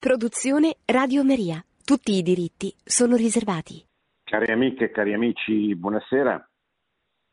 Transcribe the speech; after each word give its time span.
Produzione 0.00 0.76
Radio 0.86 1.22
Maria. 1.22 1.62
Tutti 1.84 2.12
i 2.12 2.22
diritti 2.22 2.74
sono 2.82 3.16
riservati. 3.16 3.84
Cari 4.24 4.50
amiche 4.50 4.84
e 4.84 4.90
cari 4.90 5.12
amici, 5.12 5.76
buonasera. 5.76 6.48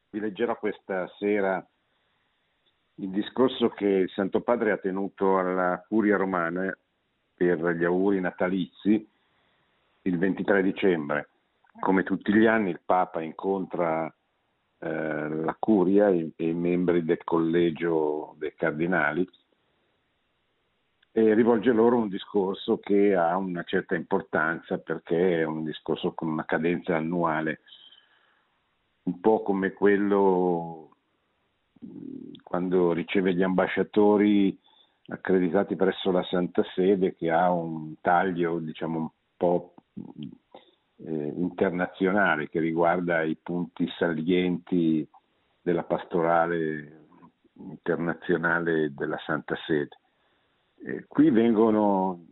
Vi 0.10 0.20
leggerò 0.20 0.58
questa 0.58 1.10
sera 1.18 1.66
il 2.96 3.10
discorso 3.10 3.70
che 3.70 3.86
il 3.86 4.10
Santo 4.10 4.42
Padre 4.42 4.74
ha 4.74 4.78
tenuto 4.80 5.38
alla 5.38 5.82
Curia 5.88 6.18
Romana 6.18 6.78
per 7.34 7.58
gli 7.70 7.86
auguri 7.86 8.20
natalizi 8.20 9.10
il 10.02 10.18
23 10.18 10.62
dicembre. 10.62 11.30
Come 11.80 12.04
tutti 12.04 12.34
gli 12.34 12.48
anni 12.48 12.72
il 12.72 12.82
Papa 12.84 13.22
incontra 13.22 14.14
eh, 14.80 15.30
la 15.30 15.56
Curia 15.58 16.10
e 16.10 16.34
i 16.36 16.52
membri 16.52 17.06
del 17.06 17.24
Collegio 17.24 18.36
dei 18.38 18.54
Cardinali 18.58 19.26
e 21.18 21.34
rivolge 21.34 21.72
loro 21.72 21.98
un 21.98 22.10
discorso 22.10 22.78
che 22.78 23.16
ha 23.16 23.36
una 23.38 23.64
certa 23.64 23.96
importanza 23.96 24.78
perché 24.78 25.40
è 25.40 25.44
un 25.46 25.64
discorso 25.64 26.14
con 26.14 26.28
una 26.28 26.46
cadenza 26.46 26.96
annuale, 26.96 27.62
un 29.02 29.20
po' 29.20 29.42
come 29.42 29.74
quello 29.74 30.92
quando 32.44 32.94
riceve 32.94 33.34
gli 33.34 33.42
ambasciatori 33.42 34.56
accreditati 35.08 35.76
presso 35.76 36.12
la 36.12 36.22
Santa 36.22 36.64
Sede 36.76 37.16
che 37.16 37.32
ha 37.32 37.50
un 37.50 37.96
taglio 38.00 38.60
diciamo 38.60 39.00
un 39.00 39.10
po' 39.36 39.74
eh, 39.96 41.34
internazionale 41.36 42.48
che 42.48 42.60
riguarda 42.60 43.24
i 43.24 43.36
punti 43.42 43.90
salienti 43.98 45.08
della 45.64 45.84
pastorale 45.84 47.08
internazionale 47.54 48.94
della 48.94 49.18
Santa 49.26 49.56
Sede. 49.66 49.98
Eh, 50.86 51.06
qui 51.08 51.30
vengono, 51.30 52.26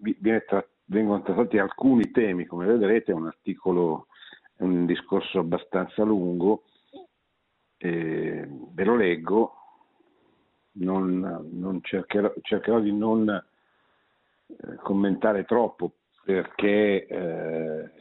tra, 0.45 0.65
vengono, 0.85 1.21
trattati 1.21 1.57
alcuni 1.57 2.11
temi, 2.11 2.45
come 2.45 2.65
vedrete, 2.65 3.11
è 3.11 3.15
un 3.15 3.27
articolo, 3.27 4.07
è 4.55 4.63
un 4.63 4.85
discorso 4.85 5.39
abbastanza 5.39 6.03
lungo, 6.03 6.63
eh, 7.77 8.47
ve 8.47 8.83
lo 8.83 8.95
leggo, 8.95 9.53
non, 10.73 11.49
non 11.51 11.81
cercherò, 11.81 12.33
cercherò, 12.41 12.79
di 12.79 12.93
non 12.93 13.29
eh, 13.29 14.75
commentare 14.77 15.45
troppo 15.45 15.93
perché 16.23 17.05
eh, 17.05 17.91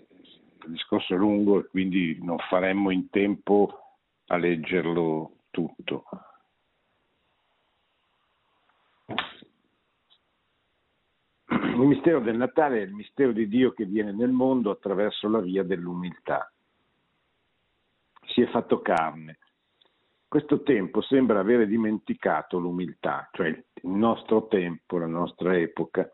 il 0.64 0.70
discorso 0.70 1.14
è 1.14 1.16
lungo 1.16 1.61
e 1.61 1.66
quindi 1.66 2.18
non 2.22 2.38
faremmo 2.38 2.90
in 2.90 3.11
tempo 3.11 3.98
a 4.27 4.36
leggerlo 4.36 5.33
tutto. 5.50 6.05
Il 11.75 11.80
mistero 11.80 12.20
del 12.20 12.36
Natale 12.36 12.78
è 12.78 12.83
il 12.83 12.92
mistero 12.92 13.33
di 13.33 13.48
Dio 13.48 13.72
che 13.72 13.84
viene 13.84 14.12
nel 14.12 14.30
mondo 14.30 14.70
attraverso 14.70 15.28
la 15.28 15.41
via 15.41 15.64
dell'umiltà. 15.64 16.48
Si 18.27 18.41
è 18.42 18.47
fatto 18.47 18.80
carne. 18.80 19.39
Questo 20.28 20.62
tempo 20.62 21.00
sembra 21.02 21.41
avere 21.41 21.67
dimenticato 21.67 22.61
l'umiltà, 22.61 23.28
cioè 23.33 23.48
il 23.48 23.64
nostro 23.89 24.47
tempo, 24.47 24.98
la 24.98 25.06
nostra 25.06 25.56
epoca, 25.56 26.08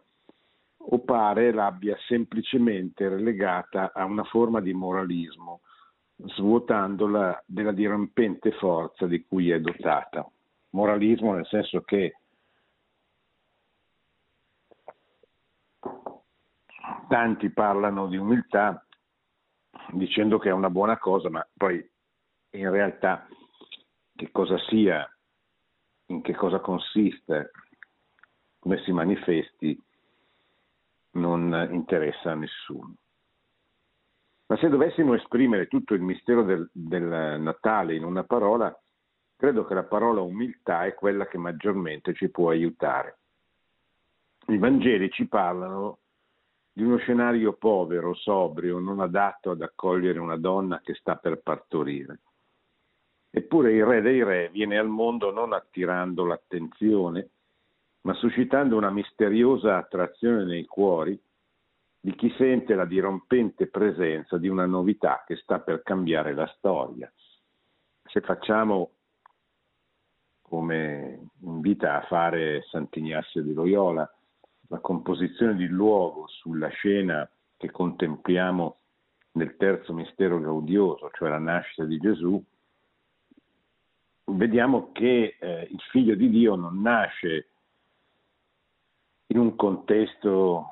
o 0.78 0.98
pare 1.00 1.52
l'abbia 1.52 1.94
semplicemente 2.06 3.06
relegata 3.10 3.92
a 3.92 4.06
una 4.06 4.24
forma 4.24 4.62
di 4.62 4.72
moralismo, 4.72 5.60
svuotandola 6.16 7.42
della 7.44 7.72
dirompente 7.72 8.52
forza 8.52 9.06
di 9.06 9.26
cui 9.26 9.50
è 9.50 9.60
dotata. 9.60 10.26
Moralismo 10.70 11.34
nel 11.34 11.46
senso 11.46 11.82
che 11.82 12.14
tanti 17.10 17.50
parlano 17.50 18.06
di 18.06 18.16
umiltà 18.16 18.86
dicendo 19.94 20.38
che 20.38 20.50
è 20.50 20.52
una 20.52 20.70
buona 20.70 20.96
cosa, 20.96 21.28
ma 21.28 21.44
poi 21.56 21.84
in 22.50 22.70
realtà 22.70 23.26
che 24.14 24.30
cosa 24.30 24.56
sia, 24.68 25.04
in 26.06 26.22
che 26.22 26.34
cosa 26.36 26.60
consiste, 26.60 27.50
come 28.60 28.80
si 28.84 28.92
manifesti, 28.92 29.76
non 31.14 31.68
interessa 31.72 32.30
a 32.30 32.36
nessuno. 32.36 32.94
Ma 34.46 34.56
se 34.58 34.68
dovessimo 34.68 35.14
esprimere 35.14 35.66
tutto 35.66 35.94
il 35.94 36.02
mistero 36.02 36.44
del, 36.44 36.70
del, 36.72 37.40
Natale 37.40 37.96
in 37.96 38.04
una 38.04 38.22
parola, 38.22 38.72
credo 39.34 39.64
che 39.64 39.74
la 39.74 39.84
parola 39.84 40.20
umiltà 40.20 40.84
è 40.84 40.94
quella 40.94 41.26
che 41.26 41.38
maggiormente 41.38 42.14
ci 42.14 42.30
può 42.30 42.50
aiutare. 42.50 43.18
I 44.46 44.58
Vangeli 44.58 45.10
ci 45.10 45.26
parlano 45.26 45.98
di 46.80 46.86
uno 46.86 46.96
scenario 46.96 47.52
povero, 47.52 48.14
sobrio, 48.14 48.78
non 48.78 49.00
adatto 49.00 49.50
ad 49.50 49.60
accogliere 49.60 50.18
una 50.18 50.38
donna 50.38 50.80
che 50.80 50.94
sta 50.94 51.16
per 51.16 51.42
partorire. 51.42 52.20
Eppure 53.28 53.74
il 53.74 53.84
re 53.84 54.00
dei 54.00 54.24
re 54.24 54.48
viene 54.48 54.78
al 54.78 54.88
mondo 54.88 55.30
non 55.30 55.52
attirando 55.52 56.24
l'attenzione, 56.24 57.28
ma 58.02 58.14
suscitando 58.14 58.78
una 58.78 58.88
misteriosa 58.88 59.76
attrazione 59.76 60.44
nei 60.44 60.64
cuori 60.64 61.20
di 62.00 62.14
chi 62.14 62.32
sente 62.38 62.74
la 62.74 62.86
dirompente 62.86 63.66
presenza 63.66 64.38
di 64.38 64.48
una 64.48 64.64
novità 64.64 65.22
che 65.26 65.36
sta 65.36 65.60
per 65.60 65.82
cambiare 65.82 66.32
la 66.32 66.50
storia. 66.56 67.12
Se 68.04 68.22
facciamo 68.22 68.92
come 70.40 71.28
invita 71.42 72.00
a 72.00 72.06
fare 72.06 72.62
Sant'Ignazio 72.70 73.42
di 73.42 73.52
Loyola, 73.52 74.10
la 74.70 74.78
composizione 74.78 75.56
di 75.56 75.66
luogo 75.66 76.28
sulla 76.28 76.68
scena 76.68 77.28
che 77.56 77.70
contempliamo 77.70 78.76
nel 79.32 79.56
terzo 79.56 79.92
mistero 79.92 80.40
gaudioso, 80.40 81.10
cioè 81.12 81.28
la 81.28 81.38
nascita 81.38 81.84
di 81.84 81.98
Gesù, 81.98 82.42
vediamo 84.26 84.92
che 84.92 85.36
eh, 85.38 85.68
il 85.70 85.80
figlio 85.90 86.14
di 86.14 86.30
Dio 86.30 86.54
non 86.54 86.80
nasce 86.80 87.48
in 89.26 89.38
un 89.38 89.56
contesto 89.56 90.68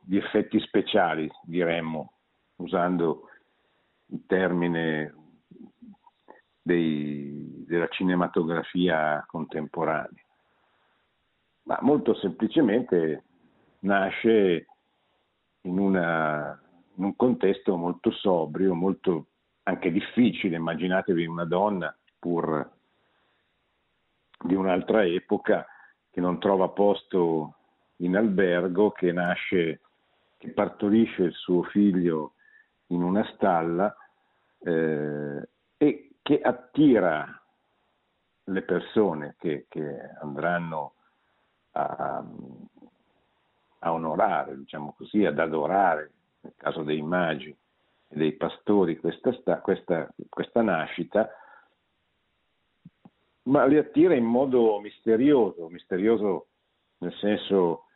di 0.00 0.16
effetti 0.16 0.58
speciali, 0.60 1.30
diremmo, 1.42 2.12
usando 2.56 3.28
il 4.06 4.24
termine 4.26 5.14
dei, 6.62 7.64
della 7.66 7.88
cinematografia 7.88 9.24
contemporanea 9.26 10.24
ma 11.64 11.78
molto 11.82 12.14
semplicemente 12.14 13.24
nasce 13.80 14.66
in, 15.62 15.78
una, 15.78 16.60
in 16.96 17.04
un 17.04 17.16
contesto 17.16 17.76
molto 17.76 18.10
sobrio, 18.10 18.74
molto 18.74 19.26
anche 19.64 19.90
difficile. 19.90 20.56
Immaginatevi 20.56 21.26
una 21.26 21.44
donna, 21.44 21.94
pur 22.18 22.70
di 24.42 24.54
un'altra 24.54 25.04
epoca, 25.04 25.66
che 26.10 26.20
non 26.20 26.40
trova 26.40 26.68
posto 26.68 27.54
in 27.96 28.16
albergo, 28.16 28.90
che 28.90 29.12
nasce, 29.12 29.80
che 30.38 30.50
partorisce 30.50 31.24
il 31.24 31.34
suo 31.34 31.62
figlio 31.64 32.34
in 32.86 33.02
una 33.02 33.24
stalla 33.34 33.94
eh, 34.62 35.48
e 35.76 36.10
che 36.22 36.40
attira 36.40 37.40
le 38.44 38.62
persone 38.62 39.36
che, 39.38 39.66
che 39.68 39.84
andranno 40.20 40.94
a, 41.72 42.24
a 43.78 43.92
onorare, 43.92 44.56
diciamo 44.56 44.94
così, 44.96 45.24
ad 45.24 45.38
adorare, 45.38 46.12
nel 46.40 46.54
caso 46.56 46.82
dei 46.82 47.02
magi 47.02 47.50
e 48.08 48.16
dei 48.16 48.32
pastori, 48.32 48.98
questa, 48.98 49.32
sta, 49.34 49.60
questa, 49.60 50.12
questa 50.28 50.62
nascita, 50.62 51.30
ma 53.44 53.64
li 53.64 53.78
attira 53.78 54.14
in 54.14 54.24
modo 54.24 54.78
misterioso, 54.80 55.68
misterioso 55.68 56.48
nel 56.98 57.14
senso 57.14 57.86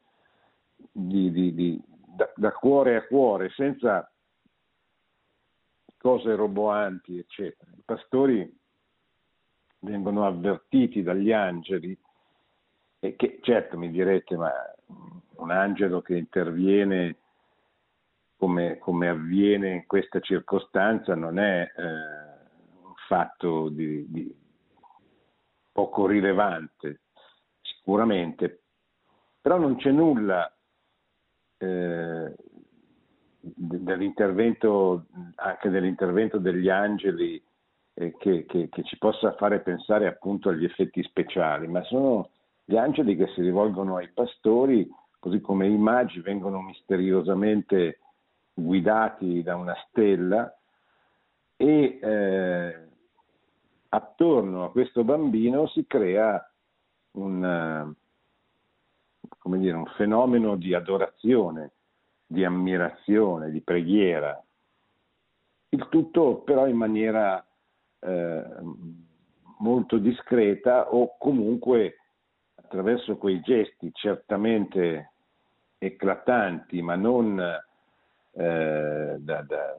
di, 0.91 1.31
di, 1.31 1.55
di, 1.55 1.83
da, 1.87 2.31
da, 2.35 2.53
cuore 2.53 2.97
a 2.97 3.07
cuore, 3.07 3.51
senza 3.51 4.11
cose 5.99 6.35
roboanti, 6.35 7.19
eccetera. 7.19 7.71
I 7.77 7.83
pastori 7.85 8.59
vengono 9.81 10.27
avvertiti 10.27 11.03
dagli 11.03 11.33
angeli 11.33 11.97
e 13.05 13.17
che 13.17 13.39
certo 13.43 13.77
mi 13.77 13.91
direte, 13.91 14.35
ma 14.35 14.51
un 15.37 15.51
angelo 15.51 16.01
che 16.01 16.17
interviene 16.17 17.19
come, 18.39 18.79
come 18.79 19.11
avviene 19.11 19.73
in 19.73 19.87
questa 19.87 20.21
circostanza 20.21 21.15
non 21.15 21.39
è 21.39 21.71
eh, 21.77 21.83
un 21.83 22.95
fatto 23.07 23.69
di, 23.69 24.11
di 24.11 24.35
poco 25.71 26.07
rilevante, 26.07 27.03
sicuramente, 27.61 28.63
però 29.39 29.59
non 29.59 29.77
c'è 29.77 29.91
nulla 29.91 30.51
eh, 31.59 32.35
dell'intervento, 33.39 35.09
anche 35.35 35.69
dell'intervento 35.69 36.39
degli 36.39 36.71
angeli 36.71 37.43
eh, 37.93 38.17
che, 38.17 38.47
che, 38.47 38.71
che, 38.71 38.83
ci 38.83 38.97
possa 38.97 39.35
fare 39.35 39.61
pensare 39.61 40.07
appunto 40.07 40.49
agli 40.49 40.65
effetti 40.65 41.03
speciali, 41.03 41.69
ma 41.69 41.83
sono 41.83 42.31
gli 42.65 42.77
angeli 42.77 43.17
che 43.17 43.29
si 43.29 43.43
rivolgono 43.43 43.97
ai 43.97 44.09
pastori 44.09 44.89
così 45.19 45.41
come 45.41 45.67
i 45.67 45.77
magi 45.79 46.21
vengono 46.21 46.61
misteriosamente 46.61 48.01
guidati 48.53 49.43
da 49.43 49.57
una 49.57 49.75
stella 49.89 50.55
e 51.57 51.99
eh, 52.03 52.89
attorno 53.89 54.65
a 54.65 54.71
questo 54.71 55.03
bambino 55.03 55.67
si 55.69 55.87
crea 55.87 56.47
un, 57.13 57.95
dire, 59.45 59.77
un 59.77 59.87
fenomeno 59.97 60.57
di 60.57 60.75
adorazione, 60.75 61.73
di 62.27 62.45
ammirazione, 62.45 63.51
di 63.51 63.63
preghiera, 63.63 64.43
il 65.71 65.89
tutto 65.89 66.43
però 66.43 66.67
in 66.67 66.77
maniera 66.77 67.45
eh, 68.01 68.45
molto 69.59 69.97
discreta 69.99 70.93
o 70.93 71.17
comunque 71.19 71.97
attraverso 72.75 73.17
quei 73.17 73.41
gesti 73.41 73.93
certamente 73.93 75.13
eclatanti, 75.79 76.83
ma 76.83 76.97
non 76.97 77.39
eh, 77.39 79.17
da, 79.17 79.43
da, 79.43 79.79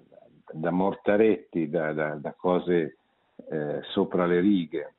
da, 0.50 0.72
mortaretti, 0.72 1.70
da, 1.70 1.92
da 1.92 2.34
cose 2.38 2.98
eh, 3.50 3.82
sopra 3.92 4.26
le 4.26 4.40
righe, 4.40 4.94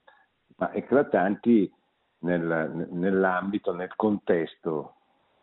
ma 0.57 0.75
eclatanti 0.75 1.73
nel, 2.19 2.87
nell'ambito, 2.91 3.75
nel 3.75 3.95
contesto 3.97 4.97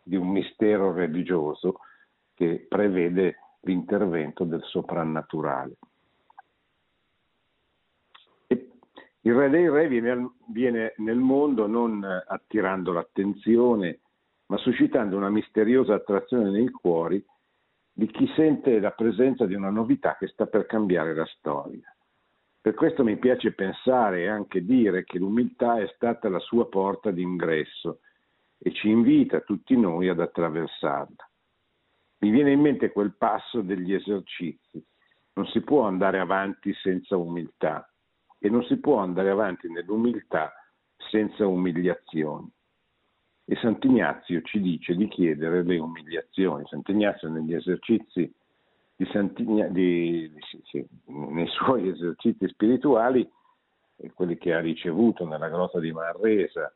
di 0.04 0.14
un 0.14 0.28
mistero 0.28 0.92
religioso 0.92 1.80
che 2.34 2.66
prevede 2.68 3.38
l'intervento 3.62 4.44
del 4.44 4.62
soprannaturale. 4.62 5.74
E 8.46 8.70
il 9.26 9.34
Re 9.34 9.48
dei 9.48 9.68
Re 9.70 9.88
viene, 9.88 10.32
viene 10.48 10.94
nel 10.98 11.16
mondo 11.16 11.66
non 11.66 12.04
attirando 12.04 12.92
l'attenzione, 12.92 14.00
ma 14.46 14.58
suscitando 14.58 15.16
una 15.16 15.30
misteriosa 15.30 15.94
attrazione 15.94 16.50
nei 16.50 16.68
cuori 16.68 17.24
di 17.90 18.06
chi 18.06 18.30
sente 18.36 18.78
la 18.80 18.90
presenza 18.90 19.46
di 19.46 19.54
una 19.54 19.70
novità 19.70 20.16
che 20.18 20.26
sta 20.26 20.46
per 20.46 20.66
cambiare 20.66 21.14
la 21.14 21.24
storia. 21.38 21.90
Per 22.60 22.74
questo 22.74 23.02
mi 23.02 23.16
piace 23.16 23.52
pensare 23.52 24.22
e 24.22 24.28
anche 24.28 24.62
dire 24.62 25.04
che 25.04 25.18
l'umiltà 25.18 25.78
è 25.78 25.90
stata 25.94 26.28
la 26.28 26.40
sua 26.40 26.68
porta 26.68 27.10
d'ingresso 27.10 28.00
e 28.58 28.72
ci 28.74 28.90
invita 28.90 29.40
tutti 29.40 29.74
noi 29.74 30.08
ad 30.08 30.20
attraversarla. 30.20 31.30
Mi 32.18 32.30
viene 32.30 32.52
in 32.52 32.60
mente 32.60 32.92
quel 32.92 33.14
passo 33.16 33.62
degli 33.62 33.94
esercizi. 33.94 34.84
Non 35.34 35.46
si 35.46 35.62
può 35.62 35.86
andare 35.86 36.18
avanti 36.18 36.74
senza 36.74 37.16
umiltà 37.16 37.88
e 38.44 38.50
non 38.50 38.62
si 38.64 38.76
può 38.76 38.98
andare 38.98 39.30
avanti 39.30 39.70
nell'umiltà 39.70 40.52
senza 41.10 41.46
umiliazioni. 41.46 42.46
E 43.46 43.56
Sant'Ignazio 43.56 44.42
ci 44.42 44.60
dice 44.60 44.94
di 44.94 45.08
chiedere 45.08 45.62
le 45.62 45.78
umiliazioni. 45.78 46.66
Sant'Ignazio 46.66 47.30
negli 47.30 47.54
esercizi 47.54 48.30
di 48.96 49.06
Santigna, 49.10 49.68
di, 49.68 50.30
sì, 50.50 50.60
sì, 50.64 50.86
nei 51.06 51.46
suoi 51.46 51.88
esercizi 51.88 52.46
spirituali, 52.48 53.26
quelli 54.12 54.36
che 54.36 54.52
ha 54.52 54.60
ricevuto 54.60 55.26
nella 55.26 55.48
grotta 55.48 55.80
di 55.80 55.90
Manresa 55.90 56.70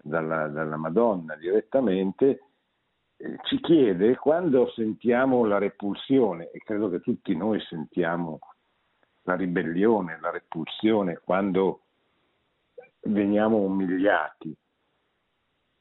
dalla, 0.00 0.46
dalla 0.46 0.76
Madonna 0.76 1.34
direttamente, 1.34 2.42
eh, 3.16 3.38
ci 3.42 3.58
chiede 3.58 4.14
quando 4.14 4.70
sentiamo 4.70 5.44
la 5.44 5.58
repulsione, 5.58 6.52
e 6.52 6.60
credo 6.60 6.88
che 6.88 7.00
tutti 7.00 7.34
noi 7.34 7.60
sentiamo 7.62 8.38
la 9.28 9.36
ribellione, 9.36 10.18
la 10.20 10.30
repulsione, 10.30 11.20
quando 11.22 11.82
veniamo 13.02 13.58
umiliati, 13.58 14.56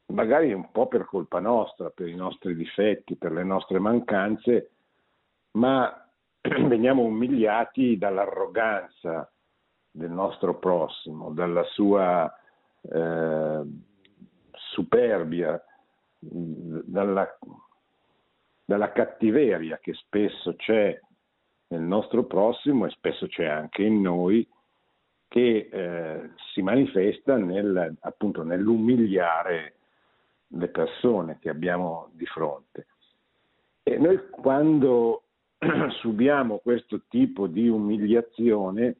magari 0.07 0.51
un 0.51 0.69
po' 0.69 0.88
per 0.88 1.05
colpa 1.05 1.39
nostra, 1.39 1.89
per 1.89 2.09
i 2.09 2.15
nostri 2.15 2.55
difetti, 2.55 3.15
per 3.15 3.31
le 3.31 3.45
nostre 3.45 3.79
mancanze, 3.79 4.71
ma 5.51 6.05
veniamo 6.41 7.03
umiliati 7.03 7.97
dall'arroganza 7.97 9.31
del 9.91 10.11
nostro 10.11 10.59
prossimo, 10.59 11.31
dalla 11.31 11.63
sua 11.63 12.31
eh, 12.81 13.61
superbia, 14.51 15.63
dalla, 16.19 17.38
dalla 18.65 18.91
cattiveria 18.91 19.77
che 19.77 19.94
spesso 19.94 20.53
c'è 20.57 20.99
nel 21.69 21.81
nostro 21.81 22.23
prossimo 22.25 22.85
e 22.85 22.89
spesso 22.91 23.27
c'è 23.27 23.45
anche 23.45 23.83
in 23.83 24.01
noi, 24.01 24.47
che 25.27 25.69
eh, 25.69 26.29
si 26.53 26.61
manifesta 26.61 27.35
nel, 27.35 27.95
appunto 28.01 28.43
nell'umiliare 28.43 29.75
le 30.47 30.67
persone 30.69 31.37
che 31.39 31.49
abbiamo 31.49 32.09
di 32.13 32.25
fronte. 32.25 32.87
E 33.83 33.97
noi 33.97 34.29
quando 34.29 35.23
subiamo 35.99 36.59
questo 36.59 37.01
tipo 37.09 37.47
di 37.47 37.67
umiliazione 37.67 38.95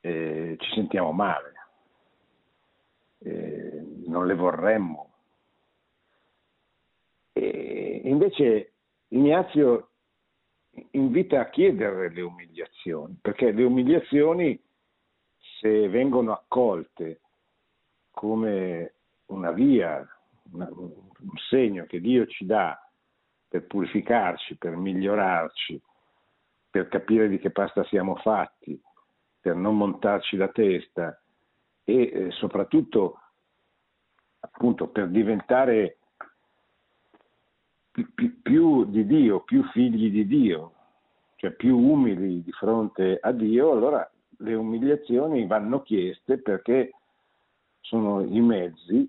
eh, 0.00 0.56
ci 0.58 0.70
sentiamo 0.74 1.12
male, 1.12 1.52
eh, 3.18 3.84
non 4.06 4.26
le 4.26 4.34
vorremmo. 4.34 5.10
E 7.32 8.02
invece 8.04 8.72
Ignazio 9.08 9.91
invita 10.92 11.40
a 11.40 11.50
chiedere 11.50 12.10
le 12.10 12.22
umiliazioni, 12.22 13.16
perché 13.20 13.52
le 13.52 13.64
umiliazioni, 13.64 14.60
se 15.60 15.88
vengono 15.88 16.32
accolte 16.32 17.20
come 18.10 18.94
una 19.26 19.50
via, 19.52 20.06
un 20.52 21.36
segno 21.48 21.84
che 21.86 22.00
Dio 22.00 22.26
ci 22.26 22.44
dà 22.44 22.78
per 23.48 23.66
purificarci, 23.66 24.56
per 24.56 24.76
migliorarci, 24.76 25.80
per 26.70 26.88
capire 26.88 27.28
di 27.28 27.38
che 27.38 27.50
pasta 27.50 27.84
siamo 27.84 28.16
fatti, 28.16 28.80
per 29.40 29.56
non 29.56 29.76
montarci 29.76 30.36
la 30.36 30.48
testa 30.48 31.20
e 31.84 32.02
eh, 32.02 32.30
soprattutto 32.30 33.18
appunto 34.40 34.88
per 34.88 35.08
diventare 35.08 35.98
più, 37.92 38.84
di 38.86 39.06
Dio, 39.06 39.40
più 39.40 39.62
figli 39.70 40.10
di 40.10 40.26
Dio, 40.26 40.72
cioè 41.36 41.50
più 41.52 41.76
umili 41.76 42.42
di 42.42 42.52
fronte 42.52 43.18
a 43.20 43.32
Dio, 43.32 43.72
allora 43.72 44.10
le 44.38 44.54
umiliazioni 44.54 45.46
vanno 45.46 45.82
chieste 45.82 46.38
perché 46.38 46.92
sono 47.80 48.22
i 48.22 48.40
mezzi, 48.40 49.06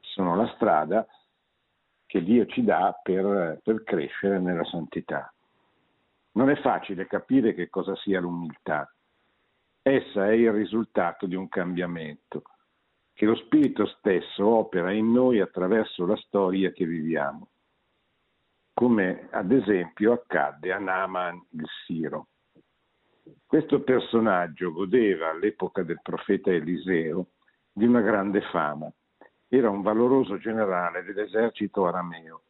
sono 0.00 0.36
la 0.36 0.46
strada 0.54 1.06
che 2.06 2.22
Dio 2.22 2.44
ci 2.46 2.62
dà 2.62 2.98
per, 3.02 3.60
per 3.62 3.82
crescere 3.84 4.38
nella 4.38 4.64
santità. 4.64 5.32
Non 6.32 6.50
è 6.50 6.56
facile 6.56 7.06
capire 7.06 7.54
che 7.54 7.70
cosa 7.70 7.96
sia 7.96 8.20
l'umiltà. 8.20 8.92
Essa 9.80 10.28
è 10.28 10.32
il 10.32 10.52
risultato 10.52 11.26
di 11.26 11.34
un 11.34 11.48
cambiamento, 11.48 12.42
che 13.14 13.24
lo 13.24 13.34
Spirito 13.34 13.86
stesso 13.86 14.46
opera 14.46 14.92
in 14.92 15.10
noi 15.10 15.40
attraverso 15.40 16.06
la 16.06 16.16
storia 16.16 16.70
che 16.70 16.84
viviamo, 16.84 17.48
come 18.82 19.28
ad 19.30 19.52
esempio 19.52 20.12
accadde 20.12 20.72
a 20.72 20.78
Naaman 20.80 21.40
il 21.50 21.64
Siro. 21.86 22.26
Questo 23.46 23.82
personaggio 23.82 24.72
godeva 24.72 25.30
all'epoca 25.30 25.84
del 25.84 26.00
profeta 26.02 26.50
Eliseo 26.50 27.26
di 27.72 27.86
una 27.86 28.00
grande 28.00 28.40
fama 28.50 28.92
era 29.46 29.70
un 29.70 29.82
valoroso 29.82 30.36
generale 30.36 31.04
dell'esercito 31.04 31.86
arameo, 31.86 32.42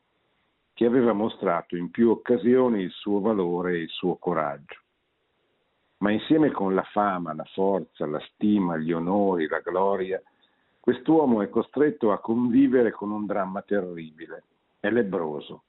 che 0.73 0.87
aveva 0.87 1.13
mostrato 1.13 1.77
in 1.77 1.91
più 1.91 2.09
occasioni 2.09 2.81
il 2.81 2.93
suo 2.93 3.21
valore 3.21 3.75
e 3.75 3.81
il 3.81 3.91
suo 3.91 4.17
coraggio. 4.17 4.81
Ma 5.99 6.13
insieme 6.13 6.51
con 6.51 6.75
la 6.75 6.85
fama, 6.93 7.35
la 7.35 7.45
forza, 7.53 8.07
la 8.07 8.21
stima, 8.33 8.79
gli 8.79 8.93
onori, 8.93 9.49
la 9.49 9.61
gloria, 9.61 10.23
quest'uomo 10.81 11.43
è 11.43 11.51
costretto 11.51 12.11
a 12.11 12.21
convivere 12.21 12.91
con 12.91 13.11
un 13.11 13.27
dramma 13.27 13.61
terribile. 13.61 14.45
È 14.81 14.89
lebroso. 14.89 15.65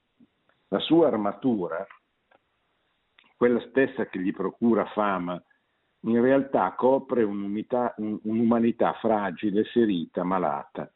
La 0.74 0.80
sua 0.80 1.06
armatura, 1.06 1.86
quella 3.36 3.60
stessa 3.68 4.06
che 4.06 4.18
gli 4.18 4.32
procura 4.32 4.84
fama, 4.86 5.40
in 6.00 6.20
realtà 6.20 6.74
copre 6.74 7.22
un'umanità 7.22 8.92
fragile, 8.94 9.62
ferita, 9.66 10.24
malata. 10.24 10.92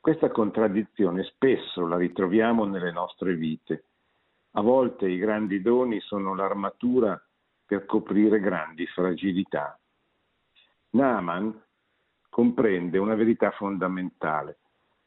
Questa 0.00 0.30
contraddizione 0.30 1.22
spesso 1.24 1.86
la 1.86 1.98
ritroviamo 1.98 2.64
nelle 2.64 2.92
nostre 2.92 3.34
vite. 3.34 3.88
A 4.52 4.62
volte 4.62 5.06
i 5.06 5.18
grandi 5.18 5.60
doni 5.60 6.00
sono 6.00 6.34
l'armatura 6.34 7.22
per 7.66 7.84
coprire 7.84 8.40
grandi 8.40 8.86
fragilità. 8.86 9.78
Naaman 10.92 11.62
comprende 12.30 12.96
una 12.96 13.14
verità 13.14 13.50
fondamentale. 13.50 14.60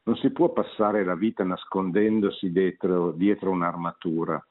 Non 0.08 0.16
si 0.16 0.30
può 0.30 0.54
passare 0.54 1.04
la 1.04 1.16
vita 1.16 1.44
nascondendosi 1.44 2.50
dietro, 2.50 3.12
dietro 3.12 3.52
un'armatura, 3.52 4.42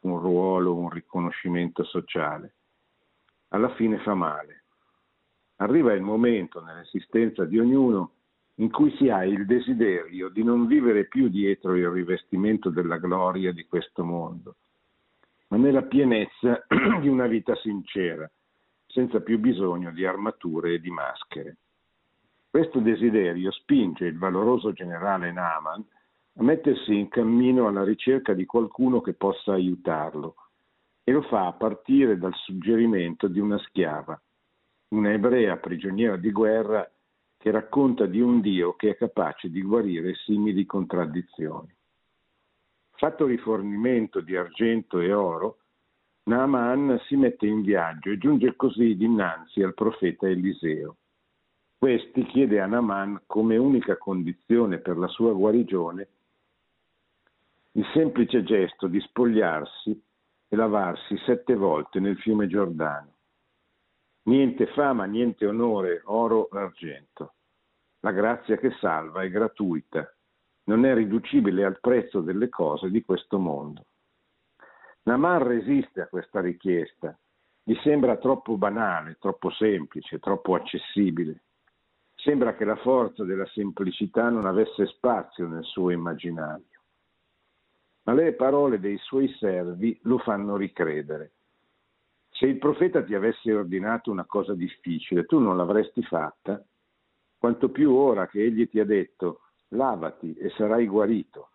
un 0.00 0.18
ruolo, 0.20 0.74
un 0.74 0.90
riconoscimento 0.90 1.84
sociale. 1.84 2.52
Alla 3.48 3.70
fine 3.76 3.98
fa 4.00 4.12
male. 4.12 4.64
Arriva 5.56 5.94
il 5.94 6.02
momento 6.02 6.62
nell'esistenza 6.62 7.46
di 7.46 7.58
ognuno 7.58 8.10
in 8.56 8.70
cui 8.70 8.94
si 8.96 9.08
ha 9.08 9.24
il 9.24 9.46
desiderio 9.46 10.28
di 10.28 10.44
non 10.44 10.66
vivere 10.66 11.06
più 11.06 11.28
dietro 11.28 11.74
il 11.76 11.88
rivestimento 11.88 12.68
della 12.68 12.98
gloria 12.98 13.52
di 13.52 13.64
questo 13.64 14.04
mondo, 14.04 14.56
ma 15.48 15.56
nella 15.56 15.84
pienezza 15.84 16.62
di 17.00 17.08
una 17.08 17.26
vita 17.26 17.54
sincera, 17.56 18.30
senza 18.86 19.20
più 19.20 19.38
bisogno 19.38 19.92
di 19.92 20.04
armature 20.04 20.74
e 20.74 20.80
di 20.80 20.90
maschere. 20.90 21.56
Questo 22.56 22.78
desiderio 22.78 23.50
spinge 23.50 24.06
il 24.06 24.16
valoroso 24.16 24.72
generale 24.72 25.30
Naaman 25.30 25.84
a 26.38 26.42
mettersi 26.42 26.98
in 26.98 27.10
cammino 27.10 27.66
alla 27.66 27.84
ricerca 27.84 28.32
di 28.32 28.46
qualcuno 28.46 29.02
che 29.02 29.12
possa 29.12 29.52
aiutarlo 29.52 30.36
e 31.04 31.12
lo 31.12 31.20
fa 31.20 31.48
a 31.48 31.52
partire 31.52 32.16
dal 32.16 32.32
suggerimento 32.34 33.28
di 33.28 33.40
una 33.40 33.58
schiava, 33.58 34.18
una 34.94 35.12
ebrea 35.12 35.58
prigioniera 35.58 36.16
di 36.16 36.32
guerra 36.32 36.90
che 37.36 37.50
racconta 37.50 38.06
di 38.06 38.22
un 38.22 38.40
Dio 38.40 38.74
che 38.74 38.88
è 38.88 38.96
capace 38.96 39.50
di 39.50 39.60
guarire 39.60 40.14
simili 40.14 40.64
contraddizioni. 40.64 41.76
Fatto 42.92 43.26
rifornimento 43.26 44.20
di 44.20 44.34
argento 44.34 45.00
e 45.00 45.12
oro, 45.12 45.58
Naaman 46.30 47.02
si 47.04 47.16
mette 47.16 47.46
in 47.46 47.60
viaggio 47.60 48.08
e 48.08 48.16
giunge 48.16 48.56
così 48.56 48.96
dinanzi 48.96 49.60
al 49.60 49.74
profeta 49.74 50.26
Eliseo. 50.26 50.96
Questi 51.86 52.24
chiede 52.24 52.60
a 52.60 52.66
Naaman 52.66 53.22
come 53.26 53.56
unica 53.56 53.96
condizione 53.96 54.78
per 54.78 54.98
la 54.98 55.06
sua 55.06 55.32
guarigione 55.32 56.08
il 57.74 57.86
semplice 57.94 58.42
gesto 58.42 58.88
di 58.88 58.98
spogliarsi 58.98 60.02
e 60.48 60.56
lavarsi 60.56 61.16
sette 61.18 61.54
volte 61.54 62.00
nel 62.00 62.18
fiume 62.18 62.48
Giordano. 62.48 63.12
Niente 64.22 64.66
fama, 64.66 65.04
niente 65.04 65.46
onore, 65.46 66.02
oro 66.06 66.48
argento. 66.50 67.34
La 68.00 68.10
grazia 68.10 68.56
che 68.56 68.72
salva 68.80 69.22
è 69.22 69.30
gratuita, 69.30 70.12
non 70.64 70.84
è 70.84 70.92
riducibile 70.92 71.64
al 71.64 71.78
prezzo 71.78 72.20
delle 72.20 72.48
cose 72.48 72.90
di 72.90 73.04
questo 73.04 73.38
mondo. 73.38 73.84
Naman 75.04 75.40
resiste 75.44 76.00
a 76.00 76.08
questa 76.08 76.40
richiesta, 76.40 77.16
gli 77.62 77.76
sembra 77.84 78.16
troppo 78.16 78.56
banale, 78.56 79.18
troppo 79.20 79.50
semplice, 79.52 80.18
troppo 80.18 80.56
accessibile. 80.56 81.42
Sembra 82.26 82.56
che 82.56 82.64
la 82.64 82.74
forza 82.74 83.22
della 83.22 83.46
semplicità 83.46 84.28
non 84.30 84.46
avesse 84.46 84.86
spazio 84.86 85.46
nel 85.46 85.62
suo 85.62 85.90
immaginario. 85.90 86.80
Ma 88.02 88.14
le 88.14 88.32
parole 88.32 88.80
dei 88.80 88.98
suoi 88.98 89.32
servi 89.38 89.96
lo 90.02 90.18
fanno 90.18 90.56
ricredere. 90.56 91.34
Se 92.30 92.46
il 92.46 92.58
profeta 92.58 93.04
ti 93.04 93.14
avesse 93.14 93.54
ordinato 93.54 94.10
una 94.10 94.24
cosa 94.24 94.54
difficile, 94.54 95.24
tu 95.24 95.38
non 95.38 95.56
l'avresti 95.56 96.02
fatta? 96.02 96.60
quanto 97.38 97.68
più 97.68 97.92
ora 97.92 98.26
che 98.26 98.42
egli 98.42 98.68
ti 98.68 98.80
ha 98.80 98.84
detto 98.84 99.42
lavati 99.68 100.34
e 100.34 100.50
sarai 100.56 100.88
guarito. 100.88 101.50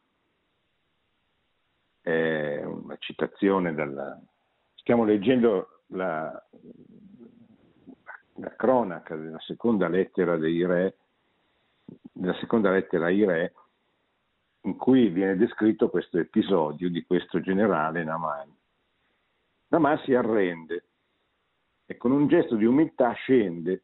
È 1.99 2.63
una 2.63 2.95
citazione 2.97 3.73
dalla... 3.73 4.17
Stiamo 4.75 5.03
leggendo 5.03 5.81
la, 5.87 6.31
la 8.41 8.55
cronaca 8.55 9.15
della 9.15 9.39
seconda 9.39 9.87
lettera 9.87 10.35
dei 10.35 10.65
re, 10.65 10.97
della 12.11 12.35
seconda 12.35 12.71
lettera 12.71 13.05
ai 13.05 13.23
re, 13.23 13.53
in 14.63 14.75
cui 14.75 15.09
viene 15.09 15.37
descritto 15.37 15.89
questo 15.89 16.17
episodio 16.17 16.89
di 16.89 17.03
questo 17.03 17.39
generale 17.39 18.03
Naman. 18.03 18.55
Naman 19.67 19.97
si 19.99 20.13
arrende 20.13 20.85
e 21.85 21.97
con 21.97 22.11
un 22.11 22.27
gesto 22.27 22.55
di 22.55 22.65
umiltà 22.65 23.11
scende 23.13 23.83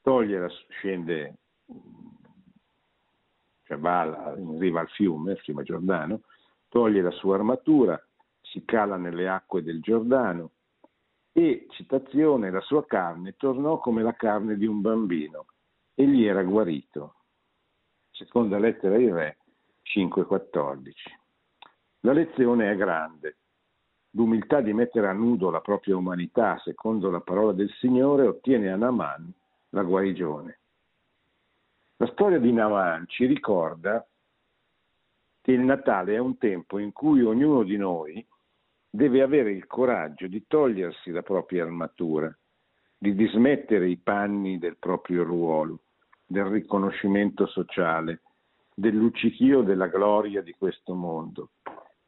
toglie 0.00 0.38
la, 0.38 0.50
scende, 0.68 1.36
cioè 3.64 3.78
va 3.78 4.34
in 4.36 4.58
riva 4.58 4.80
al 4.80 4.88
fiume, 4.90 5.32
il 5.32 5.38
fiume 5.38 5.62
Giordano, 5.62 6.22
toglie 6.68 7.00
la 7.00 7.10
sua 7.10 7.36
armatura, 7.36 7.98
si 8.40 8.64
cala 8.64 8.96
nelle 8.96 9.28
acque 9.28 9.62
del 9.62 9.80
Giordano 9.80 10.50
e, 11.36 11.66
citazione, 11.70 12.52
la 12.52 12.60
sua 12.60 12.86
carne 12.86 13.34
tornò 13.36 13.78
come 13.78 14.02
la 14.04 14.14
carne 14.14 14.56
di 14.56 14.66
un 14.66 14.80
bambino, 14.80 15.46
egli 15.92 16.24
era 16.24 16.44
guarito. 16.44 17.16
Seconda 18.12 18.56
lettera 18.56 18.94
ai 18.94 19.10
re 19.10 19.38
5.14. 19.82 20.92
La 22.02 22.12
lezione 22.12 22.70
è 22.70 22.76
grande. 22.76 23.38
L'umiltà 24.10 24.60
di 24.60 24.72
mettere 24.72 25.08
a 25.08 25.12
nudo 25.12 25.50
la 25.50 25.60
propria 25.60 25.96
umanità, 25.96 26.56
secondo 26.62 27.10
la 27.10 27.20
parola 27.20 27.52
del 27.52 27.70
Signore, 27.80 28.28
ottiene 28.28 28.70
a 28.70 28.76
Naaman 28.76 29.34
la 29.70 29.82
guarigione. 29.82 30.60
La 31.96 32.06
storia 32.12 32.38
di 32.38 32.52
Naman 32.52 33.08
ci 33.08 33.26
ricorda 33.26 34.06
che 35.40 35.50
il 35.50 35.62
Natale 35.62 36.14
è 36.14 36.18
un 36.18 36.38
tempo 36.38 36.78
in 36.78 36.92
cui 36.92 37.22
ognuno 37.22 37.64
di 37.64 37.76
noi 37.76 38.24
deve 38.94 39.22
avere 39.22 39.50
il 39.50 39.66
coraggio 39.66 40.28
di 40.28 40.44
togliersi 40.46 41.10
la 41.10 41.22
propria 41.22 41.64
armatura, 41.64 42.32
di 42.96 43.12
dismettere 43.16 43.88
i 43.88 43.96
panni 43.96 44.56
del 44.56 44.76
proprio 44.78 45.24
ruolo, 45.24 45.80
del 46.24 46.44
riconoscimento 46.44 47.46
sociale, 47.46 48.22
del 48.72 48.94
luccichio 48.94 49.62
della 49.62 49.88
gloria 49.88 50.42
di 50.42 50.52
questo 50.52 50.94
mondo 50.94 51.50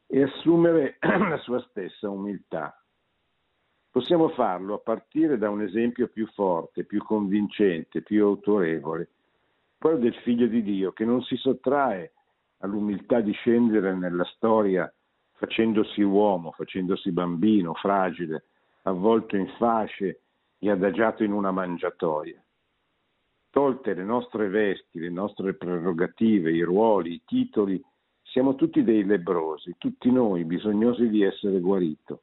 e 0.06 0.22
assumere 0.22 0.98
la 1.02 1.38
sua 1.38 1.60
stessa 1.70 2.08
umiltà. 2.08 2.80
Possiamo 3.90 4.28
farlo 4.28 4.74
a 4.74 4.78
partire 4.78 5.38
da 5.38 5.50
un 5.50 5.62
esempio 5.62 6.06
più 6.06 6.28
forte, 6.28 6.84
più 6.84 7.02
convincente, 7.02 8.02
più 8.02 8.24
autorevole, 8.24 9.08
quello 9.76 9.98
del 9.98 10.14
figlio 10.22 10.46
di 10.46 10.62
Dio 10.62 10.92
che 10.92 11.04
non 11.04 11.20
si 11.22 11.34
sottrae 11.34 12.12
all'umiltà 12.58 13.20
di 13.20 13.32
scendere 13.32 13.92
nella 13.92 14.24
storia 14.36 14.88
facendosi 15.36 16.02
uomo, 16.02 16.52
facendosi 16.52 17.12
bambino, 17.12 17.74
fragile, 17.74 18.44
avvolto 18.82 19.36
in 19.36 19.48
fasce 19.58 20.20
e 20.58 20.70
adagiato 20.70 21.22
in 21.24 21.32
una 21.32 21.50
mangiatoia. 21.50 22.42
Tolte 23.50 23.94
le 23.94 24.04
nostre 24.04 24.48
vesti, 24.48 24.98
le 24.98 25.10
nostre 25.10 25.54
prerogative, 25.54 26.50
i 26.50 26.62
ruoli, 26.62 27.14
i 27.14 27.22
titoli, 27.24 27.82
siamo 28.22 28.54
tutti 28.54 28.82
dei 28.82 29.04
lebrosi, 29.04 29.76
tutti 29.78 30.10
noi 30.10 30.44
bisognosi 30.44 31.08
di 31.08 31.22
essere 31.22 31.60
guarito 31.60 32.22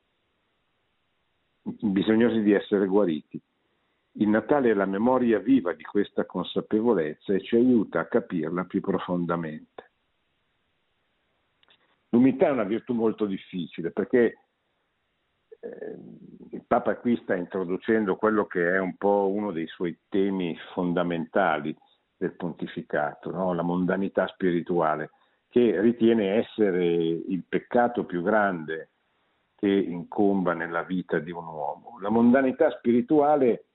bisognosi 1.63 2.41
di 2.41 2.51
essere 2.51 2.87
guariti. 2.87 3.41
Il 4.15 4.27
Natale 4.27 4.71
è 4.71 4.73
la 4.73 4.85
memoria 4.85 5.39
viva 5.39 5.73
di 5.73 5.83
questa 5.83 6.25
consapevolezza 6.25 7.33
e 7.33 7.41
ci 7.41 7.55
aiuta 7.55 8.01
a 8.01 8.05
capirla 8.05 8.65
più 8.65 8.81
profondamente. 8.81 9.91
L'umiltà 12.13 12.47
è 12.47 12.51
una 12.51 12.63
virtù 12.63 12.93
molto 12.93 13.25
difficile 13.25 13.89
perché 13.91 14.37
eh, 15.59 15.97
il 16.51 16.63
Papa 16.67 16.95
qui 16.97 17.17
sta 17.23 17.35
introducendo 17.35 18.17
quello 18.17 18.45
che 18.45 18.75
è 18.75 18.79
un 18.79 18.95
po' 18.97 19.31
uno 19.33 19.51
dei 19.51 19.65
suoi 19.65 19.97
temi 20.09 20.55
fondamentali 20.73 21.75
del 22.15 22.35
pontificato, 22.35 23.31
no? 23.31 23.53
la 23.53 23.63
mondanità 23.63 24.27
spirituale, 24.27 25.09
che 25.49 25.81
ritiene 25.81 26.35
essere 26.35 26.85
il 26.85 27.43
peccato 27.49 28.05
più 28.05 28.21
grande 28.21 28.91
che 29.55 29.69
incomba 29.69 30.53
nella 30.53 30.83
vita 30.83 31.17
di 31.17 31.31
un 31.31 31.45
uomo. 31.45 31.97
La 31.99 32.09
mondanità 32.09 32.69
spirituale 32.77 33.65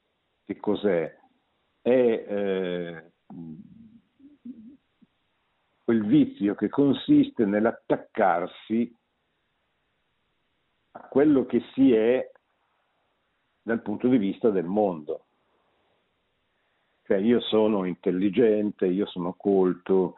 che 0.44 0.56
cos'è? 0.60 1.12
È 1.80 1.90
eh, 1.90 3.12
quel 5.88 6.04
vizio 6.04 6.54
che 6.54 6.68
consiste 6.68 7.46
nell'attaccarsi 7.46 8.94
a 10.90 11.00
quello 11.08 11.46
che 11.46 11.62
si 11.72 11.94
è 11.94 12.30
dal 13.62 13.80
punto 13.80 14.06
di 14.06 14.18
vista 14.18 14.50
del 14.50 14.66
mondo. 14.66 15.24
Cioè 17.04 17.16
io 17.16 17.40
sono 17.40 17.86
intelligente, 17.86 18.84
io 18.84 19.06
sono 19.06 19.32
colto, 19.32 20.16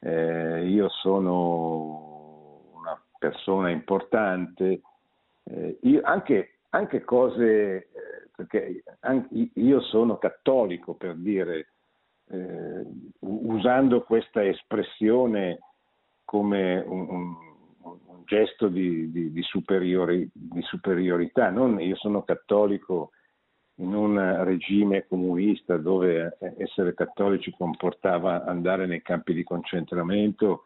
eh, 0.00 0.66
io 0.66 0.88
sono 0.88 2.72
una 2.74 3.00
persona 3.16 3.70
importante, 3.70 4.80
eh, 5.44 5.78
io, 5.82 6.00
anche, 6.02 6.58
anche, 6.70 7.04
cose, 7.04 7.44
eh, 7.44 8.30
perché 8.34 8.82
anche 8.98 9.50
io 9.54 9.80
sono 9.80 10.18
cattolico 10.18 10.94
per 10.94 11.14
dire, 11.14 11.73
eh, 12.30 12.84
usando 13.20 14.02
questa 14.02 14.44
espressione 14.44 15.60
come 16.24 16.80
un, 16.80 17.08
un, 17.08 17.36
un 17.82 18.22
gesto 18.24 18.68
di, 18.68 19.10
di, 19.10 19.32
di, 19.32 19.42
superiori, 19.42 20.28
di, 20.32 20.62
superiorità, 20.62 21.50
non, 21.50 21.80
io 21.80 21.96
sono 21.96 22.22
cattolico 22.22 23.10
in 23.78 23.92
un 23.92 24.44
regime 24.44 25.06
comunista 25.06 25.76
dove 25.76 26.38
essere 26.58 26.94
cattolici 26.94 27.52
comportava 27.56 28.44
andare 28.44 28.86
nei 28.86 29.02
campi 29.02 29.34
di 29.34 29.42
concentramento 29.42 30.62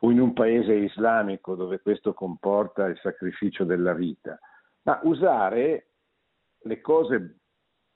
o 0.00 0.10
in 0.10 0.20
un 0.20 0.32
paese 0.32 0.72
islamico 0.72 1.54
dove 1.54 1.80
questo 1.80 2.14
comporta 2.14 2.86
il 2.86 2.98
sacrificio 3.02 3.64
della 3.64 3.92
vita, 3.92 4.38
ma 4.82 5.00
usare 5.02 5.88
le 6.62 6.80
cose 6.80 7.36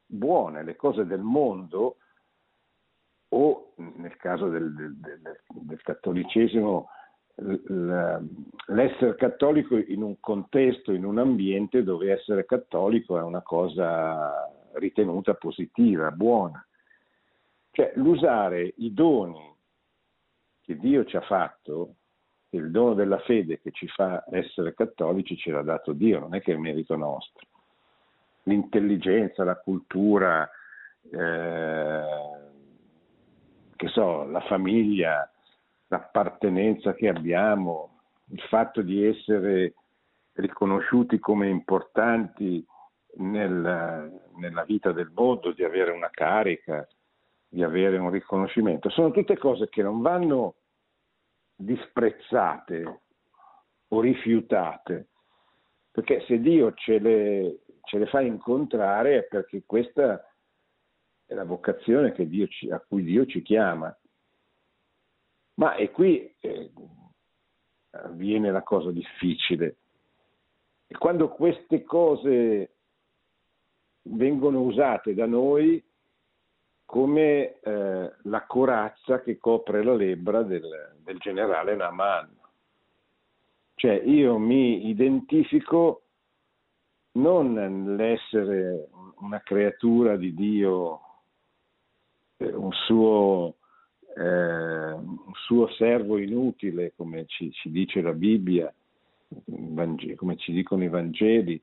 buone, 0.04 0.62
le 0.62 0.76
cose 0.76 1.06
del 1.06 1.22
mondo 1.22 1.96
o 3.34 3.72
nel 3.76 4.16
caso 4.16 4.48
del, 4.48 4.74
del, 4.74 4.96
del, 4.96 5.40
del 5.48 5.82
cattolicesimo 5.82 6.88
l'essere 8.66 9.14
cattolico 9.16 9.76
in 9.76 10.02
un 10.02 10.20
contesto, 10.20 10.92
in 10.92 11.04
un 11.04 11.18
ambiente 11.18 11.82
dove 11.82 12.12
essere 12.12 12.44
cattolico 12.44 13.18
è 13.18 13.22
una 13.22 13.40
cosa 13.42 14.50
ritenuta 14.74 15.34
positiva, 15.34 16.10
buona. 16.10 16.64
Cioè 17.70 17.92
l'usare 17.96 18.74
i 18.76 18.92
doni 18.92 19.50
che 20.60 20.76
Dio 20.76 21.04
ci 21.04 21.16
ha 21.16 21.22
fatto, 21.22 21.94
il 22.50 22.70
dono 22.70 22.92
della 22.92 23.18
fede 23.20 23.60
che 23.60 23.70
ci 23.70 23.88
fa 23.88 24.24
essere 24.30 24.74
cattolici 24.74 25.36
ce 25.36 25.52
l'ha 25.52 25.62
dato 25.62 25.94
Dio, 25.94 26.20
non 26.20 26.34
è 26.34 26.42
che 26.42 26.52
è 26.52 26.56
merito 26.56 26.96
nostro. 26.96 27.46
L'intelligenza, 28.42 29.42
la 29.42 29.56
cultura, 29.56 30.48
eh, 31.10 32.31
che 33.82 33.88
so, 33.88 34.22
la 34.26 34.40
famiglia, 34.42 35.28
l'appartenenza 35.88 36.94
che 36.94 37.08
abbiamo, 37.08 37.98
il 38.30 38.40
fatto 38.42 38.80
di 38.80 39.04
essere 39.04 39.74
riconosciuti 40.34 41.18
come 41.18 41.48
importanti 41.48 42.64
nel, 43.16 44.20
nella 44.36 44.62
vita 44.62 44.92
del 44.92 45.10
mondo, 45.12 45.50
di 45.50 45.64
avere 45.64 45.90
una 45.90 46.10
carica, 46.10 46.86
di 47.48 47.64
avere 47.64 47.98
un 47.98 48.10
riconoscimento, 48.10 48.88
sono 48.88 49.10
tutte 49.10 49.36
cose 49.36 49.68
che 49.68 49.82
non 49.82 50.00
vanno 50.00 50.54
disprezzate 51.56 53.00
o 53.88 54.00
rifiutate, 54.00 55.08
perché 55.90 56.24
se 56.28 56.38
Dio 56.38 56.72
ce 56.74 57.00
le, 57.00 57.58
ce 57.82 57.98
le 57.98 58.06
fa 58.06 58.20
incontrare 58.20 59.18
è 59.18 59.22
perché 59.24 59.64
questa 59.66 60.24
è 61.32 61.34
la 61.34 61.44
vocazione 61.44 62.14
ci, 62.48 62.70
a 62.70 62.78
cui 62.78 63.02
Dio 63.02 63.26
ci 63.26 63.42
chiama. 63.42 63.94
Ma 65.54 65.74
è 65.74 65.90
qui 65.90 66.34
eh, 66.38 66.70
avviene 67.90 68.50
la 68.50 68.62
cosa 68.62 68.90
difficile. 68.90 69.76
E 70.86 70.96
quando 70.96 71.30
queste 71.30 71.82
cose 71.82 72.74
vengono 74.02 74.60
usate 74.60 75.14
da 75.14 75.26
noi 75.26 75.82
come 76.84 77.60
eh, 77.60 78.12
la 78.22 78.46
corazza 78.46 79.22
che 79.22 79.38
copre 79.38 79.82
la 79.82 79.94
lebbra 79.94 80.42
del, 80.42 80.96
del 81.02 81.16
generale 81.18 81.74
Naman. 81.74 82.28
Cioè 83.74 84.02
io 84.04 84.36
mi 84.36 84.88
identifico 84.88 86.02
non 87.12 87.54
nell'essere 87.54 88.88
una 89.22 89.40
creatura 89.40 90.16
di 90.16 90.34
Dio, 90.34 91.00
un 92.50 92.72
suo 92.72 93.56
eh, 94.16 94.92
un 94.92 95.32
suo 95.46 95.68
servo 95.72 96.18
inutile, 96.18 96.92
come 96.96 97.24
ci, 97.26 97.50
ci 97.52 97.70
dice 97.70 98.00
la 98.00 98.12
Bibbia, 98.12 98.72
come 100.16 100.36
ci 100.36 100.52
dicono 100.52 100.84
i 100.84 100.88
Vangeli, 100.88 101.60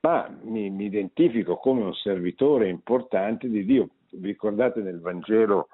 ma 0.00 0.28
mi, 0.42 0.68
mi, 0.70 0.86
identifico 0.86 1.56
come 1.56 1.82
un 1.82 1.94
servitore 1.94 2.68
importante 2.68 3.48
di 3.48 3.64
Dio. 3.64 3.88
Vi 4.10 4.26
ricordate 4.26 4.80
nel 4.80 5.00
Vangelo 5.00 5.68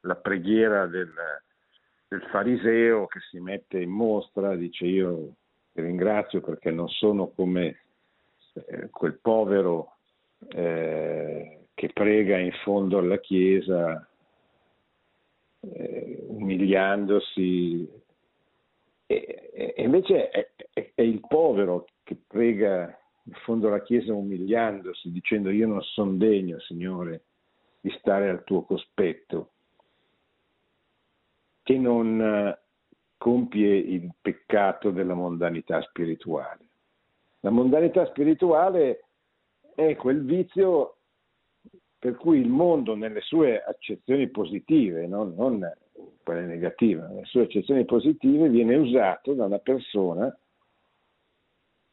la 0.00 0.14
preghiera 0.14 0.86
del, 0.86 1.12
del 2.08 2.22
fariseo 2.30 3.06
che 3.06 3.20
si 3.30 3.40
mette 3.40 3.80
in 3.80 3.90
mostra, 3.90 4.54
dice 4.54 4.86
io 4.86 5.34
ti 5.72 5.80
ringrazio 5.80 6.40
perché 6.40 6.70
non 6.70 6.88
sono 6.88 7.28
come 7.28 7.80
eh, 8.54 8.88
quel 8.90 9.18
povero 9.20 9.96
eh, 10.48 11.63
che 11.74 11.90
prega 11.92 12.38
in 12.38 12.52
fondo 12.62 12.98
alla 12.98 13.18
chiesa 13.18 14.08
eh, 15.72 16.24
umiliandosi. 16.28 18.02
E, 19.06 19.50
e 19.76 19.82
invece 19.82 20.30
è, 20.30 20.50
è, 20.72 20.90
è, 20.94 21.02
il 21.02 21.20
povero 21.26 21.86
che 22.02 22.16
prega 22.26 22.98
in 23.24 23.32
fondo 23.44 23.68
alla 23.68 23.82
Chiesa 23.82 24.12
umiliandosi, 24.12 25.10
dicendo 25.10 25.50
io 25.50 25.66
non 25.66 25.80
sono 25.82 26.12
degno, 26.12 26.58
Signore, 26.60 27.22
di 27.80 27.90
stare 27.98 28.28
al 28.28 28.44
tuo 28.44 28.62
cospetto, 28.62 29.50
che 31.62 31.78
non 31.78 32.20
eh, 32.20 32.58
compie 33.16 33.76
il 33.76 34.10
peccato 34.20 34.90
della 34.90 35.14
mondanità 35.14 35.80
spirituale. 35.82 36.60
La 37.40 37.50
mondanità 37.50 38.06
spirituale 38.06 39.04
è 39.74 39.96
quel 39.96 40.24
vizio 40.24 40.93
per 42.04 42.16
cui 42.16 42.38
il 42.38 42.50
mondo 42.50 42.94
nelle 42.94 43.22
sue 43.22 43.62
accezioni 43.62 44.28
positive, 44.28 45.06
no? 45.06 45.24
non 45.24 45.72
quelle 46.22 46.44
negative, 46.44 47.06
nelle 47.06 47.24
sue 47.24 47.44
accezioni 47.44 47.86
positive 47.86 48.50
viene 48.50 48.76
usato 48.76 49.32
da 49.32 49.46
una 49.46 49.58
persona 49.58 50.38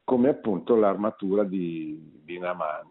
come 0.04 0.28
appunto 0.28 0.76
l'armatura 0.76 1.45
di, 1.45 2.19
di 2.26 2.38
Naman. 2.38 2.89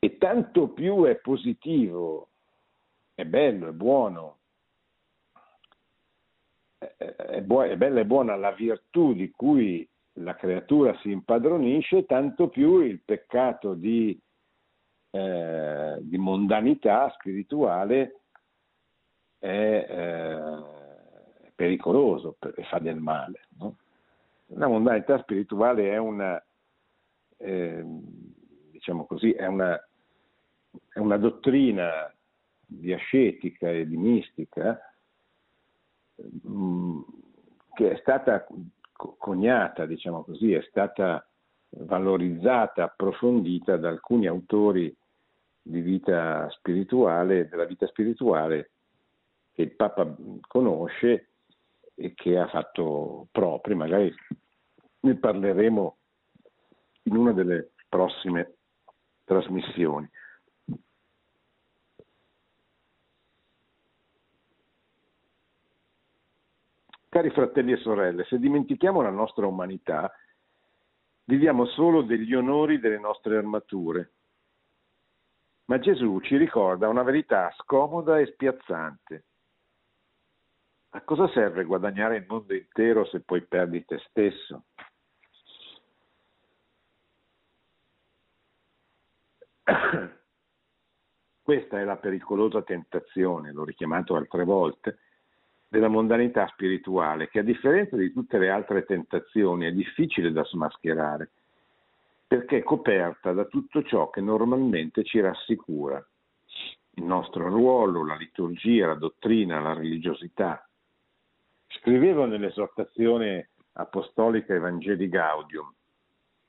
E 0.00 0.18
tanto 0.18 0.68
più 0.68 1.04
è 1.04 1.16
positivo, 1.16 2.28
è 3.14 3.24
bello, 3.24 3.68
è 3.68 3.72
buono, 3.72 4.36
è, 6.76 7.40
bu- 7.40 7.62
è 7.62 7.76
bella 7.78 8.00
e 8.00 8.04
buona 8.04 8.36
la 8.36 8.52
virtù 8.52 9.14
di 9.14 9.30
cui 9.30 9.88
la 10.22 10.34
creatura 10.34 10.96
si 10.98 11.10
impadronisce, 11.10 12.06
tanto 12.06 12.48
più 12.48 12.80
il 12.80 13.00
peccato 13.00 13.74
di, 13.74 14.18
eh, 15.10 15.98
di 16.00 16.18
mondanità 16.18 17.10
spirituale 17.10 18.20
è 19.38 19.86
eh, 19.88 21.52
pericoloso 21.54 22.36
e 22.54 22.64
fa 22.64 22.78
del 22.78 23.00
male. 23.00 23.46
No? 23.58 23.76
La 24.54 24.66
mondanità 24.66 25.18
spirituale 25.20 25.90
è 25.90 25.96
una, 25.96 26.42
eh, 27.36 27.82
diciamo 28.70 29.06
così, 29.06 29.32
è 29.32 29.46
una, 29.46 29.74
è 30.92 30.98
una 30.98 31.16
dottrina 31.16 32.12
di 32.66 32.92
ascetica 32.92 33.70
e 33.70 33.86
di 33.86 33.96
mistica 33.96 34.78
mh, 36.16 36.48
mm, 36.48 37.00
che 37.74 37.92
è 37.92 37.96
stata 37.96 38.46
coniata, 39.18 39.86
diciamo 39.86 40.22
così, 40.22 40.52
è 40.52 40.62
stata 40.68 41.26
valorizzata, 41.70 42.84
approfondita 42.84 43.76
da 43.76 43.88
alcuni 43.88 44.26
autori 44.26 44.94
di 45.62 45.80
vita 45.80 46.48
spirituale, 46.50 47.48
della 47.48 47.64
vita 47.64 47.86
spirituale 47.86 48.70
che 49.52 49.62
il 49.62 49.72
Papa 49.72 50.14
conosce 50.46 51.28
e 51.94 52.14
che 52.14 52.38
ha 52.38 52.48
fatto 52.48 53.28
propri, 53.30 53.74
magari 53.74 54.12
ne 55.00 55.14
parleremo 55.16 55.96
in 57.04 57.16
una 57.16 57.32
delle 57.32 57.72
prossime 57.88 58.54
trasmissioni. 59.24 60.08
Cari 67.10 67.30
fratelli 67.30 67.72
e 67.72 67.76
sorelle, 67.78 68.22
se 68.26 68.38
dimentichiamo 68.38 69.02
la 69.02 69.10
nostra 69.10 69.44
umanità, 69.44 70.14
viviamo 71.24 71.66
solo 71.66 72.02
degli 72.02 72.32
onori 72.34 72.78
delle 72.78 73.00
nostre 73.00 73.36
armature. 73.36 74.12
Ma 75.64 75.80
Gesù 75.80 76.20
ci 76.20 76.36
ricorda 76.36 76.86
una 76.88 77.02
verità 77.02 77.52
scomoda 77.58 78.20
e 78.20 78.26
spiazzante. 78.26 79.24
A 80.90 81.02
cosa 81.02 81.26
serve 81.30 81.64
guadagnare 81.64 82.18
il 82.18 82.26
mondo 82.28 82.54
intero 82.54 83.04
se 83.06 83.22
poi 83.22 83.42
perdi 83.42 83.84
te 83.84 83.98
stesso? 84.08 84.66
Questa 91.42 91.80
è 91.80 91.82
la 91.82 91.96
pericolosa 91.96 92.62
tentazione, 92.62 93.50
l'ho 93.50 93.64
richiamato 93.64 94.14
altre 94.14 94.44
volte, 94.44 94.98
della 95.70 95.86
mondanità 95.86 96.48
spirituale, 96.48 97.28
che 97.28 97.38
a 97.38 97.44
differenza 97.44 97.96
di 97.96 98.12
tutte 98.12 98.38
le 98.38 98.50
altre 98.50 98.84
tentazioni 98.84 99.66
è 99.66 99.72
difficile 99.72 100.32
da 100.32 100.44
smascherare, 100.44 101.30
perché 102.26 102.58
è 102.58 102.62
coperta 102.64 103.32
da 103.32 103.44
tutto 103.44 103.84
ciò 103.84 104.10
che 104.10 104.20
normalmente 104.20 105.04
ci 105.04 105.20
rassicura, 105.20 106.04
il 106.94 107.04
nostro 107.04 107.48
ruolo, 107.48 108.04
la 108.04 108.16
liturgia, 108.16 108.88
la 108.88 108.94
dottrina, 108.94 109.60
la 109.60 109.72
religiosità. 109.72 110.68
Scrivevo 111.68 112.26
nell'esortazione 112.26 113.50
apostolica 113.74 114.52
Evangeli 114.52 115.08
Gaudium, 115.08 115.72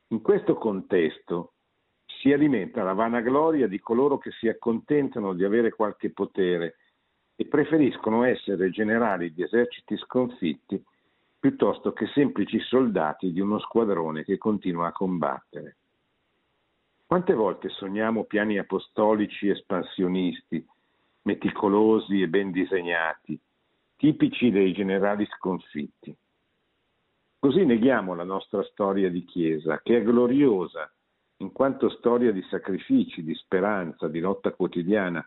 in 0.08 0.22
questo 0.22 0.56
contesto 0.56 1.54
si 2.06 2.34
alimenta 2.34 2.82
la 2.82 2.94
vanagloria 2.94 3.68
di 3.68 3.80
coloro 3.80 4.18
che 4.18 4.32
si 4.32 4.48
accontentano 4.48 5.34
di 5.34 5.44
avere 5.44 5.70
qualche 5.70 6.10
potere 6.10 6.78
e 7.42 7.46
preferiscono 7.48 8.24
essere 8.24 8.70
generali 8.70 9.34
di 9.34 9.42
eserciti 9.42 9.98
sconfitti 9.98 10.80
piuttosto 11.40 11.92
che 11.92 12.06
semplici 12.14 12.60
soldati 12.60 13.32
di 13.32 13.40
uno 13.40 13.58
squadrone 13.58 14.24
che 14.24 14.38
continua 14.38 14.90
a 14.90 14.92
combattere. 14.92 15.78
Quante 17.04 17.34
volte 17.34 17.70
sogniamo 17.70 18.26
piani 18.26 18.60
apostolici 18.60 19.50
espansionisti, 19.50 20.64
meticolosi 21.24 22.22
e 22.22 22.28
ben 22.28 22.52
disegnati, 22.52 23.40
tipici 23.98 24.52
dei 24.52 24.72
generali 24.72 25.26
sconfitti? 25.36 26.16
Così 27.40 27.66
neghiamo 27.66 28.14
la 28.14 28.24
nostra 28.24 28.64
storia 28.66 29.10
di 29.10 29.26
Chiesa, 29.26 29.82
che 29.82 29.98
è 29.98 30.04
gloriosa 30.04 30.92
in 31.38 31.52
quanto 31.52 31.90
storia 31.90 32.32
di 32.32 32.44
sacrifici, 32.52 33.24
di 33.24 33.34
speranza, 33.34 34.08
di 34.08 34.20
lotta 34.20 34.52
quotidiana, 34.52 35.26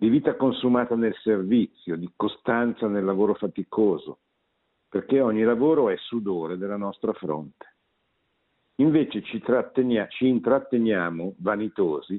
di 0.00 0.08
vita 0.08 0.34
consumata 0.34 0.96
nel 0.96 1.14
servizio, 1.16 1.94
di 1.94 2.10
costanza 2.16 2.88
nel 2.88 3.04
lavoro 3.04 3.34
faticoso, 3.34 4.20
perché 4.88 5.20
ogni 5.20 5.42
lavoro 5.42 5.90
è 5.90 5.96
sudore 5.98 6.56
della 6.56 6.78
nostra 6.78 7.12
fronte. 7.12 7.74
Invece 8.76 9.22
ci, 9.22 9.42
ci 10.08 10.26
intratteniamo 10.26 11.34
vanitosi 11.40 12.18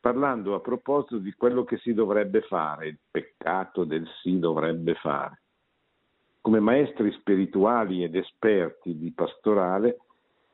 parlando 0.00 0.54
a 0.54 0.60
proposito 0.60 1.18
di 1.18 1.34
quello 1.34 1.64
che 1.64 1.76
si 1.76 1.92
dovrebbe 1.92 2.40
fare, 2.40 2.88
il 2.88 2.98
peccato 3.10 3.84
del 3.84 4.08
si 4.22 4.38
dovrebbe 4.38 4.94
fare. 4.94 5.42
Come 6.40 6.58
maestri 6.58 7.12
spirituali 7.12 8.02
ed 8.02 8.14
esperti 8.14 8.96
di 8.96 9.12
pastorale 9.12 9.98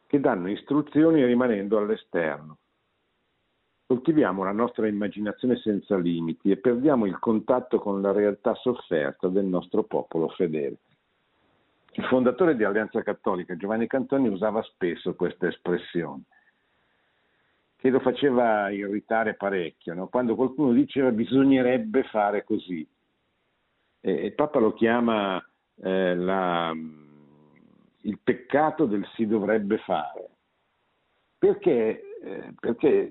che 0.08 0.18
danno 0.18 0.50
istruzioni 0.50 1.24
rimanendo 1.24 1.78
all'esterno. 1.78 2.58
Coltiviamo 3.90 4.44
la 4.44 4.53
nostra 4.53 4.87
immaginazione 4.87 5.57
senza 5.57 5.96
limiti 5.96 6.53
e 6.53 6.59
perdiamo 6.59 7.07
il 7.07 7.18
contatto 7.18 7.81
con 7.81 8.00
la 8.00 8.12
realtà 8.12 8.55
sofferta 8.55 9.26
del 9.26 9.46
nostro 9.46 9.83
popolo 9.83 10.29
fedele. 10.29 10.76
Il 11.94 12.05
fondatore 12.05 12.55
di 12.55 12.62
Alleanza 12.62 13.03
Cattolica, 13.03 13.57
Giovanni 13.57 13.88
Cantoni, 13.88 14.29
usava 14.29 14.62
spesso 14.62 15.16
questa 15.16 15.48
espressione, 15.48 16.22
che 17.79 17.90
lo 17.90 17.98
faceva 17.98 18.70
irritare 18.70 19.35
parecchio, 19.35 19.92
no? 19.94 20.07
quando 20.07 20.37
qualcuno 20.37 20.72
diceva 20.72 21.11
bisognerebbe 21.11 22.05
fare 22.05 22.44
così. 22.44 22.88
E 24.03 24.12
il 24.12 24.35
Papa 24.35 24.61
lo 24.61 24.72
chiama 24.72 25.44
eh, 25.83 26.14
la, 26.14 26.72
il 28.03 28.18
peccato 28.22 28.87
del 28.87 29.05
si 29.16 29.26
dovrebbe 29.26 29.79
fare. 29.79 30.29
Perché? 31.37 32.05
Eh, 32.22 32.55
perché 32.61 33.11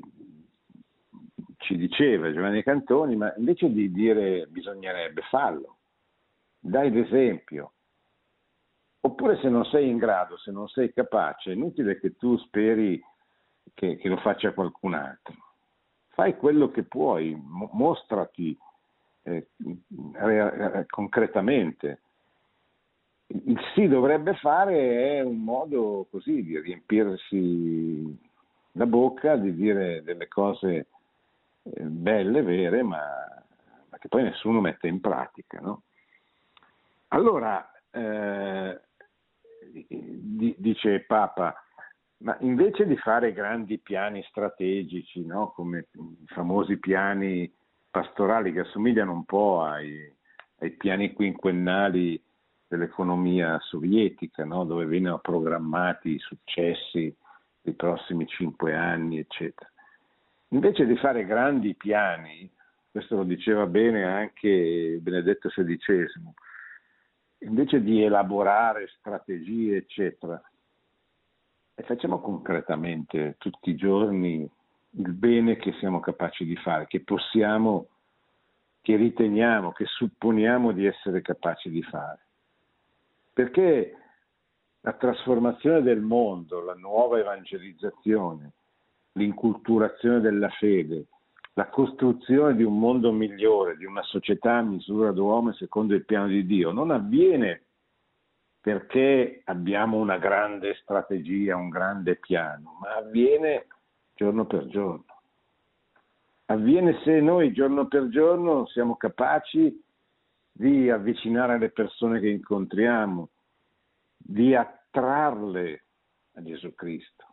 ci 1.59 1.77
diceva 1.77 2.31
Giovanni 2.31 2.63
Cantoni, 2.63 3.15
ma 3.15 3.33
invece 3.37 3.71
di 3.71 3.91
dire 3.91 4.47
bisognerebbe 4.47 5.21
farlo, 5.29 5.77
dai 6.59 6.91
l'esempio, 6.91 7.73
Oppure 9.01 9.37
se 9.37 9.47
non 9.47 9.63
sei 9.65 9.89
in 9.89 9.97
grado, 9.97 10.37
se 10.37 10.51
non 10.51 10.67
sei 10.67 10.91
capace, 10.91 11.51
è 11.51 11.55
inutile 11.55 11.99
che 11.99 12.17
tu 12.17 12.35
speri 12.37 13.01
che, 13.73 13.95
che 13.95 14.09
lo 14.09 14.17
faccia 14.17 14.53
qualcun 14.53 14.93
altro. 14.93 15.35
Fai 16.09 16.35
quello 16.35 16.69
che 16.69 16.83
puoi, 16.83 17.33
mo- 17.41 17.69
mostrati 17.71 18.57
eh, 19.23 19.47
eh, 19.57 20.85
concretamente. 20.89 22.01
Il 23.27 23.59
sì 23.73 23.87
dovrebbe 23.87 24.33
fare 24.35 25.17
è 25.17 25.21
un 25.21 25.43
modo 25.43 26.07
così 26.09 26.43
di 26.43 26.59
riempirsi 26.59 28.17
la 28.73 28.85
bocca, 28.85 29.37
di 29.37 29.55
dire 29.55 30.03
delle 30.03 30.27
cose 30.27 30.87
belle, 31.61 32.41
vere, 32.41 32.83
ma, 32.83 33.01
ma, 33.89 33.97
che 33.97 34.07
poi 34.07 34.23
nessuno 34.23 34.61
mette 34.61 34.87
in 34.87 34.99
pratica. 34.99 35.59
No? 35.59 35.83
Allora, 37.09 37.71
eh, 37.91 38.79
dice 40.57 41.01
Papa, 41.01 41.55
ma 42.19 42.37
invece 42.41 42.85
di 42.85 42.97
fare 42.97 43.33
grandi 43.33 43.79
piani 43.79 44.23
strategici, 44.23 45.25
no? 45.25 45.51
come 45.51 45.87
i 45.93 46.25
famosi 46.27 46.77
piani 46.77 47.51
pastorali 47.89 48.51
che 48.51 48.61
assomigliano 48.61 49.11
un 49.11 49.25
po' 49.25 49.61
ai, 49.63 50.13
ai 50.59 50.71
piani 50.71 51.13
quinquennali 51.13 52.21
dell'economia 52.67 53.57
sovietica, 53.61 54.43
no? 54.45 54.65
dove 54.65 54.85
vengono 54.85 55.19
programmati 55.19 56.15
i 56.15 56.19
successi 56.19 57.15
dei 57.61 57.73
prossimi 57.73 58.27
cinque 58.27 58.75
anni, 58.75 59.19
eccetera. 59.19 59.69
Invece 60.49 60.85
di 60.85 60.95
fare 60.97 61.25
grandi 61.25 61.75
piani, 61.75 62.49
questo 62.89 63.17
lo 63.17 63.23
diceva 63.23 63.67
bene 63.67 64.03
anche 64.03 64.97
Benedetto 64.99 65.49
XVI, 65.49 66.07
invece 67.39 67.81
di 67.83 68.01
elaborare 68.01 68.87
strategie, 68.97 69.77
eccetera, 69.77 70.41
e 71.75 71.83
facciamo 71.83 72.19
concretamente 72.19 73.35
tutti 73.37 73.69
i 73.69 73.75
giorni 73.75 74.49
il 74.93 75.13
bene 75.13 75.55
che 75.57 75.73
siamo 75.73 75.99
capaci 75.99 76.45
di 76.45 76.55
fare, 76.55 76.87
che 76.87 77.01
possiamo, 77.01 77.87
che 78.81 78.95
riteniamo, 78.95 79.71
che 79.71 79.85
supponiamo 79.85 80.71
di 80.71 80.87
essere 80.87 81.21
capaci 81.21 81.69
di 81.69 81.83
fare. 81.83 82.19
Perché 83.31 83.95
la 84.81 84.93
trasformazione 84.93 85.83
del 85.83 86.01
mondo, 86.01 86.63
la 86.63 86.73
nuova 86.73 87.19
evangelizzazione, 87.19 88.51
l'inculturazione 89.13 90.19
della 90.19 90.49
fede, 90.49 91.05
la 91.53 91.67
costruzione 91.67 92.55
di 92.55 92.63
un 92.63 92.79
mondo 92.79 93.11
migliore, 93.11 93.75
di 93.75 93.85
una 93.85 94.03
società 94.03 94.57
a 94.57 94.61
misura 94.61 95.11
d'uomo 95.11 95.51
secondo 95.53 95.93
il 95.93 96.05
piano 96.05 96.27
di 96.27 96.45
Dio, 96.45 96.71
non 96.71 96.91
avviene 96.91 97.63
perché 98.61 99.41
abbiamo 99.45 99.97
una 99.97 100.17
grande 100.17 100.75
strategia, 100.81 101.55
un 101.55 101.69
grande 101.69 102.17
piano, 102.17 102.77
ma 102.81 102.95
avviene 102.95 103.67
giorno 104.13 104.45
per 104.45 104.67
giorno. 104.67 105.05
Avviene 106.45 106.99
se 107.03 107.19
noi 107.21 107.53
giorno 107.53 107.87
per 107.87 108.09
giorno 108.09 108.65
siamo 108.67 108.95
capaci 108.95 109.81
di 110.51 110.89
avvicinare 110.89 111.57
le 111.57 111.69
persone 111.69 112.19
che 112.19 112.27
incontriamo, 112.27 113.29
di 114.17 114.55
attrarle 114.55 115.83
a 116.33 116.43
Gesù 116.43 116.73
Cristo. 116.75 117.28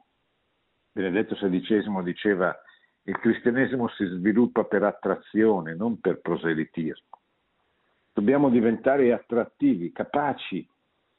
Benedetto 0.97 1.35
XVI 1.35 2.03
diceva 2.03 2.59
il 3.03 3.19
cristianesimo 3.19 3.87
si 3.89 4.07
sviluppa 4.07 4.65
per 4.65 4.83
attrazione, 4.83 5.75
non 5.75 6.01
per 6.01 6.23
proselitismo. 6.23 7.21
Dobbiamo 8.15 8.49
diventare 8.49 9.13
attrattivi, 9.13 9.93
capaci 9.93 10.67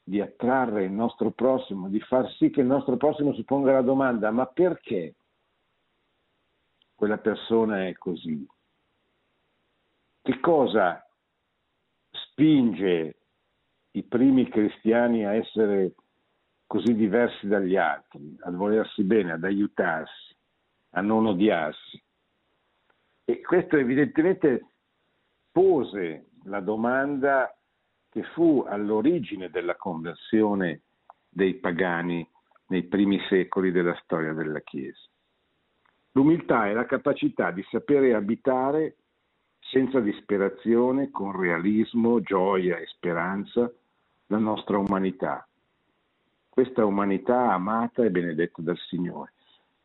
di 0.02 0.20
attrarre 0.20 0.86
il 0.86 0.92
nostro 0.92 1.30
prossimo, 1.30 1.90
di 1.90 2.00
far 2.00 2.28
sì 2.38 2.50
che 2.50 2.62
il 2.62 2.66
nostro 2.66 2.98
prossimo 2.98 3.36
si 3.36 3.44
ponga 3.44 3.74
la 3.74 3.84
domanda, 3.84 4.32
ma 4.32 4.48
perché 4.48 5.14
quella 6.96 7.20
persona 7.20 7.86
è 7.86 7.94
così? 7.94 8.48
Che 10.24 10.40
cosa 10.40 11.08
spinge 12.10 13.16
i 13.92 14.02
primi 14.02 14.50
cristiani 14.50 15.24
a 15.24 15.36
essere 15.36 15.94
così 16.68 16.94
diversi 16.94 17.48
dagli 17.48 17.78
altri, 17.78 18.38
a 18.42 18.52
volersi 18.52 19.04
bene, 19.04 19.32
ad 19.32 19.44
aiutarsi? 19.44 20.28
a 20.98 21.02
non 21.02 21.28
odiarsi. 21.28 22.02
E 23.24 23.42
questo 23.42 23.78
evidentemente 23.78 24.66
pose 25.52 26.30
la 26.46 26.60
domanda 26.60 27.54
che 28.10 28.24
fu 28.34 28.66
all'origine 28.68 29.50
della 29.50 29.76
conversione 29.76 30.82
dei 31.30 31.56
pagani 31.56 32.28
nei 32.68 32.84
primi 32.84 33.20
secoli 33.28 33.72
della 33.72 33.98
storia 34.04 34.34
della 34.34 34.62
Chiesa. 34.62 35.08
L'umiltà 36.12 36.68
è 36.68 36.74
la 36.74 36.86
capacità 36.86 37.52
di 37.52 37.64
sapere 37.70 38.16
abitare 38.16 38.96
senza 39.60 40.00
disperazione, 40.00 41.12
con 41.12 41.38
realismo, 41.38 42.22
gioia 42.22 42.78
e 42.78 42.88
speranza, 42.88 43.72
la 44.28 44.38
nostra 44.38 44.78
umanità. 44.78 45.47
Questa 46.58 46.84
umanità 46.84 47.52
amata 47.52 48.04
e 48.04 48.10
benedetta 48.10 48.64
dal 48.64 48.80
Signore. 48.90 49.34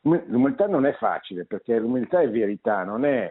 L'umiltà 0.00 0.66
non 0.66 0.86
è 0.86 0.94
facile 0.94 1.44
perché 1.44 1.78
l'umiltà 1.78 2.22
è 2.22 2.30
verità, 2.30 2.82
non 2.82 3.04
è... 3.04 3.30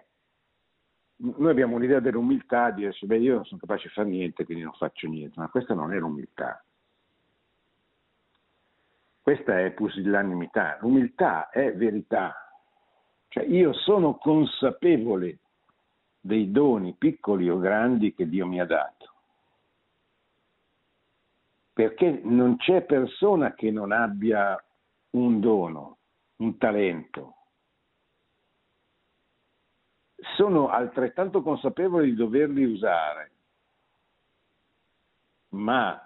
Noi 1.16 1.50
abbiamo 1.50 1.76
un'idea 1.76 2.00
dell'umiltà 2.00 2.70
di 2.70 2.82
dire, 2.82 2.96
beh 3.02 3.18
io 3.18 3.34
non 3.38 3.46
sono 3.46 3.60
capace 3.60 3.88
di 3.88 3.94
fare 3.96 4.10
niente, 4.10 4.46
quindi 4.46 4.64
non 4.64 4.74
faccio 4.74 5.08
niente, 5.08 5.40
ma 5.40 5.50
questa 5.50 5.74
non 5.74 5.92
è 5.92 5.98
l'umiltà. 5.98 6.64
Questa 9.24 9.60
è 9.60 9.72
pusillanimità. 9.72 10.78
L'umiltà 10.82 11.50
è 11.50 11.74
verità. 11.74 12.36
Cioè 13.30 13.44
io 13.44 13.74
sono 13.74 14.18
consapevole 14.18 15.40
dei 16.20 16.52
doni 16.52 16.94
piccoli 16.96 17.50
o 17.50 17.58
grandi 17.58 18.14
che 18.14 18.30
Dio 18.30 18.46
mi 18.46 18.62
ha 18.62 18.66
dato. 18.66 19.11
Perché 21.82 22.22
non 22.26 22.58
c'è 22.58 22.84
persona 22.84 23.56
che 23.56 23.72
non 23.72 23.92
abbia 23.92 24.56
un 25.16 25.40
dono, 25.40 25.98
un 26.36 26.56
talento. 26.60 27.38
Sono 30.38 30.70
altrettanto 30.70 31.42
consapevole 31.42 32.06
di 32.06 32.14
doverli 32.14 32.66
usare, 32.66 33.32
ma 35.50 36.00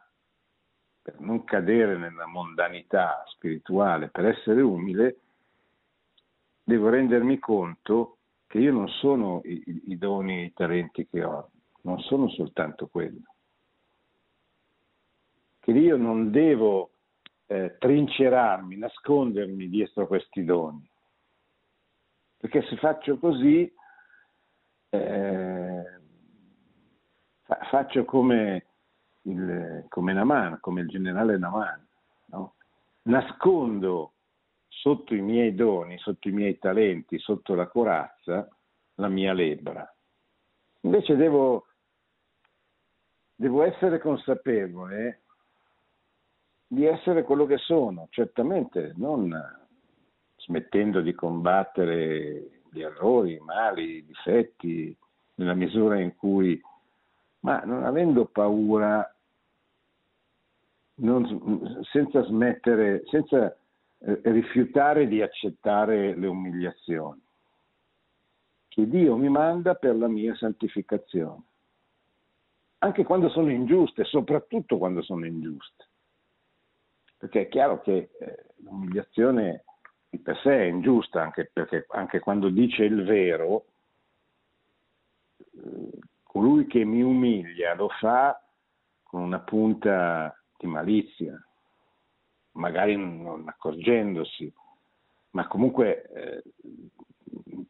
per 1.01 1.19
non 1.19 1.43
cadere 1.43 1.97
nella 1.97 2.25
mondanità 2.25 3.25
spirituale, 3.27 4.07
per 4.07 4.27
essere 4.27 4.61
umile, 4.61 5.19
devo 6.63 6.87
rendermi 6.87 7.37
conto 7.37 8.19
che 8.47 8.59
io 8.59 8.71
non 8.71 8.87
sono 8.87 9.41
i, 9.43 9.81
i 9.87 9.97
doni 9.97 10.45
i 10.45 10.53
talenti 10.53 11.05
che 11.05 11.21
ho, 11.21 11.49
non 11.81 11.99
sono 11.99 12.29
soltanto 12.29 12.87
quello. 12.87 13.34
Che 15.65 15.71
io 15.71 15.97
non 15.97 16.29
devo 16.29 16.91
eh, 17.47 17.75
trincerarmi, 17.79 18.77
nascondermi 18.77 19.67
dietro 19.67 20.05
questi 20.05 20.43
doni. 20.43 20.87
Perché 22.37 22.61
se 22.67 22.77
faccio 22.77 23.17
così, 23.17 23.73
eh, 24.89 25.83
fa, 27.41 27.57
faccio 27.71 28.05
come, 28.05 28.65
il, 29.23 29.85
come 29.89 30.13
Naman, 30.13 30.59
come 30.59 30.81
il 30.81 30.87
generale 30.87 31.39
Naman. 31.39 31.87
No? 32.25 32.53
Nascondo 33.05 34.13
sotto 34.67 35.15
i 35.15 35.21
miei 35.21 35.55
doni, 35.55 35.97
sotto 35.97 36.27
i 36.27 36.31
miei 36.31 36.59
talenti, 36.59 37.17
sotto 37.17 37.55
la 37.55 37.65
corazza, 37.65 38.47
la 38.93 39.07
mia 39.07 39.33
lebbra. 39.33 39.91
Invece 40.81 41.15
devo, 41.15 41.65
devo 43.33 43.63
essere 43.63 43.97
consapevole 43.97 45.21
di 46.67 46.85
essere 46.85 47.23
quello 47.23 47.45
che 47.45 47.57
sono, 47.57 48.07
certamente 48.09 48.93
non 48.95 49.33
smettendo 50.37 51.01
di 51.01 51.13
combattere 51.13 52.61
gli 52.71 52.81
errori, 52.81 53.33
i 53.33 53.39
mali, 53.39 53.97
i 53.97 54.05
difetti, 54.05 54.95
nella 55.35 55.53
misura 55.53 55.99
in 55.99 56.15
cui, 56.15 56.59
ma 57.41 57.59
non 57.59 57.83
avendo 57.83 58.25
paura, 58.25 59.09
non, 60.95 61.83
senza 61.91 62.23
smettere, 62.23 63.03
senza 63.05 63.55
eh, 63.99 64.19
rifiutare 64.23 65.07
di 65.07 65.21
accettare 65.21 66.15
le 66.15 66.27
umiliazioni 66.27 67.21
che 68.67 68.89
Dio 68.89 69.15
mi 69.15 69.29
manda 69.29 69.75
per 69.75 69.95
la 69.95 70.07
mia 70.07 70.35
santificazione, 70.35 71.43
anche 72.79 73.05
quando 73.05 73.29
sono 73.29 73.49
ingiuste, 73.49 74.03
soprattutto 74.03 74.77
quando 74.77 75.01
sono 75.01 75.25
ingiuste 75.25 75.85
perché 77.25 77.41
è 77.41 77.47
chiaro 77.47 77.81
che 77.81 78.09
eh, 78.19 78.45
l'umiliazione 78.57 79.63
di 80.09 80.19
per 80.19 80.37
sé 80.41 80.51
è 80.51 80.63
ingiusta, 80.65 81.21
anche 81.21 81.49
perché 81.51 81.85
anche 81.89 82.19
quando 82.19 82.49
dice 82.49 82.83
il 82.83 83.03
vero, 83.03 83.65
eh, 85.37 85.89
colui 86.23 86.67
che 86.67 86.83
mi 86.85 87.01
umilia 87.01 87.73
lo 87.73 87.89
fa 87.89 88.39
con 89.03 89.21
una 89.21 89.39
punta 89.39 90.39
di 90.57 90.67
malizia, 90.67 91.35
magari 92.51 92.95
non 92.95 93.47
accorgendosi, 93.47 94.53
ma 95.31 95.47
comunque 95.47 96.03
eh, 96.11 96.43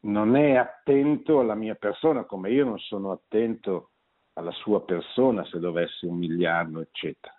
non 0.01 0.35
è 0.35 0.55
attento 0.55 1.39
alla 1.39 1.55
mia 1.55 1.75
persona 1.75 2.25
come 2.25 2.51
io 2.51 2.65
non 2.65 2.77
sono 2.79 3.11
attento 3.11 3.91
alla 4.33 4.51
sua 4.51 4.83
persona 4.83 5.45
se 5.45 5.59
dovessi 5.59 6.05
umiliarlo, 6.05 6.81
eccetera. 6.81 7.34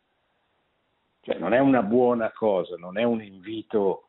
Cioè, 1.27 1.39
non 1.39 1.53
è 1.53 1.59
una 1.59 1.83
buona 1.83 2.31
cosa, 2.31 2.77
non 2.77 2.99
è 2.99 3.03
un 3.03 3.21
invito 3.21 4.07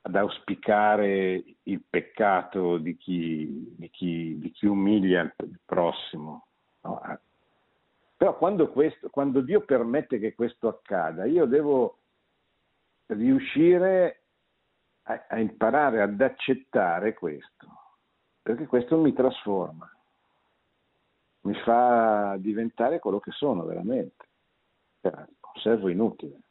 ad 0.00 0.16
auspicare 0.16 1.44
il 1.64 1.82
peccato 1.86 2.78
di 2.78 2.96
chi, 2.96 3.74
di 3.76 3.90
chi, 3.90 4.38
di 4.38 4.50
chi 4.50 4.64
umilia 4.64 5.20
il 5.20 5.60
prossimo. 5.62 6.46
No? 6.80 7.02
Però 8.16 8.34
quando, 8.38 8.70
questo, 8.70 9.10
quando 9.10 9.42
Dio 9.42 9.60
permette 9.60 10.18
che 10.18 10.34
questo 10.34 10.68
accada, 10.68 11.26
io 11.26 11.44
devo 11.44 11.98
riuscire 13.08 14.22
a, 15.02 15.26
a 15.28 15.38
imparare 15.38 16.00
ad 16.00 16.18
accettare 16.18 17.12
questo, 17.12 17.66
perché 18.40 18.64
questo 18.66 18.96
mi 18.96 19.12
trasforma, 19.12 19.86
mi 21.42 21.54
fa 21.56 22.36
diventare 22.38 23.00
quello 23.00 23.20
che 23.20 23.32
sono 23.32 23.64
veramente 23.64 24.24
servo 25.64 25.88
inutile, 25.88 26.42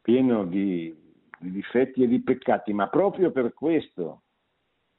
pieno 0.00 0.44
di, 0.44 0.94
di 1.36 1.50
difetti 1.50 2.04
e 2.04 2.06
di 2.06 2.20
peccati, 2.20 2.72
ma 2.72 2.88
proprio 2.88 3.32
per 3.32 3.52
questo 3.52 4.22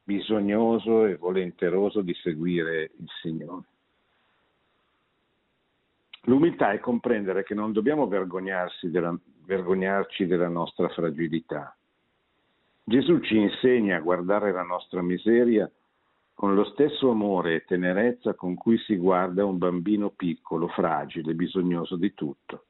bisognoso 0.04 1.06
e 1.06 1.16
volenteroso 1.16 2.02
di 2.02 2.14
seguire 2.16 2.92
il 2.98 3.08
Signore. 3.22 3.66
L'umiltà 6.24 6.74
è 6.74 6.80
comprendere 6.80 7.44
che 7.44 7.54
non 7.54 7.72
dobbiamo 7.72 8.06
della, 8.90 9.18
vergognarci 9.46 10.28
della 10.28 10.50
nostra 10.50 10.90
fragilità. 10.90 11.76
Gesù 12.84 13.20
ci 13.22 13.38
insegna 13.38 13.96
a 13.96 14.02
guardare 14.02 14.52
la 14.52 14.64
nostra 14.64 15.02
miseria 15.02 15.72
con 16.42 16.56
lo 16.56 16.64
stesso 16.64 17.12
amore 17.12 17.54
e 17.54 17.66
tenerezza 17.66 18.34
con 18.34 18.56
cui 18.56 18.76
si 18.80 18.96
guarda 18.96 19.46
un 19.46 19.60
bambino 19.60 20.10
piccolo, 20.10 20.68
fragile, 20.70 21.36
bisognoso 21.36 21.98
di 21.98 22.16
tutto. 22.16 22.66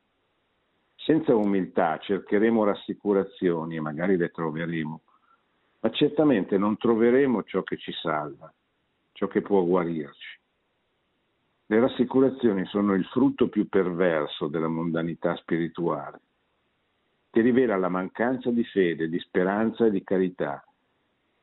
Senza 0.98 1.34
umiltà 1.34 1.98
cercheremo 1.98 2.66
rassicurazioni 2.66 3.78
e 3.78 3.80
magari 3.80 4.18
le 4.18 4.30
troveremo, 4.30 5.02
ma 5.80 5.90
certamente 5.92 6.58
non 6.58 6.76
troveremo 6.76 7.44
ciò 7.44 7.64
che 7.64 7.78
ci 7.78 7.94
salva, 7.94 8.54
ciò 9.14 9.28
che 9.28 9.42
può 9.42 9.64
guarirci. 9.64 10.40
Le 11.68 11.80
rassicurazioni 11.80 12.66
sono 12.66 12.94
il 12.94 13.06
frutto 13.06 13.48
più 13.48 13.70
perverso 13.70 14.48
della 14.48 14.68
mondanità 14.68 15.34
spirituale, 15.38 16.20
che 17.30 17.40
rivela 17.40 17.78
la 17.78 17.88
mancanza 17.88 18.50
di 18.50 18.66
fede, 18.66 19.08
di 19.08 19.20
speranza 19.20 19.86
e 19.86 19.92
di 19.92 20.04
carità 20.04 20.62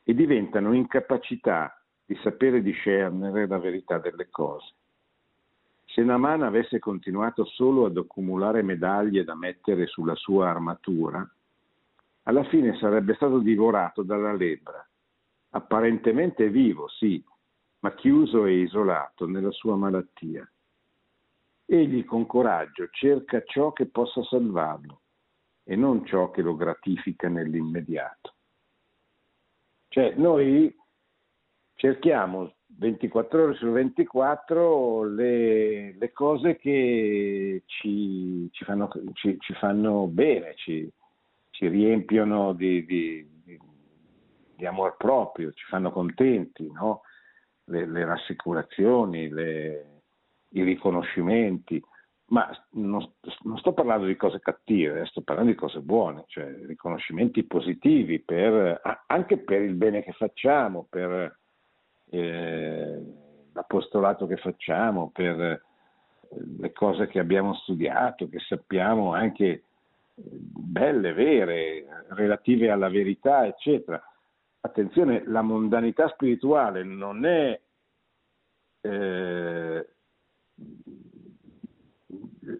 e 0.05 0.14
diventano 0.14 0.75
incapacità 0.75 1.73
di 2.09 2.18
sapere 2.23 2.62
discernere 2.62 3.47
la 3.47 3.59
verità 3.59 3.99
delle 3.99 4.31
cose. 4.31 4.73
Se 5.85 6.03
Naman 6.03 6.42
avesse 6.42 6.79
continuato 6.79 7.44
solo 7.44 7.85
ad 7.85 7.99
accumulare 7.99 8.62
medaglie 8.62 9.25
da 9.25 9.35
mettere 9.35 9.87
sulla 9.87 10.14
sua 10.14 10.49
armatura, 10.49 11.31
alla 12.23 12.44
fine 12.44 12.79
sarebbe 12.79 13.12
stato 13.12 13.40
divorato 13.40 14.03
dalla 14.03 14.33
lebbra, 14.33 14.83
apparentemente 15.51 16.49
vivo, 16.49 16.88
sì, 16.88 17.23
ma 17.81 17.92
chiuso 17.94 18.47
e 18.47 18.61
isolato 18.61 19.27
nella 19.27 19.51
sua 19.51 19.77
malattia. 19.77 20.51
Egli 21.66 22.07
con 22.07 22.25
coraggio 22.25 22.88
cerca 22.90 23.42
ciò 23.44 23.73
che 23.75 23.85
possa 23.85 24.23
salvarlo 24.23 25.03
e 25.62 25.77
non 25.77 26.07
ciò 26.07 26.31
che 26.31 26.40
lo 26.40 26.57
gratifica 26.57 27.29
nell'immediato. 27.29 28.33
Cioè 29.88 30.14
noi 30.16 30.75
cerchiamo 31.79 32.55
24 32.67 33.43
ore 33.43 33.55
su 33.55 33.71
24 33.71 35.05
le, 35.05 35.97
le 35.97 36.12
cose 36.12 36.57
che 36.57 37.62
ci, 37.67 38.49
ci, 38.51 38.64
fanno, 38.64 38.91
ci, 39.14 39.37
ci 39.38 39.55
fanno, 39.55 40.07
bene, 40.09 40.55
ci, 40.57 40.93
riempiono 41.61 42.53
di, 42.53 42.85
di, 42.85 43.29
di, 43.45 43.59
di, 44.57 44.67
amor 44.67 44.97
proprio, 44.97 45.53
ci 45.53 45.64
fanno 45.67 45.91
contenti, 45.91 46.71
no? 46.71 47.03
le, 47.64 47.87
le, 47.87 48.05
rassicurazioni, 48.05 49.29
le, 49.29 50.03
i 50.51 50.62
riconoscimenti, 50.62 51.83
ma 52.27 52.49
non, 52.73 53.12
non, 53.43 53.59
sto 53.59 53.73
parlando 53.73 54.07
di 54.07 54.17
cose 54.17 54.41
cattive, 54.41 55.07
sto 55.07 55.23
parlando 55.23 55.51
di 55.53 55.57
cose 55.57 55.81
buone, 55.81 56.25
cioè 56.27 56.49
riconoscimenti 56.67 57.45
positivi 57.45 58.21
per, 58.21 58.81
anche 59.07 59.38
per 59.38 59.62
il 59.62 59.75
bene 59.75 60.03
che 60.03 60.12
facciamo, 60.12 60.87
per 60.88 61.37
eh, 62.11 63.03
l'apostolato 63.53 64.27
che 64.27 64.37
facciamo, 64.37 65.11
per 65.12 65.40
eh, 65.40 65.61
le 66.59 66.73
cose 66.73 67.07
che 67.07 67.18
abbiamo 67.18 67.55
studiato, 67.55 68.29
che 68.29 68.38
sappiamo 68.40 69.14
anche 69.14 69.44
eh, 69.47 69.62
belle, 70.14 71.12
vere, 71.12 72.05
relative 72.09 72.71
alla 72.71 72.88
verità, 72.88 73.47
eccetera. 73.47 74.03
Attenzione, 74.61 75.25
la 75.27 75.42
mondanità 75.42 76.09
spirituale 76.09 76.83
non 76.83 77.25
è 77.25 77.61
eh, 78.81 79.88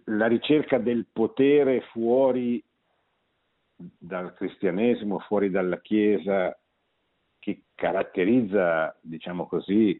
la 0.05 0.27
ricerca 0.27 0.77
del 0.77 1.05
potere 1.11 1.81
fuori 1.91 2.63
dal 3.75 4.33
cristianesimo, 4.33 5.19
fuori 5.19 5.49
dalla 5.49 5.79
Chiesa, 5.79 6.57
che 7.39 7.63
caratterizza, 7.75 8.95
diciamo 9.01 9.47
così, 9.47 9.99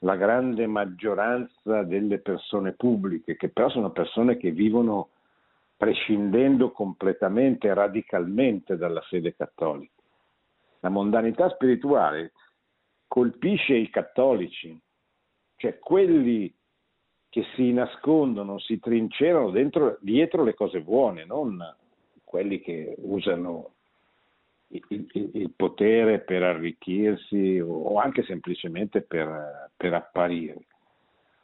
la 0.00 0.16
grande 0.16 0.66
maggioranza 0.66 1.82
delle 1.82 2.18
persone 2.18 2.72
pubbliche, 2.72 3.36
che 3.36 3.48
però 3.48 3.68
sono 3.70 3.90
persone 3.90 4.36
che 4.36 4.50
vivono 4.50 5.10
prescindendo 5.76 6.72
completamente, 6.72 7.72
radicalmente 7.72 8.76
dalla 8.76 9.00
fede 9.02 9.34
cattolica. 9.34 9.92
La 10.80 10.88
mondanità 10.88 11.48
spirituale 11.50 12.32
colpisce 13.06 13.74
i 13.74 13.90
cattolici, 13.90 14.78
cioè 15.56 15.78
quelli 15.78 16.54
che 17.28 17.44
si 17.54 17.72
nascondono, 17.72 18.58
si 18.58 18.78
trincerano 18.78 19.50
dentro, 19.50 19.98
dietro 20.00 20.44
le 20.44 20.54
cose 20.54 20.80
buone, 20.82 21.24
non 21.24 21.58
quelli 22.22 22.60
che 22.60 22.94
usano 22.98 23.73
il, 24.68 24.84
il, 24.88 25.30
il, 25.34 25.50
potere 25.54 26.20
per 26.20 26.42
arricchirsi 26.42 27.60
o 27.60 27.98
anche 27.98 28.22
semplicemente 28.24 29.02
per, 29.02 29.70
per 29.76 29.94
apparire. 29.94 30.66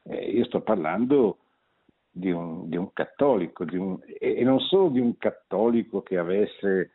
Eh, 0.04 0.30
io 0.30 0.44
sto 0.46 0.60
parlando 0.60 1.38
di 2.10 2.30
un, 2.30 2.68
di 2.68 2.76
un 2.76 2.92
cattolico, 2.92 3.64
di 3.64 3.76
un, 3.76 3.98
e 4.04 4.42
non 4.42 4.58
solo 4.60 4.88
di 4.88 5.00
un 5.00 5.16
cattolico 5.16 6.02
che 6.02 6.18
avesse, 6.18 6.90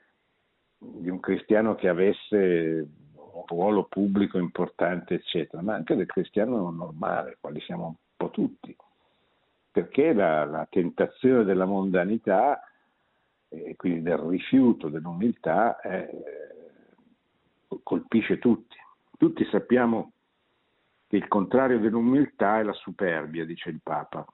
di 0.78 1.10
un 1.10 1.20
cristiano 1.20 1.76
che 1.76 1.88
avesse 1.88 2.88
un 3.16 3.44
ruolo 3.48 3.86
pubblico 3.86 4.38
importante, 4.38 5.16
eccetera, 5.16 5.62
ma 5.62 5.76
anche 5.76 5.96
del 5.96 6.06
cristiano 6.06 6.70
normale, 6.70 7.38
quali 7.40 7.62
siamo 7.62 7.86
un 7.86 7.96
po' 8.16 8.30
tutti, 8.30 8.76
perché 9.72 10.14
la, 10.14 10.46
la 10.46 10.68
tentazione 10.70 11.44
della 11.44 11.66
mondanità 11.66 12.62
e 13.50 13.76
quindi 13.76 14.02
del 14.02 14.18
rifiuto 14.18 14.90
dell'umiltà 14.90 15.80
eh, 15.82 16.10
colpisce 17.84 18.40
tutti. 18.40 18.76
Tutti 19.18 19.46
sappiamo 19.46 20.12
che 21.08 21.18
il 21.18 21.28
contrario 21.28 21.80
dell'umiltà 21.80 22.60
è 22.60 22.64
la 22.64 22.74
superbia, 22.74 23.46
dice 23.46 23.70
il 23.70 23.80
Papa. 23.82 24.26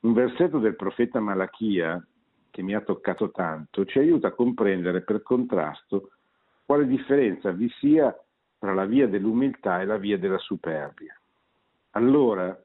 Un 0.00 0.12
versetto 0.12 0.58
del 0.58 0.76
profeta 0.76 1.20
Malachia, 1.20 2.04
che 2.50 2.62
mi 2.62 2.74
ha 2.74 2.80
toccato 2.80 3.30
tanto, 3.30 3.84
ci 3.84 3.98
aiuta 3.98 4.28
a 4.28 4.32
comprendere 4.32 5.02
per 5.02 5.22
contrasto 5.22 6.10
quale 6.64 6.86
differenza 6.86 7.50
vi 7.52 7.68
sia 7.78 8.16
tra 8.58 8.72
la 8.72 8.86
via 8.86 9.06
dell'umiltà 9.06 9.80
e 9.80 9.84
la 9.84 9.98
via 9.98 10.18
della 10.18 10.38
superbia. 10.38 11.18
Allora, 11.90 12.58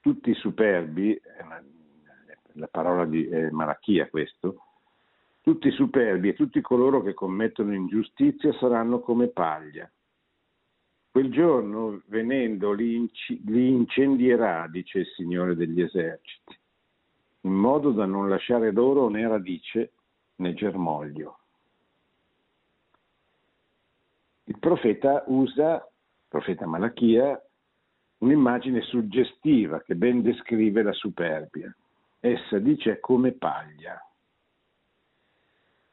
tutti 0.00 0.30
i 0.30 0.34
superbi, 0.34 1.14
eh, 1.14 1.44
la 2.54 2.68
parola 2.68 3.04
di 3.04 3.28
eh, 3.28 3.50
Malachia 3.50 4.08
questo, 4.08 4.64
tutti 5.40 5.68
i 5.68 5.72
superbi 5.72 6.28
e 6.28 6.34
tutti 6.34 6.60
coloro 6.60 7.02
che 7.02 7.14
commettono 7.14 7.74
ingiustizia 7.74 8.52
saranno 8.54 9.00
come 9.00 9.28
paglia. 9.28 9.90
Quel 11.10 11.30
giorno, 11.30 12.02
venendo, 12.06 12.72
li, 12.72 12.94
inc- 12.94 13.40
li 13.46 13.68
incendierà, 13.68 14.68
dice 14.68 15.00
il 15.00 15.06
Signore 15.16 15.56
degli 15.56 15.80
eserciti, 15.80 16.58
in 17.42 17.52
modo 17.52 17.90
da 17.90 18.04
non 18.04 18.28
lasciare 18.28 18.70
loro 18.70 19.08
né 19.08 19.26
radice 19.26 19.92
né 20.36 20.54
germoglio. 20.54 21.38
Il 24.44 24.58
profeta 24.58 25.24
usa, 25.26 25.74
il 25.76 26.26
profeta 26.28 26.66
Malachia, 26.66 27.40
un'immagine 28.18 28.82
suggestiva 28.82 29.80
che 29.82 29.94
ben 29.94 30.22
descrive 30.22 30.82
la 30.82 30.92
superbia. 30.92 31.74
Essa 32.20 32.58
dice 32.58 33.00
come 33.00 33.32
paglia. 33.32 33.98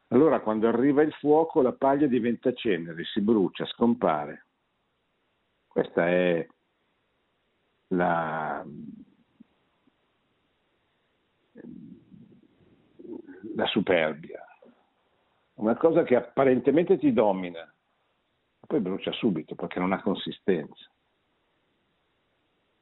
Allora 0.10 0.42
quando 0.42 0.68
arriva 0.68 1.02
il 1.02 1.13
fuoco 1.13 1.62
la 1.62 1.74
paglia 1.74 2.08
diventa 2.08 2.54
cenere, 2.54 3.04
si 3.06 3.22
brucia, 3.22 3.66
scompare. 3.66 4.46
Questa 5.68 6.08
è 6.08 6.48
la, 7.88 8.66
la 13.56 13.66
superbia, 13.68 14.46
una 15.56 15.76
cosa 15.76 16.04
che 16.04 16.16
apparentemente 16.16 16.98
ti 16.98 17.13
domina, 17.13 17.62
ma 17.62 18.68
poi 18.68 18.80
brucia 18.80 19.12
subito 19.13 19.56
perché 19.56 19.80
non 19.80 19.94
ha 19.94 20.02
consistenza. 20.02 20.90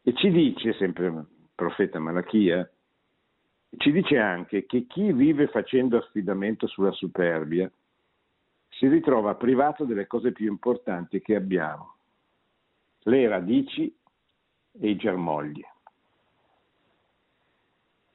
E 0.03 0.13
ci 0.13 0.29
dice, 0.29 0.73
sempre 0.73 1.08
il 1.08 1.27
profeta 1.55 1.99
Malachia, 1.99 2.69
ci 3.78 3.91
dice 3.91 4.17
anche 4.17 4.65
che 4.65 4.86
chi 4.88 5.12
vive 5.12 5.47
facendo 5.47 5.97
affidamento 5.97 6.67
sulla 6.67 6.91
superbia 6.91 7.69
si 8.69 8.88
ritrova 8.88 9.36
privato 9.36 9.86
delle 9.86 10.08
cose 10.08 10.32
più 10.32 10.47
importanti 10.47 11.21
che 11.21 11.36
abbiamo, 11.36 11.95
le 13.04 13.28
radici 13.28 13.93
e 14.80 14.89
i 14.89 14.95
germogli. 14.95 15.63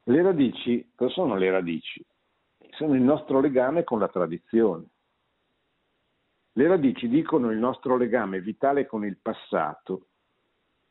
Le 0.03 0.21
radici, 0.21 0.91
cosa 0.95 1.11
sono 1.11 1.35
le 1.35 1.49
radici? 1.49 2.03
Sono 2.71 2.95
il 2.95 3.01
nostro 3.01 3.39
legame 3.39 3.83
con 3.83 3.99
la 3.99 4.07
tradizione. 4.07 4.85
Le 6.53 6.67
radici 6.67 7.07
dicono 7.07 7.49
il 7.51 7.57
nostro 7.57 7.97
legame 7.97 8.41
vitale 8.41 8.85
con 8.85 9.05
il 9.05 9.17
passato, 9.17 10.07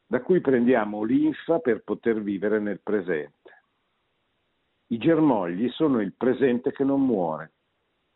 da 0.06 0.22
cui 0.22 0.40
prendiamo 0.40 1.02
l'infa 1.02 1.58
per 1.58 1.82
poter 1.82 2.22
vivere 2.22 2.58
nel 2.58 2.80
presente. 2.80 3.59
I 4.92 4.98
germogli 4.98 5.68
sono 5.70 6.00
il 6.00 6.14
presente 6.14 6.72
che 6.72 6.82
non 6.82 7.04
muore, 7.04 7.52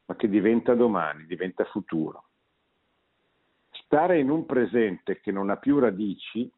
ma 0.07 0.17
che 0.17 0.29
diventa 0.29 0.75
domani, 0.75 1.25
diventa 1.25 1.65
futuro. 1.67 2.25
Stare 3.71 4.19
in 4.19 4.29
un 4.29 4.45
presente 4.45 5.21
che 5.21 5.31
non 5.31 5.51
ha 5.51 5.57
più 5.57 5.79
radici 5.79 6.51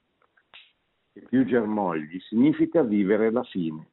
e 1.13 1.21
più 1.21 1.45
germogli 1.45 2.19
significa 2.21 2.83
vivere 2.83 3.31
la 3.31 3.43
fine. 3.43 3.91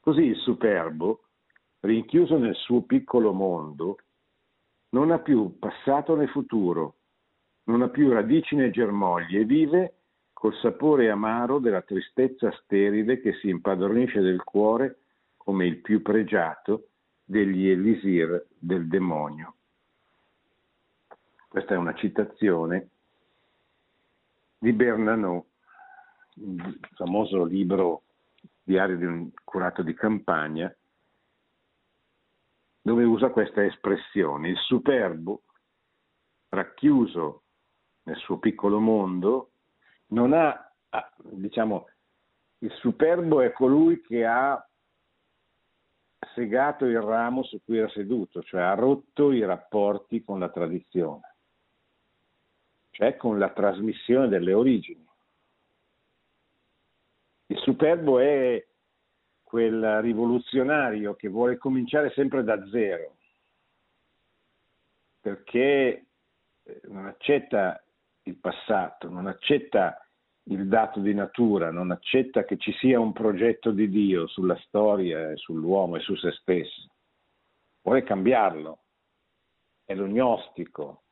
Così 0.00 0.22
il 0.22 0.36
superbo, 0.38 1.22
rinchiuso 1.80 2.38
nel 2.38 2.56
suo 2.56 2.82
piccolo 2.82 3.32
mondo, 3.32 3.98
non 4.90 5.12
ha 5.12 5.20
più 5.20 5.60
passato 5.60 6.16
né 6.16 6.26
futuro, 6.26 6.96
non 7.64 7.82
ha 7.82 7.88
più 7.88 8.10
radici 8.10 8.56
né 8.56 8.70
germogli 8.70 9.36
e 9.36 9.44
vive 9.44 9.94
col 10.42 10.56
sapore 10.56 11.08
amaro 11.08 11.60
della 11.60 11.82
tristezza 11.82 12.50
sterile 12.64 13.20
che 13.20 13.34
si 13.34 13.48
impadronisce 13.48 14.20
del 14.20 14.42
cuore 14.42 15.02
come 15.36 15.66
il 15.66 15.76
più 15.76 16.02
pregiato 16.02 16.88
degli 17.22 17.68
elisir 17.68 18.48
del 18.58 18.88
demonio. 18.88 19.54
Questa 21.46 21.74
è 21.74 21.76
una 21.76 21.94
citazione 21.94 22.88
di 24.58 24.72
Bernanot, 24.72 25.46
il 26.34 26.76
famoso 26.94 27.44
libro 27.44 28.02
Diario 28.64 28.96
di 28.96 29.04
un 29.04 29.30
curato 29.44 29.82
di 29.82 29.94
campagna, 29.94 30.74
dove 32.80 33.04
usa 33.04 33.30
questa 33.30 33.64
espressione. 33.64 34.48
Il 34.48 34.58
superbo, 34.58 35.42
racchiuso 36.48 37.42
nel 38.02 38.16
suo 38.16 38.38
piccolo 38.38 38.80
mondo, 38.80 39.51
non 40.12 40.32
ha, 40.32 40.72
diciamo, 41.20 41.88
il 42.58 42.70
superbo 42.72 43.40
è 43.40 43.52
colui 43.52 44.00
che 44.02 44.24
ha 44.24 44.64
segato 46.34 46.84
il 46.84 47.00
ramo 47.00 47.42
su 47.42 47.60
cui 47.64 47.78
era 47.78 47.88
seduto, 47.88 48.42
cioè 48.42 48.62
ha 48.62 48.74
rotto 48.74 49.32
i 49.32 49.44
rapporti 49.44 50.22
con 50.22 50.38
la 50.38 50.48
tradizione, 50.50 51.36
cioè 52.90 53.16
con 53.16 53.38
la 53.38 53.50
trasmissione 53.50 54.28
delle 54.28 54.52
origini. 54.52 55.04
Il 57.46 57.58
superbo 57.58 58.18
è 58.18 58.64
quel 59.42 60.00
rivoluzionario 60.00 61.14
che 61.14 61.28
vuole 61.28 61.58
cominciare 61.58 62.10
sempre 62.10 62.44
da 62.44 62.64
zero, 62.70 63.16
perché 65.20 66.06
eh, 66.62 66.80
non 66.84 67.06
accetta 67.06 67.82
il 68.24 68.36
passato, 68.36 69.08
non 69.08 69.26
accetta 69.26 69.96
il 70.44 70.66
dato 70.66 71.00
di 71.00 71.14
natura, 71.14 71.70
non 71.70 71.90
accetta 71.90 72.44
che 72.44 72.56
ci 72.56 72.72
sia 72.72 72.98
un 72.98 73.12
progetto 73.12 73.70
di 73.70 73.88
Dio 73.88 74.26
sulla 74.26 74.56
storia, 74.66 75.36
sull'uomo 75.36 75.96
e 75.96 76.00
su 76.00 76.14
se 76.16 76.32
stesso. 76.32 76.88
Vuole 77.82 78.02
cambiarlo. 78.02 78.78
È 79.84 79.94
lo 79.94 80.06
gnostico, 80.06 81.02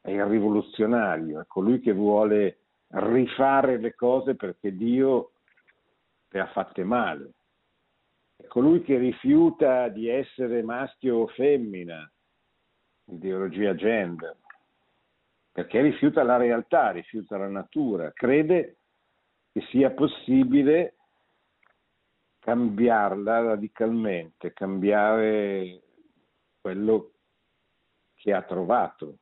è 0.00 0.10
il 0.10 0.24
rivoluzionario, 0.24 1.40
è 1.40 1.46
colui 1.46 1.80
che 1.80 1.92
vuole 1.92 2.60
rifare 2.90 3.78
le 3.78 3.94
cose 3.94 4.34
perché 4.34 4.74
Dio 4.74 5.32
le 6.28 6.40
ha 6.40 6.46
fatte 6.46 6.84
male. 6.84 7.32
È 8.36 8.46
colui 8.46 8.82
che 8.82 8.96
rifiuta 8.98 9.88
di 9.88 10.08
essere 10.08 10.62
maschio 10.62 11.16
o 11.16 11.26
femmina, 11.26 12.10
ideologia 13.06 13.74
gender 13.74 14.36
perché 15.58 15.80
rifiuta 15.80 16.22
la 16.22 16.36
realtà, 16.36 16.92
rifiuta 16.92 17.36
la 17.36 17.48
natura, 17.48 18.12
crede 18.12 18.76
che 19.50 19.60
sia 19.70 19.90
possibile 19.90 20.94
cambiarla 22.38 23.40
radicalmente, 23.40 24.52
cambiare 24.52 25.82
quello 26.60 27.10
che 28.14 28.32
ha 28.32 28.42
trovato, 28.42 29.16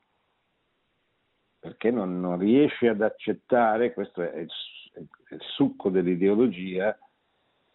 perché 1.59 1.91
non, 1.91 2.21
non 2.21 2.39
riesce 2.39 2.89
ad 2.89 3.01
accettare, 3.01 3.95
questo 3.95 4.21
è 4.21 4.37
il, 4.37 4.51
è 4.93 4.99
il 4.99 5.41
succo 5.55 5.89
dell'ideologia, 5.89 6.99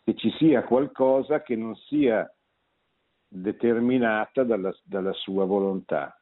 che 0.03 0.13
ci 0.13 0.29
sia 0.37 0.63
qualcosa 0.65 1.41
che 1.41 1.55
non 1.55 1.75
sia 1.75 2.31
determinata 3.27 4.43
dalla, 4.43 4.71
dalla 4.83 5.13
sua 5.13 5.45
volontà 5.45 6.15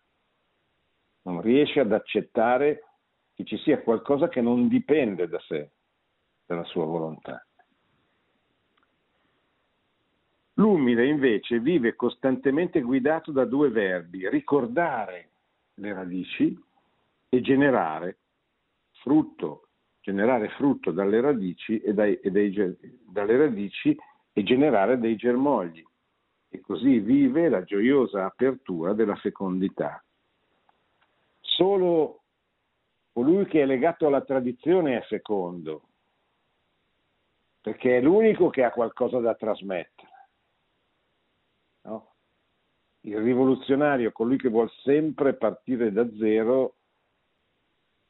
non 1.30 1.42
riesce 1.42 1.80
ad 1.80 1.92
accettare 1.92 2.84
che 3.34 3.46
ci 3.46 3.58
sia 3.58 3.82
qualcosa 3.82 4.28
che 4.28 4.42
non 4.42 4.68
dipende 4.68 5.28
da 5.28 5.40
sé, 5.40 5.72
dalla 6.46 6.64
sua 6.66 6.86
volontà. 6.86 7.46
L'umile 10.56 11.08
invece 11.08 11.60
vive 11.60 11.96
costantemente 11.96 12.82
guidato 12.82 13.32
da 13.32 13.46
due 13.46 13.70
verbi, 13.70 14.28
ricordare 14.28 15.30
le 15.76 15.94
radici 15.94 16.60
e 17.30 17.42
generare 17.42 18.18
frutto, 19.02 19.70
generare 20.02 20.50
frutto 20.50 20.92
dalle 20.92 21.22
radici 21.22 21.80
e, 21.80 21.94
dai, 21.94 22.20
e 22.20 22.30
dei, 22.30 22.52
dalle 23.10 23.38
radici 23.38 23.98
e 24.34 24.44
generare 24.44 25.00
dei 25.00 25.16
germogli. 25.16 25.86
E 26.50 26.60
così 26.60 27.00
vive 27.00 27.48
la 27.48 27.64
gioiosa 27.64 28.26
apertura 28.26 28.92
della 28.94 29.16
fecondità. 29.16 30.04
Solo 31.60 32.22
colui 33.12 33.46
che 33.46 33.64
è 33.64 33.66
legato 33.66 34.08
alla 34.08 34.22
tradizione 34.22 34.98
è 34.98 35.02
fecondo, 35.02 35.90
perché 37.60 37.98
è 37.98 38.02
l'unico 38.02 38.50
che 38.50 38.64
ha 38.64 38.72
qualcosa 38.72 39.20
da 39.20 39.36
trasmettere. 39.36 40.30
No? 41.82 42.14
Il 43.02 43.18
rivoluzionario, 43.18 44.14
colui 44.14 44.38
che 44.38 44.48
vuole 44.48 44.70
sempre 44.84 45.34
partire 45.34 45.92
da 45.92 46.10
zero, 46.16 46.76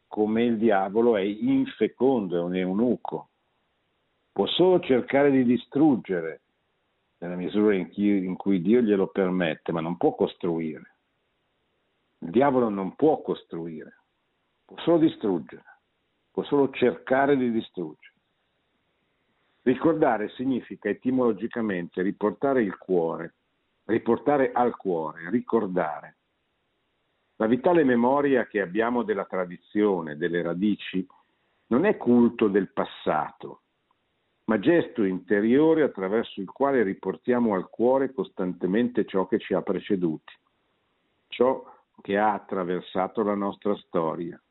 come 0.05 0.43
il 0.43 0.59
diavolo, 0.59 1.17
è 1.17 1.21
infecondo, 1.21 2.37
è 2.37 2.41
un 2.41 2.55
eunuco. 2.55 3.29
Può 4.31 4.45
solo 4.45 4.79
cercare 4.81 5.31
di 5.31 5.43
distruggere 5.43 6.41
nella 7.17 7.35
misura 7.35 7.73
in, 7.73 7.89
chi, 7.89 8.09
in 8.09 8.35
cui 8.35 8.61
Dio 8.61 8.81
glielo 8.81 9.07
permette, 9.07 9.71
ma 9.71 9.81
non 9.81 9.97
può 9.97 10.13
costruire. 10.13 10.97
Il 12.19 12.31
diavolo 12.31 12.69
non 12.69 12.95
può 12.95 13.21
costruire, 13.21 14.01
può 14.65 14.77
solo 14.79 14.97
distruggere, 14.97 15.63
può 16.31 16.43
solo 16.43 16.69
cercare 16.71 17.37
di 17.37 17.51
distruggere. 17.51 18.13
Ricordare 19.61 20.29
significa 20.29 20.89
etimologicamente 20.89 22.01
riportare 22.01 22.61
il 22.61 22.77
cuore, 22.77 23.35
riportare 23.85 24.51
al 24.51 24.75
cuore, 24.75 25.29
ricordare. 25.29 26.15
La 27.37 27.47
vitale 27.47 27.83
memoria 27.83 28.47
che 28.47 28.61
abbiamo 28.61 29.03
della 29.03 29.25
tradizione, 29.25 30.17
delle 30.17 30.41
radici, 30.41 31.05
non 31.67 31.85
è 31.85 31.97
culto 31.97 32.47
del 32.47 32.71
passato, 32.71 33.61
ma 34.45 34.59
gesto 34.59 35.03
interiore 35.03 35.83
attraverso 35.83 36.41
il 36.41 36.49
quale 36.49 36.83
riportiamo 36.83 37.53
al 37.53 37.69
cuore 37.69 38.11
costantemente 38.11 39.05
ciò 39.05 39.27
che 39.27 39.39
ci 39.39 39.53
ha 39.53 39.61
preceduti, 39.61 40.33
ciò 41.27 41.63
che 42.01 42.17
ha 42.17 42.33
attraversato 42.33 43.23
la 43.23 43.35
nostra 43.35 43.75
storia, 43.77 44.41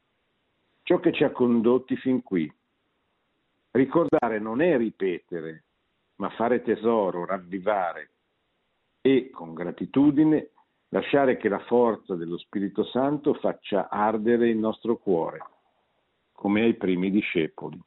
ciò 0.83 1.01
che 1.01 1.13
ci 1.13 1.25
ha 1.25 1.31
condotti 1.31 1.97
fin 1.97 2.23
qui. 2.23 2.53
Ricordare 3.71 4.39
non 4.39 4.61
è 4.61 4.77
ripetere, 4.77 5.65
ma 6.17 6.31
fare 6.31 6.63
tesoro, 6.63 7.25
ravvivare 7.25 8.11
e, 9.01 9.31
con 9.31 9.55
gratitudine, 9.55 10.51
lasciare 10.89 11.37
che 11.37 11.49
la 11.49 11.61
forza 11.61 12.15
dello 12.15 12.39
Spirito 12.39 12.85
Santo 12.85 13.35
faccia 13.35 13.89
ardere 13.89 14.49
il 14.49 14.57
nostro 14.57 14.97
cuore, 14.97 15.39
come 16.33 16.63
ai 16.63 16.75
primi 16.75 17.11
discepoli. 17.11 17.81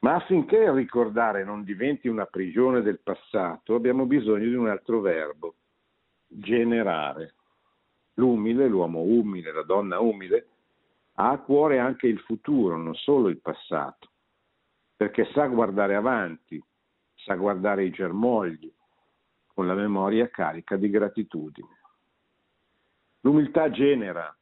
Ma 0.00 0.14
affinché 0.14 0.56
il 0.56 0.72
ricordare 0.72 1.44
non 1.44 1.62
diventi 1.62 2.08
una 2.08 2.24
prigione 2.24 2.80
del 2.80 3.00
passato, 3.00 3.74
abbiamo 3.74 4.06
bisogno 4.06 4.46
di 4.46 4.54
un 4.54 4.68
altro 4.68 5.00
verbo, 5.00 5.54
generare. 6.30 7.34
L'umile, 8.14 8.68
l'uomo 8.68 9.00
umile, 9.00 9.52
la 9.52 9.62
donna 9.62 9.98
umile, 10.00 10.46
ha 11.14 11.30
a 11.30 11.38
cuore 11.38 11.78
anche 11.78 12.06
il 12.06 12.20
futuro, 12.20 12.76
non 12.76 12.94
solo 12.94 13.28
il 13.28 13.38
passato, 13.38 14.08
perché 14.96 15.28
sa 15.32 15.46
guardare 15.46 15.94
avanti, 15.94 16.62
sa 17.14 17.34
guardare 17.34 17.84
i 17.84 17.90
germogli, 17.90 18.72
con 19.52 19.66
la 19.66 19.74
memoria 19.74 20.28
carica 20.28 20.76
di 20.76 20.88
gratitudine. 20.88 21.78
L'umiltà 23.20 23.70
genera, 23.70 24.34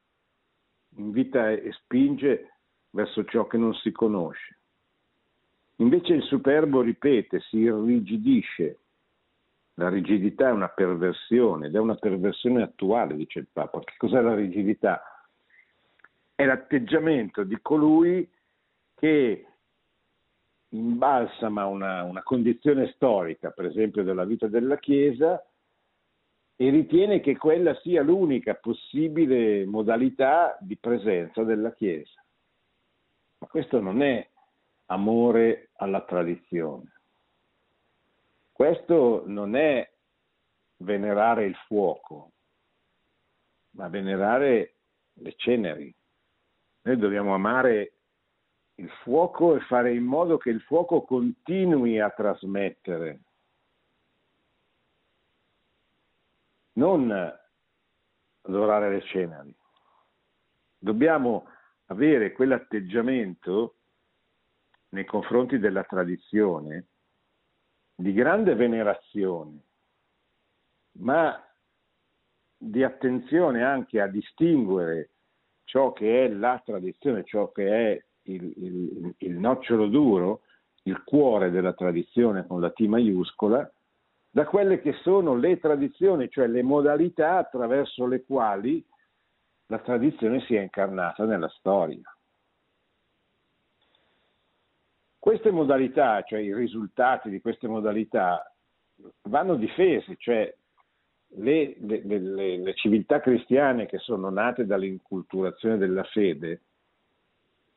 invita 0.97 1.51
e 1.51 1.73
spinge 1.73 2.53
verso 2.91 3.25
ciò 3.25 3.47
che 3.47 3.57
non 3.57 3.75
si 3.75 3.91
conosce. 3.91 4.59
Invece 5.77 6.15
il 6.15 6.23
superbo 6.23 6.81
ripete, 6.81 7.41
si 7.41 7.59
irrigidisce. 7.59 8.79
La 9.79 9.89
rigidità 9.89 10.49
è 10.49 10.53
una 10.53 10.69
perversione 10.69 11.69
ed 11.69 11.77
è 11.77 11.79
una 11.79 11.95
perversione 11.95 12.63
attuale, 12.63 13.15
dice 13.15 13.39
il 13.39 13.47
Papa. 13.53 13.79
Che 13.79 13.95
cos'è 13.97 14.21
la 14.21 14.35
rigidità? 14.35 15.01
È 16.35 16.45
l'atteggiamento 16.45 17.45
di 17.45 17.57
colui 17.63 18.29
che 18.97 19.47
imbalsama 20.71 21.67
una, 21.67 22.03
una 22.03 22.25
condizione 22.25 22.91
storica, 22.95 23.51
per 23.51 23.67
esempio 23.67 24.03
della 24.03 24.25
vita 24.25 24.49
della 24.49 24.79
Chiesa, 24.79 25.41
e 26.57 26.71
ritiene 26.71 27.21
che 27.21 27.37
quella 27.37 27.73
sia 27.77 28.03
l'unica 28.03 28.55
possibile 28.55 29.65
modalità 29.65 30.59
di 30.61 30.77
presenza 30.77 31.45
della 31.45 31.73
Chiesa. 31.73 32.21
Ma 33.39 33.47
questo 33.47 33.81
non 33.81 34.03
è 34.03 34.29
amore 34.87 35.71
alla 35.77 36.01
tradizione. 36.01 36.98
Questo 38.59 39.23
non 39.27 39.55
è 39.55 39.89
venerare 40.79 41.45
il 41.45 41.55
fuoco, 41.69 42.33
ma 43.77 43.87
venerare 43.87 44.75
le 45.13 45.35
ceneri. 45.37 45.95
Noi 46.81 46.97
dobbiamo 46.97 47.35
amare 47.35 47.93
il 48.75 48.91
fuoco 49.05 49.55
e 49.55 49.61
fare 49.61 49.95
in 49.95 50.03
modo 50.03 50.39
che 50.39 50.51
il 50.51 50.61
fuoco 50.63 51.03
continui 51.03 52.01
a 52.01 52.11
trasmettere, 52.11 53.21
non 56.73 57.13
adorare 58.41 58.91
le 58.91 59.03
ceneri. 59.03 59.57
Dobbiamo 60.77 61.47
avere 61.87 62.33
quell'atteggiamento 62.33 63.77
nei 64.89 65.05
confronti 65.05 65.61
della 65.61 65.85
tradizione 65.85 66.87
di 68.01 68.13
grande 68.13 68.55
venerazione, 68.55 69.59
ma 70.99 71.37
di 72.57 72.85
attenzione 72.85 73.65
anche 73.65 74.01
a 74.01 74.07
distinguere 74.07 75.11
ciò 75.65 75.93
che 75.93 76.25
è 76.25 76.29
la 76.29 76.63
tradizione, 76.65 77.25
ciò 77.25 77.51
che 77.51 77.69
è 77.69 78.05
il, 78.31 78.53
il, 78.57 79.15
il 79.19 79.35
nocciolo 79.35 79.89
duro, 79.89 80.43
il 80.85 81.03
cuore 81.03 81.51
della 81.51 81.73
tradizione 81.73 82.47
con 82.47 82.61
la 82.61 82.71
T 82.71 82.83
maiuscola, 82.83 83.69
da 84.31 84.47
quelle 84.47 84.81
che 84.81 84.93
sono 85.03 85.35
le 85.35 85.59
tradizioni, 85.59 86.31
cioè 86.31 86.47
le 86.47 86.63
modalità 86.63 87.39
attraverso 87.39 88.07
le 88.07 88.25
quali 88.25 88.87
la 89.67 89.81
tradizione 89.81 90.41
si 90.43 90.55
è 90.55 90.61
incarnata 90.61 91.25
nella 91.25 91.49
storia. 91.49 92.17
Queste 95.29 95.51
modalità, 95.51 96.23
cioè 96.23 96.39
i 96.39 96.55
risultati 96.55 97.29
di 97.29 97.43
queste 97.43 97.69
modalità, 97.69 98.51
vanno 99.25 99.57
difesi, 99.57 100.17
cioè 100.17 100.51
le, 101.37 101.77
le, 101.81 102.01
le, 102.03 102.57
le 102.57 102.75
civiltà 102.75 103.21
cristiane 103.21 103.85
che 103.85 103.99
sono 103.99 104.31
nate 104.31 104.65
dall'inculturazione 104.65 105.77
della 105.77 106.05
fede 106.05 106.63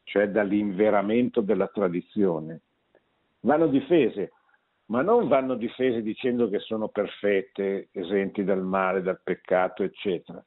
cioè 0.04 0.30
dall'inveramento 0.30 1.42
della 1.42 1.68
tradizione, 1.68 2.62
vanno 3.42 3.68
difese, 3.68 4.32
ma 4.86 5.02
non 5.02 5.28
vanno 5.28 5.56
difese 5.56 6.02
dicendo 6.02 6.48
che 6.48 6.60
sono 6.60 6.88
perfette, 6.88 7.90
esenti 7.92 8.46
dal 8.46 8.64
male, 8.64 9.02
dal 9.02 9.20
peccato, 9.22 9.84
eccetera, 9.84 10.42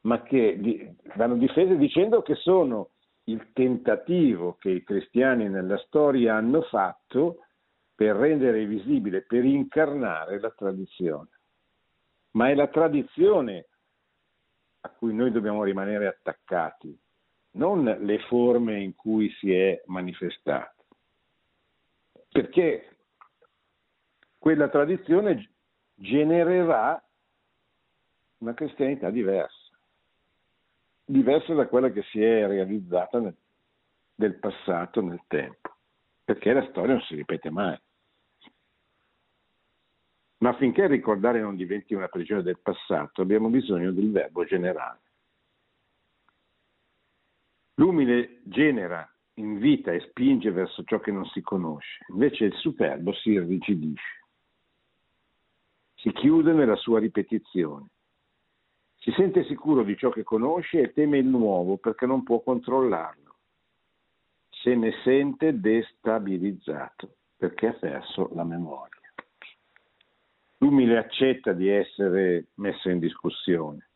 ma 0.00 0.20
che 0.24 0.96
vanno 1.14 1.36
difese 1.36 1.76
dicendo 1.76 2.22
che 2.22 2.34
sono 2.34 2.88
il 3.24 3.52
tentativo 3.52 4.56
che 4.56 4.70
i 4.70 4.84
cristiani 4.84 5.48
nella 5.48 5.78
storia 5.78 6.36
hanno 6.36 6.62
fatto 6.62 7.46
per 7.94 8.16
rendere 8.16 8.66
visibile, 8.66 9.22
per 9.22 9.44
incarnare 9.44 10.40
la 10.40 10.50
tradizione. 10.50 11.30
Ma 12.32 12.50
è 12.50 12.54
la 12.54 12.66
tradizione 12.66 13.68
a 14.80 14.88
cui 14.90 15.14
noi 15.14 15.30
dobbiamo 15.30 15.64
rimanere 15.64 16.06
attaccati, 16.08 16.98
non 17.52 17.84
le 17.84 18.18
forme 18.26 18.82
in 18.82 18.94
cui 18.94 19.30
si 19.38 19.52
è 19.52 19.80
manifestato, 19.86 20.84
perché 22.30 22.96
quella 24.38 24.68
tradizione 24.68 25.52
genererà 25.94 27.02
una 28.38 28.52
cristianità 28.52 29.08
diversa, 29.08 29.63
diversa 31.04 31.54
da 31.54 31.66
quella 31.66 31.90
che 31.90 32.02
si 32.04 32.22
è 32.22 32.46
realizzata 32.46 33.18
nel, 33.18 33.36
del 34.14 34.38
passato 34.38 35.00
nel 35.02 35.22
tempo, 35.26 35.76
perché 36.24 36.52
la 36.52 36.66
storia 36.68 36.94
non 36.94 37.02
si 37.02 37.14
ripete 37.14 37.50
mai. 37.50 37.78
Ma 40.38 40.50
affinché 40.50 40.86
ricordare 40.86 41.40
non 41.40 41.56
diventi 41.56 41.94
una 41.94 42.08
prigione 42.08 42.42
del 42.42 42.58
passato, 42.60 43.22
abbiamo 43.22 43.48
bisogno 43.48 43.92
del 43.92 44.10
verbo 44.10 44.44
generale. 44.44 45.00
L'umile 47.76 48.40
genera 48.44 49.08
invita 49.34 49.92
e 49.92 50.00
spinge 50.00 50.50
verso 50.52 50.84
ciò 50.84 51.00
che 51.00 51.10
non 51.10 51.24
si 51.26 51.40
conosce, 51.40 52.04
invece 52.08 52.44
il 52.44 52.54
superbo 52.54 53.12
si 53.14 53.30
irrigidisce, 53.30 54.26
si 55.94 56.12
chiude 56.12 56.52
nella 56.52 56.76
sua 56.76 57.00
ripetizione, 57.00 57.88
si 59.04 59.12
sente 59.12 59.44
sicuro 59.44 59.82
di 59.82 59.98
ciò 59.98 60.08
che 60.08 60.22
conosce 60.22 60.80
e 60.80 60.92
teme 60.94 61.18
il 61.18 61.26
nuovo 61.26 61.76
perché 61.76 62.06
non 62.06 62.22
può 62.22 62.40
controllarlo, 62.40 63.34
se 64.48 64.74
ne 64.74 64.92
sente 65.04 65.60
destabilizzato 65.60 67.16
perché 67.36 67.66
ha 67.66 67.72
perso 67.74 68.30
la 68.32 68.44
memoria. 68.44 69.02
L'umile 70.56 70.96
accetta 70.96 71.52
di 71.52 71.68
essere 71.68 72.46
messo 72.54 72.88
in 72.88 72.98
discussione, 72.98 73.90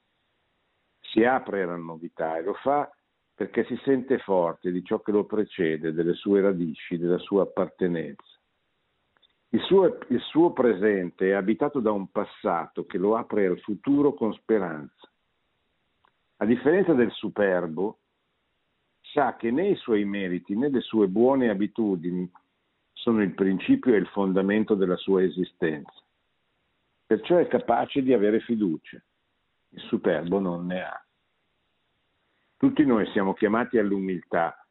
si 1.01 1.25
apre 1.25 1.63
alla 1.63 1.77
novità 1.77 2.37
e 2.37 2.43
lo 2.43 2.53
fa 2.53 2.93
perché 3.35 3.65
si 3.65 3.81
sente 3.85 4.19
forte 4.19 4.71
di 4.71 4.85
ciò 4.85 5.01
che 5.01 5.13
lo 5.13 5.25
precede, 5.25 5.95
delle 5.95 6.13
sue 6.13 6.43
radici, 6.43 6.99
della 6.99 7.17
sua 7.17 7.45
appartenenza. 7.45 8.38
Il 9.51 9.61
suo, 9.63 9.99
il 10.09 10.21
suo, 10.21 10.53
presente 10.53 11.29
è 11.29 11.33
abitato 11.33 11.81
da 11.81 11.91
un 11.91 12.11
passato 12.11 12.85
che 12.85 12.99
lo 12.99 13.17
apre 13.17 13.47
al 13.47 13.59
futuro 13.61 14.13
con 14.13 14.35
speranza. 14.35 15.11
A 16.37 16.45
differenza 16.45 16.93
del 16.93 17.11
superbo, 17.13 17.99
sa 19.01 19.37
che 19.37 19.51
né 19.51 19.69
i 19.69 19.77
suoi 19.77 20.05
meriti 20.05 20.55
né 20.55 20.69
le 20.69 20.81
sue 20.81 21.09
buone 21.09 21.49
abitudini 21.49 22.31
sono 22.93 23.23
il 23.23 23.33
principio 23.33 23.95
e 23.95 23.99
il 23.99 24.07
fondamento 24.09 24.75
della 24.75 24.97
sua 24.97 25.23
esistenza. 25.23 26.03
Perciò 27.07 27.39
è 27.39 27.49
capace 27.49 28.03
di 28.03 28.13
avere 28.13 28.41
fiducia. 28.41 29.03
Il 29.71 29.81
superbo 29.81 30.39
non 30.41 30.67
ne 30.67 30.83
ha. 30.83 31.05
Tutti 32.59 32.85
noi 32.85 33.07
siamo 33.13 33.33
chiamati 33.33 33.79
all'umiltà 33.79 34.63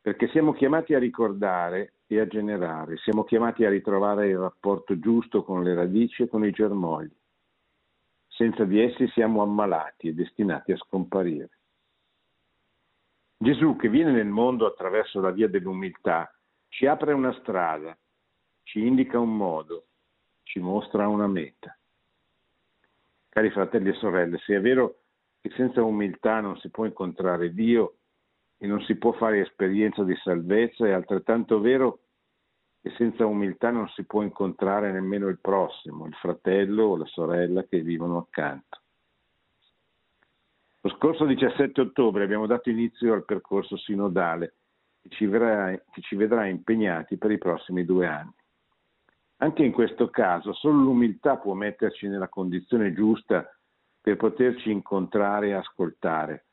perché 0.00 0.28
siamo 0.28 0.52
chiamati 0.52 0.92
a 0.92 0.98
ricordare 0.98 1.93
e 2.06 2.20
a 2.20 2.26
generare, 2.26 2.96
siamo 2.98 3.24
chiamati 3.24 3.64
a 3.64 3.70
ritrovare 3.70 4.28
il 4.28 4.38
rapporto 4.38 4.98
giusto 4.98 5.42
con 5.42 5.62
le 5.62 5.74
radici 5.74 6.22
e 6.22 6.28
con 6.28 6.44
i 6.44 6.50
germogli. 6.50 7.14
Senza 8.28 8.64
di 8.64 8.80
essi 8.80 9.08
siamo 9.08 9.42
ammalati 9.42 10.08
e 10.08 10.14
destinati 10.14 10.72
a 10.72 10.76
scomparire. 10.76 11.50
Gesù 13.36 13.76
che 13.76 13.88
viene 13.88 14.12
nel 14.12 14.26
mondo 14.26 14.66
attraverso 14.66 15.20
la 15.20 15.30
via 15.30 15.48
dell'umiltà 15.48 16.32
ci 16.68 16.86
apre 16.86 17.12
una 17.12 17.32
strada, 17.40 17.96
ci 18.64 18.84
indica 18.84 19.18
un 19.18 19.36
modo, 19.36 19.86
ci 20.42 20.58
mostra 20.58 21.08
una 21.08 21.26
meta. 21.26 21.76
Cari 23.28 23.50
fratelli 23.50 23.90
e 23.90 23.94
sorelle, 23.94 24.38
se 24.38 24.56
è 24.56 24.60
vero 24.60 25.00
che 25.40 25.50
senza 25.50 25.82
umiltà 25.82 26.40
non 26.40 26.56
si 26.58 26.70
può 26.70 26.84
incontrare 26.84 27.52
Dio 27.52 27.98
e 28.64 28.66
non 28.66 28.80
si 28.80 28.96
può 28.96 29.12
fare 29.12 29.40
esperienza 29.40 30.04
di 30.04 30.16
salvezza, 30.16 30.86
è 30.86 30.92
altrettanto 30.92 31.60
vero 31.60 31.98
che 32.80 32.94
senza 32.96 33.26
umiltà 33.26 33.70
non 33.70 33.86
si 33.90 34.06
può 34.06 34.22
incontrare 34.22 34.90
nemmeno 34.90 35.28
il 35.28 35.38
prossimo, 35.38 36.06
il 36.06 36.14
fratello 36.14 36.84
o 36.84 36.96
la 36.96 37.04
sorella 37.04 37.64
che 37.64 37.82
vivono 37.82 38.16
accanto. 38.16 38.80
Lo 40.80 40.88
scorso 40.96 41.26
17 41.26 41.78
ottobre 41.78 42.24
abbiamo 42.24 42.46
dato 42.46 42.70
inizio 42.70 43.12
al 43.12 43.26
percorso 43.26 43.76
sinodale 43.76 44.54
che 45.02 45.10
ci, 45.10 45.26
verrà, 45.26 45.70
che 45.90 46.00
ci 46.00 46.16
vedrà 46.16 46.46
impegnati 46.46 47.18
per 47.18 47.32
i 47.32 47.38
prossimi 47.38 47.84
due 47.84 48.06
anni. 48.06 48.34
Anche 49.38 49.62
in 49.62 49.72
questo 49.72 50.08
caso 50.08 50.54
solo 50.54 50.84
l'umiltà 50.84 51.36
può 51.36 51.52
metterci 51.52 52.08
nella 52.08 52.28
condizione 52.30 52.94
giusta 52.94 53.46
per 54.00 54.16
poterci 54.16 54.70
incontrare 54.70 55.48
e 55.48 55.52
ascoltare, 55.52 56.46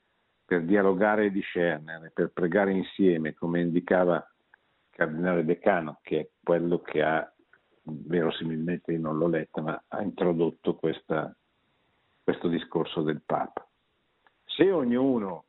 per 0.52 0.64
dialogare 0.64 1.28
e 1.28 1.32
discernere, 1.32 2.12
per 2.14 2.32
pregare 2.34 2.74
insieme, 2.74 3.34
come 3.34 3.62
indicava 3.62 4.18
il 4.18 4.90
cardinale 4.90 5.46
Decano, 5.46 6.00
che 6.02 6.20
è 6.20 6.30
quello 6.44 6.82
che 6.82 7.02
ha, 7.02 7.34
verosimilmente 7.84 8.92
io 8.92 9.00
non 9.00 9.18
l'ho 9.18 9.30
letta, 9.30 9.62
ma 9.62 9.82
ha 9.88 10.02
introdotto 10.02 10.76
questa, 10.76 11.34
questo 12.22 12.50
discorso 12.50 13.02
del 13.02 13.22
Papa. 13.26 13.66
Se 14.44 14.70
ognuno 14.70 15.46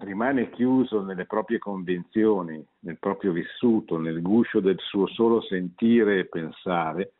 rimane 0.00 0.50
chiuso 0.50 1.00
nelle 1.00 1.24
proprie 1.24 1.56
convinzioni, 1.56 2.62
nel 2.80 2.98
proprio 2.98 3.32
vissuto, 3.32 3.96
nel 3.96 4.20
guscio 4.20 4.60
del 4.60 4.78
suo 4.80 5.06
solo 5.06 5.40
sentire 5.40 6.18
e 6.18 6.26
pensare, 6.26 7.12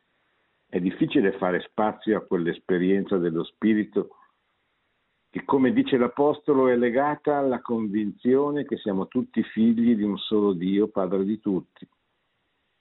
è 0.69 0.79
difficile 0.79 1.33
fare 1.39 1.61
spazio 1.61 2.19
a 2.19 2.27
quell'esperienza 2.27 3.17
dello 3.17 3.45
Spirito 3.45 4.17
che, 5.31 5.45
come 5.45 5.73
dice 5.73 5.97
l'Apostolo, 5.97 6.69
è 6.69 6.77
legata 6.77 7.39
alla 7.39 7.61
convinzione 7.61 8.65
che 8.65 8.77
siamo 8.79 9.07
tutti 9.07 9.43
figli 9.45 9.95
di 9.95 10.03
un 10.03 10.19
solo 10.19 10.53
Dio, 10.53 10.89
Padre 10.89 11.25
di 11.25 11.39
tutti, 11.39 11.87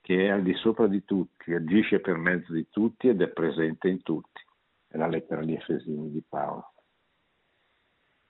che 0.01 0.25
è 0.25 0.29
al 0.29 0.41
di 0.41 0.55
sopra 0.55 0.87
di 0.87 1.05
tutti, 1.05 1.53
agisce 1.53 1.99
per 1.99 2.17
mezzo 2.17 2.51
di 2.51 2.67
tutti 2.69 3.07
ed 3.07 3.21
è 3.21 3.27
presente 3.27 3.87
in 3.87 4.01
tutti. 4.01 4.41
È 4.87 4.97
la 4.97 5.07
lettera 5.07 5.41
agli 5.41 5.53
Efesini 5.53 6.09
di 6.09 6.23
Paolo. 6.27 6.73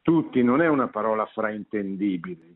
Tutti 0.01 0.43
non 0.43 0.61
è 0.61 0.67
una 0.67 0.89
parola 0.89 1.25
fraintendibile. 1.25 2.55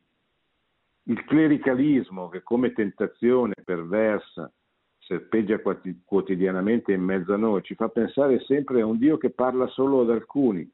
Il 1.04 1.24
clericalismo, 1.24 2.28
che 2.28 2.44
come 2.44 2.74
tentazione 2.74 3.54
perversa 3.64 4.52
serpeggia 4.98 5.62
quotidianamente 6.04 6.92
in 6.92 7.02
mezzo 7.02 7.34
a 7.34 7.38
noi, 7.38 7.62
ci 7.64 7.76
fa 7.76 7.88
pensare 7.88 8.40
sempre 8.42 8.82
a 8.82 8.86
un 8.86 8.98
Dio 8.98 9.18
che 9.18 9.30
parla 9.30 9.68
solo 9.68 10.02
ad 10.02 10.10
alcuni, 10.10 10.70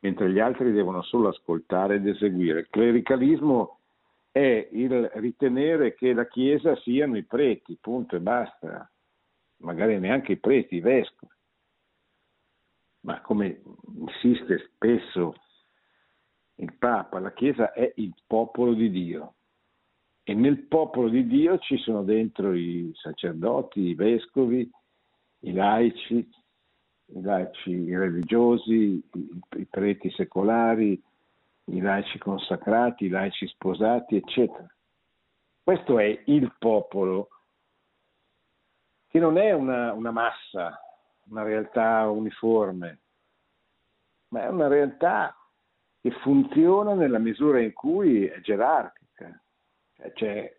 mentre 0.00 0.30
gli 0.30 0.38
altri 0.38 0.72
devono 0.72 1.02
solo 1.02 1.28
ascoltare 1.28 1.96
ed 1.96 2.06
eseguire. 2.06 2.60
Il 2.60 2.68
clericalismo 2.70 3.78
è 4.30 4.68
il 4.72 5.10
ritenere 5.14 5.94
che 5.94 6.12
la 6.12 6.26
Chiesa 6.26 6.76
siano 6.76 7.16
i 7.16 7.24
preti, 7.24 7.78
punto 7.80 8.16
e 8.16 8.20
basta, 8.20 8.90
magari 9.58 9.98
neanche 9.98 10.32
i 10.32 10.38
preti, 10.38 10.76
i 10.76 10.80
vescovi. 10.80 11.32
Ma 13.00 13.20
come 13.20 13.62
insiste 13.96 14.70
spesso 14.74 15.34
il 16.56 16.74
Papa, 16.76 17.20
la 17.20 17.32
Chiesa 17.32 17.72
è 17.72 17.92
il 17.96 18.14
popolo 18.26 18.74
di 18.74 18.90
Dio 18.90 19.34
e 20.28 20.34
nel 20.34 20.66
popolo 20.66 21.08
di 21.08 21.26
Dio 21.26 21.56
ci 21.58 21.78
sono 21.78 22.02
dentro 22.02 22.52
i 22.52 22.92
sacerdoti, 22.94 23.80
i 23.80 23.94
vescovi, 23.94 24.70
i 25.40 25.52
laici, 25.54 26.28
i 27.14 27.20
laici 27.20 27.94
religiosi, 27.94 29.02
i, 29.56 29.66
preti 29.68 30.10
secolari, 30.10 31.00
i 31.64 31.80
laici 31.80 32.18
consacrati, 32.18 33.06
i 33.06 33.08
laici 33.08 33.46
sposati, 33.46 34.16
eccetera. 34.16 34.66
Questo 35.62 35.98
è 35.98 36.22
il 36.26 36.54
popolo, 36.58 37.28
che 39.08 39.18
non 39.18 39.38
è 39.38 39.52
una, 39.52 39.92
una 39.92 40.10
massa, 40.10 40.80
una 41.28 41.42
realtà 41.42 42.08
uniforme, 42.08 43.00
ma 44.28 44.44
è 44.44 44.48
una 44.48 44.68
realtà 44.68 45.34
che 46.00 46.10
funziona 46.22 46.94
nella 46.94 47.18
misura 47.18 47.60
in 47.60 47.72
cui 47.72 48.26
è 48.26 48.40
gerarchica 48.40 48.98
cioè, 50.14 50.56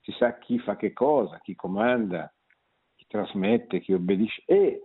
si 0.00 0.12
sa 0.12 0.38
chi 0.38 0.58
fa 0.58 0.76
che 0.76 0.92
cosa, 0.92 1.38
chi 1.40 1.54
comanda, 1.54 2.32
chi 2.94 3.06
trasmette, 3.06 3.80
chi 3.80 3.92
obbedisce 3.92 4.42
e, 4.46 4.82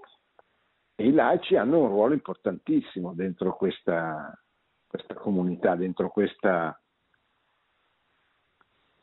e 1.00 1.08
i 1.08 1.14
laici 1.14 1.56
hanno 1.56 1.80
un 1.80 1.88
ruolo 1.88 2.14
importantissimo 2.14 3.14
dentro 3.14 3.56
questa, 3.56 4.38
questa 4.86 5.14
comunità, 5.14 5.78
dentro 5.78 6.10
questa 6.10 6.78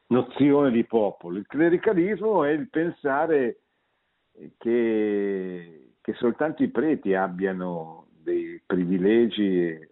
nozione 0.08 0.70
di 0.72 0.84
popolo. 0.84 1.38
Il 1.38 1.46
clericalismo 1.46 2.44
è 2.44 2.50
il 2.50 2.68
pensare 2.68 3.62
che, 4.58 5.92
che 6.02 6.12
soltanto 6.16 6.62
i 6.62 6.68
preti 6.68 7.14
abbiano 7.14 8.08
dei 8.10 8.62
privilegi 8.66 9.66
e, 9.66 9.90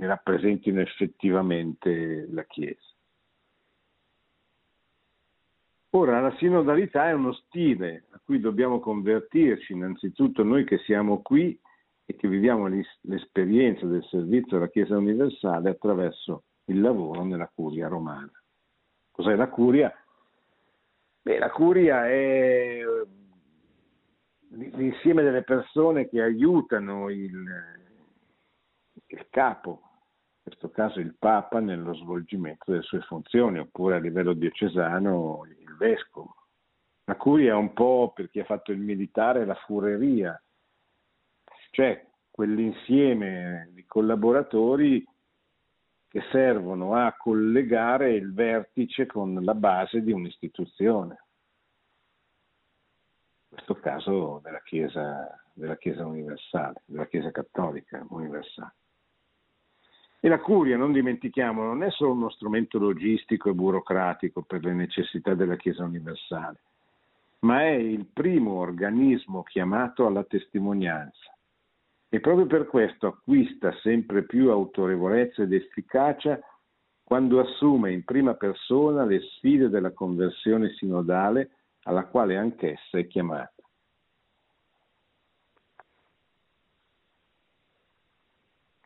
e 0.00 0.06
rappresentino 0.06 0.80
effettivamente 0.80 2.26
la 2.32 2.42
Chiesa. 2.42 2.88
Ora, 5.92 6.20
la 6.20 6.34
sinodalità 6.36 7.08
è 7.08 7.12
uno 7.12 7.32
stile 7.32 8.04
a 8.10 8.20
cui 8.24 8.38
dobbiamo 8.38 8.78
convertirci, 8.78 9.72
innanzitutto 9.72 10.44
noi 10.44 10.64
che 10.64 10.78
siamo 10.78 11.20
qui 11.20 11.58
e 12.04 12.14
che 12.14 12.28
viviamo 12.28 12.68
l'esperienza 13.02 13.86
del 13.86 14.04
servizio 14.04 14.56
alla 14.56 14.68
Chiesa 14.68 14.96
universale 14.96 15.70
attraverso 15.70 16.44
il 16.66 16.80
lavoro 16.80 17.24
nella 17.24 17.50
curia 17.52 17.88
romana. 17.88 18.30
Cos'è 19.10 19.34
la 19.34 19.48
curia? 19.48 19.92
Beh, 21.22 21.38
la 21.38 21.50
curia 21.50 22.08
è 22.08 22.82
l'insieme 24.50 25.22
delle 25.22 25.42
persone 25.42 26.08
che 26.08 26.22
aiutano 26.22 27.10
il, 27.10 27.44
il 29.06 29.26
capo, 29.28 29.70
in 29.70 30.42
questo 30.42 30.70
caso 30.70 31.00
il 31.00 31.16
Papa, 31.18 31.58
nello 31.58 31.94
svolgimento 31.94 32.70
delle 32.70 32.82
sue 32.82 33.00
funzioni, 33.00 33.58
oppure 33.58 33.96
a 33.96 34.00
livello 34.00 34.32
diocesano 34.34 35.44
vescovo. 35.80 36.34
La 37.04 37.16
curia 37.16 37.52
è 37.52 37.56
un 37.56 37.72
po' 37.72 38.12
per 38.14 38.28
chi 38.30 38.38
ha 38.38 38.44
fatto 38.44 38.70
il 38.70 38.78
militare 38.78 39.46
la 39.46 39.54
fureria, 39.54 40.40
cioè 41.70 42.06
quell'insieme 42.30 43.70
di 43.72 43.84
collaboratori 43.86 45.04
che 46.06 46.22
servono 46.30 46.94
a 46.94 47.14
collegare 47.16 48.14
il 48.14 48.32
vertice 48.32 49.06
con 49.06 49.42
la 49.42 49.54
base 49.54 50.02
di 50.02 50.12
un'istituzione. 50.12 51.24
In 53.48 53.56
questo 53.56 53.74
caso 53.74 54.40
della 54.42 54.60
Chiesa, 54.62 55.42
della 55.52 55.76
Chiesa 55.76 56.04
universale, 56.04 56.82
della 56.84 57.06
Chiesa 57.06 57.30
cattolica 57.30 58.04
universale. 58.10 58.74
E 60.22 60.28
la 60.28 60.38
curia, 60.38 60.76
non 60.76 60.92
dimentichiamo, 60.92 61.62
non 61.62 61.82
è 61.82 61.90
solo 61.90 62.12
uno 62.12 62.28
strumento 62.28 62.78
logistico 62.78 63.48
e 63.48 63.54
burocratico 63.54 64.42
per 64.42 64.62
le 64.62 64.74
necessità 64.74 65.34
della 65.34 65.56
Chiesa 65.56 65.82
universale, 65.82 66.60
ma 67.40 67.62
è 67.62 67.70
il 67.70 68.04
primo 68.04 68.52
organismo 68.52 69.42
chiamato 69.42 70.06
alla 70.06 70.24
testimonianza 70.24 71.34
e 72.12 72.20
proprio 72.20 72.46
per 72.46 72.66
questo 72.66 73.06
acquista 73.06 73.72
sempre 73.80 74.24
più 74.24 74.50
autorevolezza 74.50 75.42
ed 75.42 75.52
efficacia 75.52 76.38
quando 77.04 77.40
assume 77.40 77.92
in 77.92 78.04
prima 78.04 78.34
persona 78.34 79.04
le 79.04 79.20
sfide 79.20 79.68
della 79.68 79.92
conversione 79.92 80.70
sinodale 80.74 81.50
alla 81.84 82.04
quale 82.06 82.36
anch'essa 82.36 82.98
è 82.98 83.06
chiamata. 83.06 83.54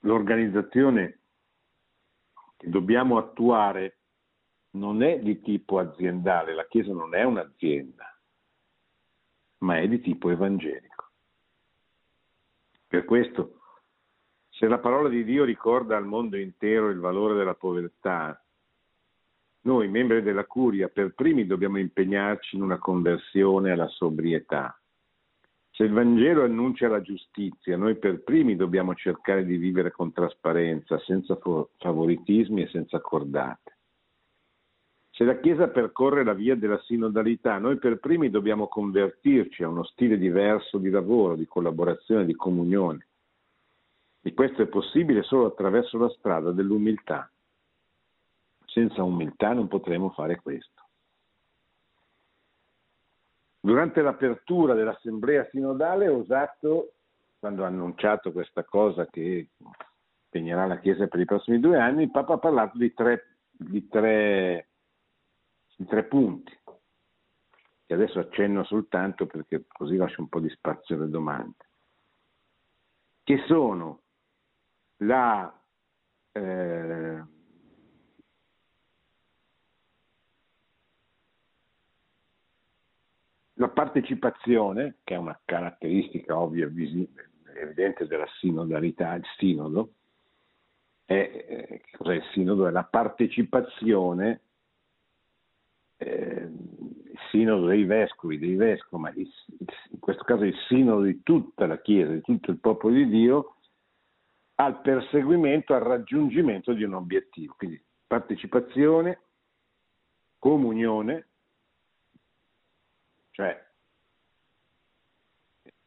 L'organizzazione 0.01 1.21
che 2.57 2.69
dobbiamo 2.69 3.19
attuare 3.19 3.99
non 4.71 5.03
è 5.03 5.21
di 5.21 5.41
tipo 5.41 5.79
aziendale, 5.79 6.55
la 6.55 6.67
Chiesa 6.67 6.93
non 6.93 7.15
è 7.15 7.23
un'azienda, 7.23 8.19
ma 9.59 9.79
è 9.79 9.89
di 9.89 10.01
tipo 10.01 10.31
evangelico. 10.31 11.11
Per 12.87 13.05
questo, 13.05 13.61
se 14.49 14.67
la 14.67 14.79
parola 14.79 15.09
di 15.09 15.25
Dio 15.25 15.45
ricorda 15.45 15.97
al 15.97 16.07
mondo 16.07 16.37
intero 16.37 16.91
il 16.91 16.99
valore 16.99 17.35
della 17.35 17.55
povertà, 17.55 18.39
noi, 19.63 19.89
membri 19.89 20.23
della 20.23 20.45
curia, 20.45 20.89
per 20.89 21.15
primi 21.15 21.47
dobbiamo 21.47 21.79
impegnarci 21.79 22.57
in 22.57 22.63
una 22.63 22.79
conversione 22.79 23.71
alla 23.71 23.89
sobrietà. 23.89 24.79
Se 25.77 25.83
il 25.83 25.91
Vangelo 25.91 26.45
annuncia 26.45 26.87
la 26.87 27.01
giustizia, 27.01 27.77
noi 27.77 27.97
per 27.97 28.23
primi 28.23 28.55
dobbiamo 28.55 28.95
cercare 28.95 29.45
di 29.45 29.57
vivere 29.57 29.91
con 29.91 30.13
trasparenza, 30.13 31.01
senza 31.01 31.37
favoritismi 31.79 32.63
e 32.63 32.69
senza 32.69 33.01
cordate. 33.01 33.77
Se 35.11 35.25
la 35.25 35.41
Chiesa 35.41 35.67
percorre 35.67 36.23
la 36.23 36.33
via 36.33 36.55
della 36.55 36.79
sinodalità, 36.83 37.59
noi 37.59 37.79
per 37.79 37.99
primi 37.99 38.31
dobbiamo 38.31 38.69
convertirci 38.69 39.65
a 39.65 39.69
uno 39.69 39.83
stile 39.83 40.17
diverso 40.17 40.79
di 40.79 40.91
lavoro, 40.91 41.35
di 41.35 41.47
collaborazione, 41.47 42.25
di 42.25 42.37
comunione. 42.37 43.07
E 44.23 44.33
questo 44.33 44.63
è 44.63 44.67
possibile 44.67 45.23
solo 45.23 45.47
attraverso 45.47 45.99
la 45.99 46.09
strada 46.11 46.53
dell'umiltà. 46.53 47.29
Senza 48.65 49.03
umiltà 49.03 49.53
non 49.53 49.67
potremo 49.67 50.11
fare 50.11 50.41
questo. 50.41 50.74
Durante 53.65 54.03
l'apertura 54.03 54.75
dell'assemblea 54.75 55.49
sinodale 55.51 56.09
ho 56.09 56.19
usato, 56.19 56.97
quando 57.39 57.65
ha 57.65 57.69
annunciato 57.69 58.31
questa 58.31 58.63
cosa 58.63 59.07
che 59.07 59.49
impegnerà 60.27 60.67
la 60.67 60.79
Chiesa 60.79 61.07
per 61.07 61.21
i 61.21 61.25
prossimi 61.25 61.59
due 61.61 61.79
anni, 61.79 62.03
il 62.03 62.11
Papa 62.11 62.35
ha 62.35 62.39
parlato 62.39 62.77
di 62.77 62.93
tre, 62.93 63.39
di 63.51 63.89
tre 63.89 64.69
i 65.79 65.87
tre 65.87 66.05
punti, 66.05 66.53
che 67.87 67.95
adesso 67.95 68.19
accenno 68.19 68.65
soltanto 68.65 69.25
perché 69.25 69.65
così 69.67 69.97
lascio 69.97 70.21
un 70.21 70.29
po' 70.29 70.41
di 70.41 70.51
spazio 70.51 70.97
alle 70.97 71.09
domande, 71.09 71.65
che 73.23 73.45
sono 73.47 74.03
la 74.99 75.51
eh, 76.33 77.23
la 83.55 83.69
partecipazione, 83.69 84.97
che 85.05 85.15
è 85.15 85.19
una 85.19 85.39
caratteristica 85.45 86.39
ovvia 86.39 86.67
e 86.67 87.09
evidente 87.55 88.07
della 88.07 88.27
sinodalità, 88.39 89.15
il 89.15 89.25
sinodo, 89.37 89.93
è, 91.05 91.15
eh, 91.15 91.83
cos'è 91.97 92.15
il 92.15 92.25
sinodo? 92.33 92.67
È 92.67 92.71
la 92.71 92.85
partecipazione 92.85 94.41
eh, 95.97 96.49
il 97.15 97.19
sinodo 97.31 97.67
dei 97.67 97.85
vescovi, 97.85 98.39
dei 98.39 98.57
vescovi, 98.57 99.03
ma 99.03 99.11
il, 99.11 99.31
in 99.91 99.99
questo 100.01 100.25
caso 100.25 100.45
il 100.45 100.57
sinodo 100.69 101.03
di 101.03 101.23
tutta 101.23 101.67
la 101.67 101.81
Chiesa, 101.81 102.13
di 102.13 102.21
tutto 102.21 102.51
il 102.51 102.59
popolo 102.59 102.95
di 102.95 103.09
Dio, 103.09 103.57
al 104.57 104.81
perseguimento, 104.81 105.75
al 105.75 105.83
raggiungimento 105.83 106.73
di 106.73 106.85
un 106.85 106.95
obiettivo. 106.95 107.55
Quindi 107.57 107.81
partecipazione, 108.07 109.21
comunione, 110.39 111.29
cioè 113.35 113.61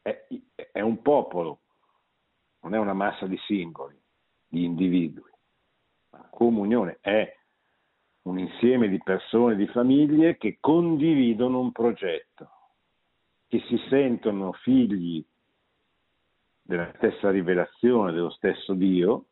è, 0.01 0.25
è 0.71 0.81
un 0.81 1.01
popolo, 1.01 1.59
non 2.61 2.75
è 2.75 2.77
una 2.77 2.93
massa 2.93 3.25
di 3.25 3.37
singoli, 3.45 3.97
di 4.45 4.65
individui. 4.65 5.31
La 6.09 6.27
comunione 6.29 6.97
è 6.99 7.35
un 8.23 8.37
insieme 8.37 8.89
di 8.89 9.01
persone, 9.01 9.55
di 9.55 9.67
famiglie 9.67 10.35
che 10.35 10.57
condividono 10.59 11.61
un 11.61 11.71
progetto, 11.71 12.49
che 13.47 13.63
si 13.69 13.77
sentono 13.89 14.51
figli 14.51 15.25
della 16.61 16.91
stessa 16.95 17.29
rivelazione 17.29 18.11
dello 18.11 18.31
stesso 18.31 18.73
Dio, 18.73 19.25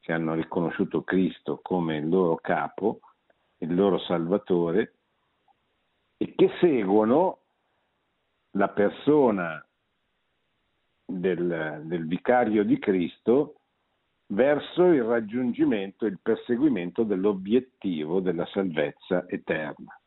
che 0.00 0.12
hanno 0.12 0.34
riconosciuto 0.34 1.02
Cristo 1.04 1.60
come 1.62 1.96
il 1.96 2.08
loro 2.08 2.36
capo, 2.36 3.00
il 3.58 3.74
loro 3.74 3.98
Salvatore, 4.00 4.96
e 6.22 6.34
che 6.34 6.50
seguono 6.60 7.38
la 8.50 8.68
persona 8.68 9.66
del, 11.06 11.80
del 11.84 12.06
vicario 12.06 12.62
di 12.62 12.78
Cristo 12.78 13.60
verso 14.26 14.84
il 14.84 15.02
raggiungimento 15.02 16.04
e 16.04 16.10
il 16.10 16.18
perseguimento 16.20 17.04
dell'obiettivo 17.04 18.20
della 18.20 18.44
salvezza 18.52 19.26
eterna. 19.28 19.98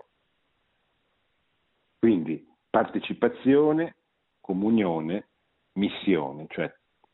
Quindi 1.98 2.48
partecipazione, 2.70 3.96
comunione, 4.40 5.30
missione, 5.74 6.46
cioè 6.50 6.72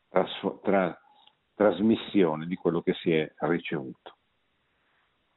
tras- 0.10 0.60
tra- 0.62 1.00
trasmissione 1.54 2.48
di 2.48 2.56
quello 2.58 2.82
che 2.82 2.94
si 2.96 3.14
è 3.14 3.32
ricevuto. 3.38 4.18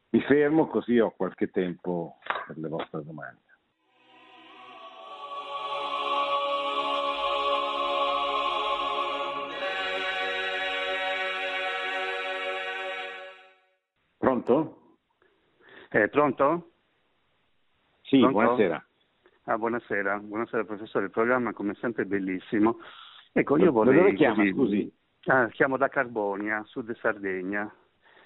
Mi 0.08 0.20
fermo 0.22 0.66
così 0.66 0.98
ho 0.98 1.12
qualche 1.12 1.48
tempo 1.48 2.18
per 2.46 2.58
le 2.58 2.68
vostre 2.68 3.04
domande. 3.04 3.41
Pronto? 14.42 14.96
Eh, 15.90 16.08
pronto? 16.08 16.70
Sì, 18.02 18.18
pronto? 18.18 18.32
buonasera. 18.32 18.86
Ah, 19.44 19.58
buonasera. 19.58 20.18
buonasera 20.18 20.64
professore, 20.64 21.04
il 21.04 21.10
programma 21.10 21.52
come 21.52 21.74
sempre 21.74 22.02
è 22.02 22.06
bellissimo. 22.06 22.78
Ecco, 23.32 23.56
io 23.56 23.70
vorrei... 23.70 23.96
Dove 23.96 24.14
chiama, 24.14 24.44
scusi? 24.50 24.92
Ah, 25.26 25.48
chiamo 25.48 25.76
da 25.76 25.88
Carbonia, 25.88 26.62
sud 26.64 26.94
Sardegna. 26.96 27.72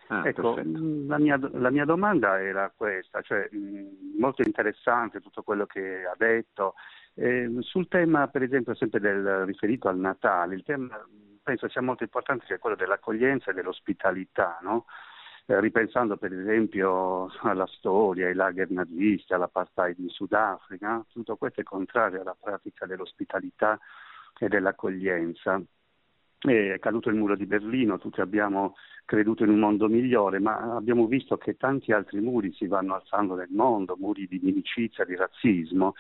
Ah, 0.09 0.27
ecco, 0.27 0.57
mm, 0.59 1.09
la 1.09 1.19
mia, 1.19 1.39
la 1.53 1.71
mia, 1.71 1.85
domanda 1.85 2.41
era 2.41 2.73
questa, 2.75 3.21
cioè 3.21 3.49
mm, 3.55 4.19
molto 4.19 4.41
interessante 4.43 5.21
tutto 5.21 5.43
quello 5.43 5.67
che 5.67 6.07
ha 6.07 6.15
detto. 6.17 6.75
Eh, 7.15 7.49
sul 7.61 7.89
tema, 7.89 8.29
per 8.29 8.43
esempio, 8.43 8.75
sempre 8.75 9.01
del, 9.01 9.45
riferito 9.45 9.89
al 9.89 9.99
Natale, 9.99 10.55
il 10.55 10.63
tema 10.63 10.99
penso 11.43 11.69
sia 11.69 11.83
molto 11.83 12.05
importante 12.05 12.45
che 12.47 12.55
è 12.55 12.59
quello 12.59 12.77
dell'accoglienza 12.77 13.51
e 13.51 13.55
dell'ospitalità, 13.55 14.59
no? 14.63 14.87
Eh, 15.49 15.61
ripensando 15.61 16.17
per 16.17 16.33
esempio 16.33 17.31
alla 17.43 17.69
storia, 17.69 18.27
ai 18.27 18.35
lager 18.35 18.69
nazisti, 18.71 19.33
all'apartheid 19.33 19.97
in 20.01 20.09
Sudafrica, 20.09 21.05
tutto 21.13 21.37
questo 21.37 21.61
è 21.61 21.63
contrario 21.63 22.21
alla 22.21 22.37
pratica 22.39 22.85
dell'ospitalità 22.85 23.79
e 24.41 24.49
dell'accoglienza. 24.49 25.63
È 26.39 26.79
caduto 26.81 27.11
il 27.11 27.15
muro 27.15 27.37
di 27.37 27.47
Berlino, 27.47 27.99
tutti 27.99 28.21
abbiamo 28.21 28.75
creduto 29.05 29.45
in 29.45 29.51
un 29.51 29.61
mondo 29.61 29.89
migliore, 29.89 30.41
ma 30.41 30.75
abbiamo 30.75 31.07
visto 31.07 31.37
che 31.37 31.57
tanti 31.57 31.93
altri 31.93 32.21
muri 32.21 32.53
si 32.53 32.67
vanno 32.67 32.95
alzando 32.95 33.37
nel 33.37 33.51
mondo, 33.51 33.97
muri 33.97 34.27
di 34.27 34.39
inimicizia, 34.39 35.05
di 35.05 35.15
razzismo, 35.15 35.95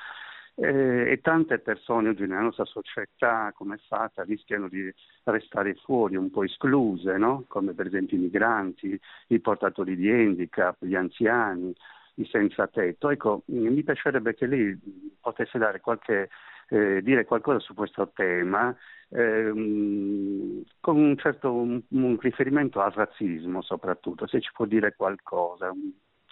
eh, 0.57 1.11
e 1.11 1.20
tante 1.20 1.59
persone 1.59 2.09
oggi 2.09 2.26
nella 2.26 2.40
nostra 2.40 2.64
società, 2.64 3.52
come 3.54 3.76
è 3.76 3.78
fatta, 3.86 4.24
rischiano 4.24 4.68
di 4.68 4.92
restare 5.24 5.74
fuori, 5.74 6.16
un 6.16 6.30
po' 6.30 6.44
escluse, 6.44 7.16
no? 7.18 7.44
come 7.46 7.74
per 7.74 7.86
esempio 7.86 8.16
i 8.16 8.20
migranti, 8.20 8.98
i 9.28 9.40
portatori 9.40 9.96
di 9.96 10.11
handicap, 10.11 10.76
gli 10.84 10.94
anziani, 10.94 11.74
i 12.14 12.24
senza 12.26 12.66
tetto. 12.68 13.11
Ecco, 13.11 13.42
mi 13.46 13.82
piacerebbe 13.82 14.34
che 14.34 14.46
lei 14.46 14.78
potesse 15.20 15.59
dare 15.59 15.80
qualche 15.80 16.30
eh, 16.68 17.00
dire 17.02 17.24
qualcosa 17.24 17.61
su 17.61 17.74
questo 17.74 18.11
tema 18.12 18.74
ehm, 19.11 20.62
con 20.80 20.96
un 20.96 21.16
certo 21.16 21.52
un, 21.52 21.80
un 21.90 22.18
riferimento 22.18 22.80
al 22.80 22.90
razzismo 22.90 23.62
soprattutto, 23.62 24.26
se 24.26 24.40
ci 24.40 24.50
può 24.52 24.64
dire 24.64 24.94
qualcosa. 24.96 25.72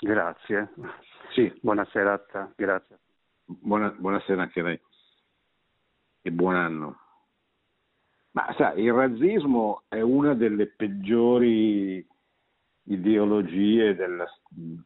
Grazie. 0.00 0.70
Sì. 1.30 1.52
Buona 1.60 1.86
serata, 1.90 2.52
grazie. 2.56 2.98
Buona, 3.46 3.90
buonasera 3.90 4.40
anche 4.40 4.60
a 4.60 4.62
lei 4.62 4.80
e 6.22 6.32
buon 6.32 6.56
anno. 6.56 6.98
Ma 8.30 8.52
sa, 8.56 8.72
il 8.72 8.90
razzismo 8.90 9.82
è 9.88 10.00
una 10.00 10.32
delle 10.34 10.66
peggiori 10.68 12.04
ideologie 12.84 13.94
della, 13.94 14.24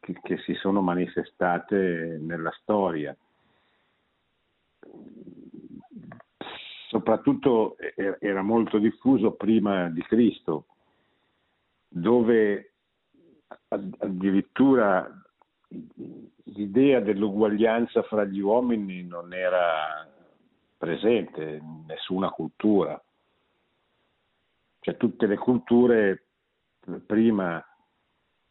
che, 0.01 0.19
che, 0.21 0.39
si 0.39 0.55
sono 0.55 0.81
manifestate 0.81 2.19
nella 2.21 2.51
storia. 2.61 3.17
Soprattutto 6.89 7.77
era 8.19 8.43
molto 8.43 8.79
diffuso 8.79 9.33
prima 9.33 9.89
di 9.89 10.03
Cristo, 10.03 10.67
dove 11.87 12.73
addirittura 13.69 15.09
l'idea 16.45 17.01
dell'uguaglianza 17.01 18.03
fra 18.03 18.25
gli 18.25 18.41
uomini 18.41 19.05
non 19.05 19.33
era 19.33 20.09
presente 20.77 21.43
in 21.43 21.85
nessuna 21.87 22.31
cultura. 22.31 23.01
Cioè 24.81 24.97
tutte 24.97 25.27
le 25.27 25.37
culture 25.37 26.25
prima 27.05 27.63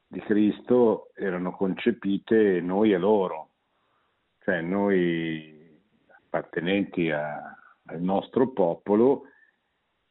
di 0.06 0.20
Cristo 0.22 1.12
erano 1.16 1.52
concepite 1.52 2.62
noi 2.62 2.94
e 2.94 2.98
loro, 2.98 3.50
cioè 4.44 4.62
noi 4.62 5.80
appartenenti 6.08 7.10
a, 7.10 7.58
al 7.86 8.02
nostro 8.02 8.50
popolo 8.52 9.24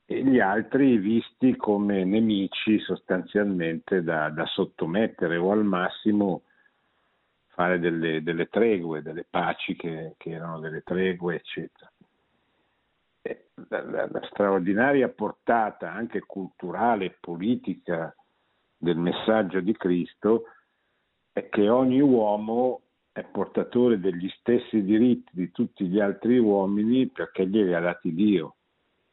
e 0.04 0.22
gli 0.24 0.38
altri 0.38 0.98
visti 0.98 1.56
come 1.56 2.04
nemici 2.04 2.78
sostanzialmente 2.78 4.02
da, 4.02 4.28
da 4.30 4.46
sottomettere 4.46 5.36
o 5.36 5.50
al 5.50 5.64
massimo 5.64 6.42
fare 7.56 7.78
delle, 7.78 8.22
delle 8.22 8.48
tregue, 8.50 9.00
delle 9.00 9.24
paci 9.28 9.74
che, 9.76 10.12
che, 10.18 10.30
erano 10.30 10.60
delle 10.60 10.82
tregue, 10.82 11.36
eccetera. 11.36 11.90
La, 13.68 13.82
la, 13.82 14.08
la, 14.10 14.20
straordinaria 14.30 15.08
portata 15.08 15.90
anche 15.90 16.20
culturale 16.20 17.06
e 17.06 17.16
politica 17.18 18.14
del 18.76 18.98
messaggio 18.98 19.60
di 19.60 19.74
Cristo 19.74 20.44
è 21.32 21.48
che 21.48 21.70
ogni 21.70 22.00
uomo 22.00 22.82
è 23.10 23.24
portatore 23.24 23.98
degli 23.98 24.28
stessi 24.38 24.82
diritti 24.82 25.30
di 25.32 25.50
tutti 25.50 25.86
gli 25.86 25.98
altri 25.98 26.38
uomini 26.38 27.08
perché 27.08 27.48
glieli 27.48 27.72
ha 27.72 27.80
dati 27.80 28.12
Dio, 28.12 28.56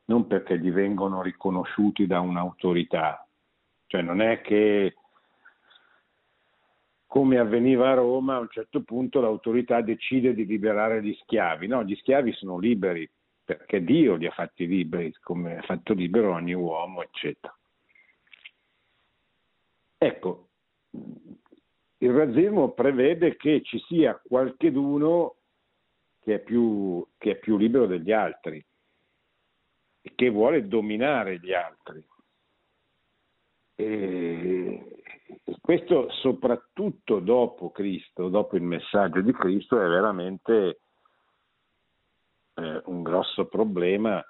non 0.05 0.27
perché 0.27 0.59
gli 0.59 0.69
vengono 0.69 1.21
riconosciuti 1.21 2.05
da 2.05 2.19
un'autorità. 2.19 3.25
Cioè 3.87 4.01
non 4.01 4.19
è 4.19 4.41
che 4.41 4.95
come 7.13 7.37
avveniva 7.37 7.91
a 7.91 7.93
Roma, 7.93 8.37
a 8.37 8.39
un 8.39 8.49
certo 8.49 8.81
punto 8.81 9.21
l'autorità 9.21 9.81
decide 9.81 10.33
di 10.33 10.47
liberare 10.47 10.99
gli 11.03 11.13
schiavi. 11.21 11.67
No, 11.67 11.83
gli 11.83 11.95
schiavi 11.97 12.33
sono 12.33 12.57
liberi 12.57 13.07
perché 13.45 13.83
Dio 13.83 14.15
li 14.15 14.25
ha 14.25 14.31
fatti 14.31 14.65
liberi, 14.65 15.13
come 15.21 15.57
ha 15.57 15.61
fatto 15.61 15.93
libero 15.93 16.33
ogni 16.33 16.53
uomo, 16.53 17.03
eccetera. 17.03 17.55
Ecco, 19.95 20.47
il 21.99 22.11
razzismo 22.11 22.71
prevede 22.71 23.35
che 23.35 23.61
ci 23.61 23.77
sia 23.87 24.19
qualcheduno 24.27 25.35
che 26.19 26.33
è 26.33 26.39
più, 26.39 27.05
che 27.19 27.33
è 27.33 27.35
più 27.35 27.57
libero 27.57 27.85
degli 27.85 28.11
altri 28.11 28.65
e 30.01 30.11
che 30.15 30.29
vuole 30.29 30.67
dominare 30.67 31.37
gli 31.37 31.53
altri. 31.53 32.03
E 33.75 35.02
questo 35.61 36.09
soprattutto 36.11 37.19
dopo 37.19 37.71
Cristo, 37.71 38.29
dopo 38.29 38.55
il 38.55 38.63
messaggio 38.63 39.21
di 39.21 39.33
Cristo, 39.33 39.79
è 39.79 39.87
veramente 39.87 40.79
eh, 42.55 42.81
un 42.85 43.03
grosso 43.03 43.47
problema 43.47 44.23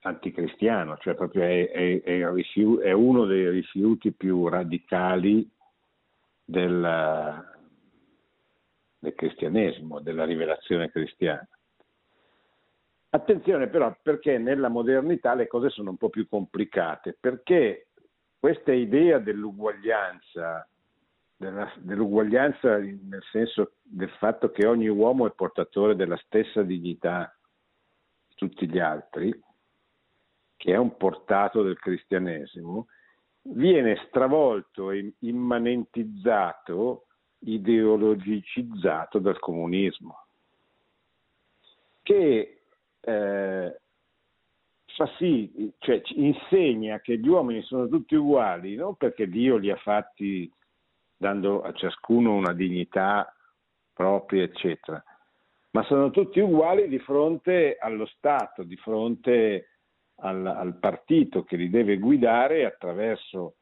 anticristiano, 0.00 0.96
cioè 0.98 1.14
proprio 1.14 1.42
è, 1.42 1.70
è, 1.70 2.02
è, 2.02 2.32
rifiu- 2.32 2.80
è 2.80 2.92
uno 2.92 3.24
dei 3.24 3.48
rifiuti 3.50 4.12
più 4.12 4.48
radicali 4.48 5.48
del, 6.44 7.44
del 8.98 9.14
cristianesimo, 9.14 10.00
della 10.00 10.24
rivelazione 10.24 10.90
cristiana. 10.90 11.46
Attenzione 13.10 13.68
però 13.68 13.96
perché 14.02 14.38
nella 14.38 14.68
modernità 14.68 15.34
le 15.34 15.46
cose 15.46 15.70
sono 15.70 15.90
un 15.90 15.96
po' 15.96 16.08
più 16.08 16.26
complicate, 16.28 17.16
perché 17.18 17.86
questa 18.44 18.74
idea 18.74 19.18
dell'uguaglianza, 19.20 20.68
della, 21.34 21.72
dell'uguaglianza 21.76 22.76
nel 22.76 23.24
senso 23.30 23.76
del 23.80 24.10
fatto 24.18 24.50
che 24.50 24.66
ogni 24.66 24.88
uomo 24.88 25.26
è 25.26 25.32
portatore 25.32 25.96
della 25.96 26.18
stessa 26.18 26.60
dignità 26.60 27.34
di 28.28 28.34
tutti 28.34 28.68
gli 28.68 28.78
altri, 28.78 29.32
che 30.56 30.72
è 30.74 30.76
un 30.76 30.94
portato 30.98 31.62
del 31.62 31.78
cristianesimo, 31.78 32.88
viene 33.44 34.04
stravolto 34.08 34.90
immanentizzato, 35.20 37.06
ideologicizzato 37.38 39.20
dal 39.20 39.38
comunismo, 39.38 40.26
che 42.02 42.60
eh, 43.00 43.80
fa 44.96 45.06
sì, 45.18 45.72
cioè 45.78 46.00
insegna 46.14 47.00
che 47.00 47.18
gli 47.18 47.28
uomini 47.28 47.62
sono 47.62 47.88
tutti 47.88 48.14
uguali, 48.14 48.76
non 48.76 48.96
perché 48.96 49.28
Dio 49.28 49.56
li 49.56 49.70
ha 49.70 49.76
fatti 49.76 50.50
dando 51.16 51.62
a 51.62 51.72
ciascuno 51.72 52.34
una 52.34 52.52
dignità 52.52 53.32
propria, 53.92 54.42
eccetera, 54.42 55.02
ma 55.70 55.82
sono 55.84 56.10
tutti 56.10 56.40
uguali 56.40 56.88
di 56.88 56.98
fronte 57.00 57.76
allo 57.80 58.06
Stato, 58.06 58.62
di 58.62 58.76
fronte 58.76 59.68
al, 60.16 60.46
al 60.46 60.78
partito 60.78 61.42
che 61.42 61.56
li 61.56 61.70
deve 61.70 61.98
guidare 61.98 62.64
attraverso 62.64 63.56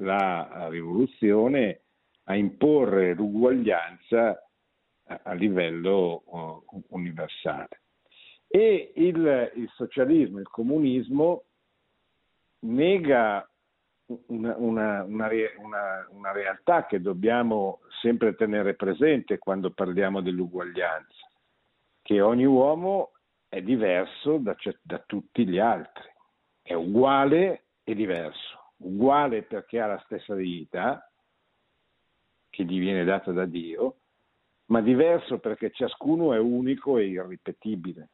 la 0.00 0.68
rivoluzione 0.68 1.82
a 2.24 2.36
imporre 2.36 3.14
l'uguaglianza 3.14 4.42
a, 5.06 5.20
a 5.22 5.32
livello 5.32 6.22
uh, 6.26 6.84
universale. 6.88 7.80
E 8.56 8.92
il, 8.94 9.52
il, 9.54 9.70
socialismo, 9.74 10.38
il 10.38 10.48
comunismo 10.48 11.44
nega 12.60 13.46
una, 14.28 14.56
una, 14.56 15.02
una, 15.02 16.08
una, 16.08 16.32
realtà 16.32 16.86
che 16.86 17.02
dobbiamo 17.02 17.80
sempre 18.00 18.34
tenere 18.34 18.72
presente 18.72 19.36
quando 19.36 19.72
parliamo 19.72 20.22
dell'uguaglianza, 20.22 21.28
che 22.00 22.22
ogni 22.22 22.46
uomo 22.46 23.12
è 23.46 23.60
diverso 23.60 24.38
da, 24.38 24.56
da 24.80 25.04
tutti 25.04 25.46
gli 25.46 25.58
altri, 25.58 26.10
è 26.62 26.72
uguale 26.72 27.66
e 27.84 27.94
diverso, 27.94 28.72
uguale 28.78 29.42
perché 29.42 29.80
ha 29.80 29.86
la 29.86 30.02
stessa 30.06 30.34
dignità 30.34 31.06
che 32.48 32.64
gli 32.64 32.78
viene 32.78 33.04
data 33.04 33.32
da 33.32 33.44
Dio, 33.44 33.96
ma 34.68 34.80
diverso 34.80 35.40
perché 35.40 35.72
ciascuno 35.72 36.32
è 36.32 36.38
unico 36.38 36.96
e 36.96 37.04
irripetibile. 37.04 38.08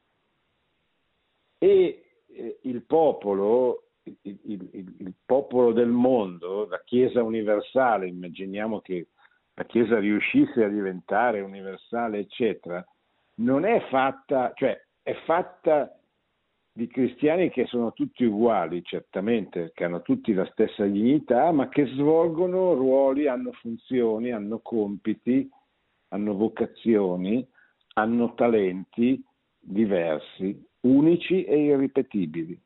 E 1.62 2.02
eh, 2.26 2.58
il 2.62 2.82
popolo, 2.82 3.90
il, 4.02 4.18
il, 4.46 4.94
il, 4.98 5.14
popolo 5.24 5.70
del 5.72 5.90
mondo, 5.90 6.66
la 6.66 6.82
Chiesa 6.84 7.22
universale, 7.22 8.08
immaginiamo 8.08 8.80
che 8.80 9.10
la 9.54 9.64
Chiesa 9.64 10.00
riuscisse 10.00 10.64
a 10.64 10.68
diventare 10.68 11.40
universale, 11.40 12.18
eccetera, 12.18 12.84
non 13.36 13.64
è 13.64 13.80
fatta, 13.90 14.50
cioè 14.56 14.76
è 15.02 15.14
fatta 15.24 15.96
di 16.72 16.88
cristiani 16.88 17.48
che 17.48 17.66
sono 17.66 17.92
tutti 17.92 18.24
uguali, 18.24 18.82
certamente, 18.82 19.70
che 19.72 19.84
hanno 19.84 20.02
tutti 20.02 20.32
la 20.32 20.46
stessa 20.46 20.84
dignità, 20.84 21.52
ma 21.52 21.68
che 21.68 21.86
svolgono 21.86 22.74
ruoli, 22.74 23.28
hanno 23.28 23.52
funzioni, 23.52 24.32
hanno 24.32 24.58
compiti, 24.58 25.48
hanno 26.08 26.34
vocazioni, 26.34 27.46
hanno 27.94 28.34
talenti 28.34 29.24
diversi, 29.60 30.70
unici 30.82 31.44
e 31.44 31.64
irripetibili. 31.64 32.60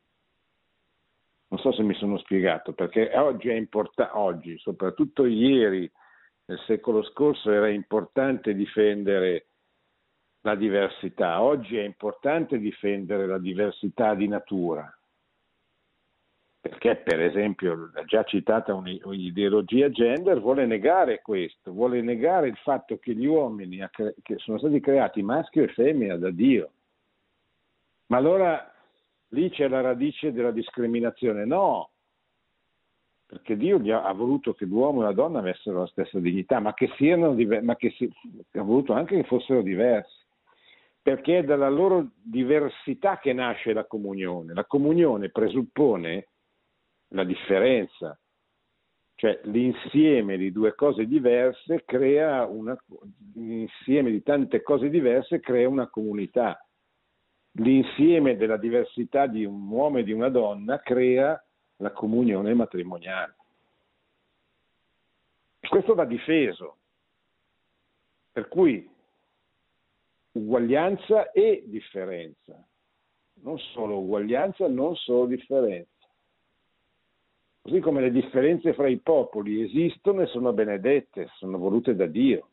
Non 1.49 1.59
so 1.59 1.71
se 1.71 1.81
mi 1.81 1.93
sono 1.93 2.17
spiegato, 2.17 2.73
perché 2.73 3.11
oggi 3.15 3.49
è 3.49 3.53
importante, 3.53 4.11
oggi, 4.17 4.57
soprattutto 4.57 5.25
ieri, 5.25 5.89
nel 6.45 6.59
secolo 6.65 7.03
scorso, 7.03 7.51
era 7.51 7.69
importante 7.69 8.53
difendere 8.53 9.47
la 10.41 10.55
diversità. 10.55 11.41
Oggi 11.41 11.77
è 11.77 11.83
importante 11.83 12.57
difendere 12.59 13.27
la 13.27 13.37
diversità 13.37 14.13
di 14.13 14.27
natura, 14.27 14.91
perché 16.59 16.97
per 16.97 17.21
esempio 17.21 17.91
la 17.93 18.03
già 18.03 18.23
citata 18.23 18.73
un'ideologia 18.73 19.89
gender 19.89 20.39
vuole 20.41 20.65
negare 20.65 21.21
questo, 21.21 21.71
vuole 21.71 22.01
negare 22.01 22.49
il 22.49 22.57
fatto 22.57 22.97
che 22.97 23.13
gli 23.13 23.25
uomini 23.25 23.85
che 24.21 24.37
sono 24.37 24.57
stati 24.57 24.79
creati 24.81 25.21
maschio 25.21 25.63
e 25.63 25.69
femmina 25.69 26.17
da 26.17 26.29
Dio. 26.29 26.71
Ma 28.07 28.17
allora 28.17 28.73
lì 29.29 29.49
c'è 29.49 29.67
la 29.67 29.81
radice 29.81 30.31
della 30.31 30.51
discriminazione? 30.51 31.45
No, 31.45 31.91
perché 33.25 33.57
Dio 33.57 33.79
ha 34.01 34.13
voluto 34.13 34.53
che 34.53 34.65
l'uomo 34.65 35.01
e 35.01 35.05
la 35.05 35.13
donna 35.13 35.39
avessero 35.39 35.79
la 35.79 35.87
stessa 35.87 36.19
dignità, 36.19 36.59
ma 36.59 36.73
che, 36.73 36.89
siano, 36.95 37.35
ma 37.61 37.75
che 37.75 37.91
si, 37.91 38.09
ha 38.53 38.61
voluto 38.61 38.93
anche 38.93 39.17
che 39.17 39.27
fossero 39.27 39.61
diversi 39.61 40.25
perché 41.07 41.37
è 41.37 41.43
dalla 41.45 41.69
loro 41.69 42.09
diversità 42.21 43.17
che 43.17 43.31
nasce 43.31 43.71
la 43.71 43.85
comunione. 43.85 44.53
La 44.53 44.65
comunione 44.65 45.29
presuppone 45.29 46.27
la 47.11 47.23
differenza, 47.23 48.19
cioè 49.15 49.39
l'insieme 49.43 50.35
di 50.35 50.51
due 50.51 50.75
cose 50.75 51.07
diverse 51.07 51.85
crea 51.85 52.45
una, 52.45 52.77
l'insieme 53.35 54.11
di 54.11 54.21
tante 54.21 54.61
cose 54.61 54.89
diverse 54.89 55.39
crea 55.39 55.69
una 55.69 55.87
comunità. 55.87 56.66
L'insieme 57.59 58.37
della 58.37 58.57
diversità 58.57 59.25
di 59.25 59.43
un 59.43 59.67
uomo 59.69 59.97
e 59.97 60.03
di 60.03 60.11
una 60.11 60.29
donna 60.29 60.79
crea 60.79 61.41
la 61.77 61.91
comunione 61.91 62.53
matrimoniale. 62.53 63.35
Questo 65.67 65.95
va 65.95 66.05
difeso. 66.05 66.77
Per 68.31 68.47
cui 68.47 68.87
uguaglianza 70.33 71.31
e 71.31 71.63
differenza. 71.65 72.63
Non 73.41 73.57
solo 73.59 73.99
uguaglianza, 73.99 74.67
non 74.67 74.95
solo 74.95 75.25
differenza. 75.25 76.07
Così 77.61 77.79
come 77.79 78.01
le 78.01 78.11
differenze 78.11 78.73
fra 78.73 78.87
i 78.87 78.97
popoli 78.97 79.63
esistono 79.63 80.21
e 80.21 80.27
sono 80.27 80.53
benedette, 80.53 81.29
sono 81.33 81.57
volute 81.57 81.95
da 81.95 82.05
Dio. 82.05 82.49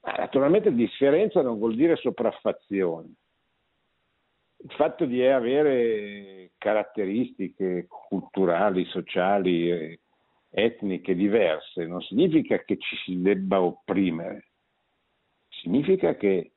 Naturalmente 0.00 0.72
differenza 0.72 1.42
non 1.42 1.58
vuol 1.58 1.74
dire 1.74 1.96
sopraffazione. 1.96 3.14
Il 4.64 4.72
fatto 4.72 5.04
di 5.04 5.22
avere 5.22 6.52
caratteristiche 6.56 7.86
culturali, 7.86 8.86
sociali, 8.86 10.00
etniche 10.48 11.14
diverse 11.14 11.84
non 11.84 12.00
significa 12.00 12.58
che 12.64 12.78
ci 12.78 12.96
si 13.04 13.20
debba 13.20 13.60
opprimere, 13.60 14.52
significa 15.48 16.16
che 16.16 16.52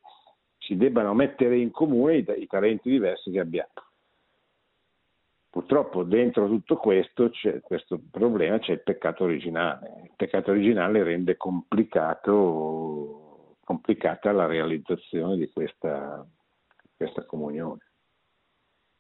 si 0.58 0.78
debbano 0.78 1.14
mettere 1.14 1.58
in 1.58 1.70
comune 1.72 2.16
i, 2.16 2.26
i 2.38 2.48
talenti 2.48 2.90
diversi 2.90 3.30
che 3.30 3.42
abbiamo. 3.42 3.74
Purtroppo 5.50 6.04
dentro 6.04 6.48
tutto 6.48 6.78
questo, 6.78 7.30
questo 7.62 8.00
problema 8.10 8.58
c'è 8.60 8.72
il 8.72 8.84
peccato 8.84 9.26
originale. 9.26 10.04
Il 10.04 10.14
peccato 10.16 10.52
originale 10.52 11.04
rende 11.04 11.36
complicata 11.36 12.32
la 14.32 14.46
realizzazione 14.46 15.36
di 15.36 15.50
questa, 15.52 16.26
questa 16.96 17.26
comunione. 17.26 17.87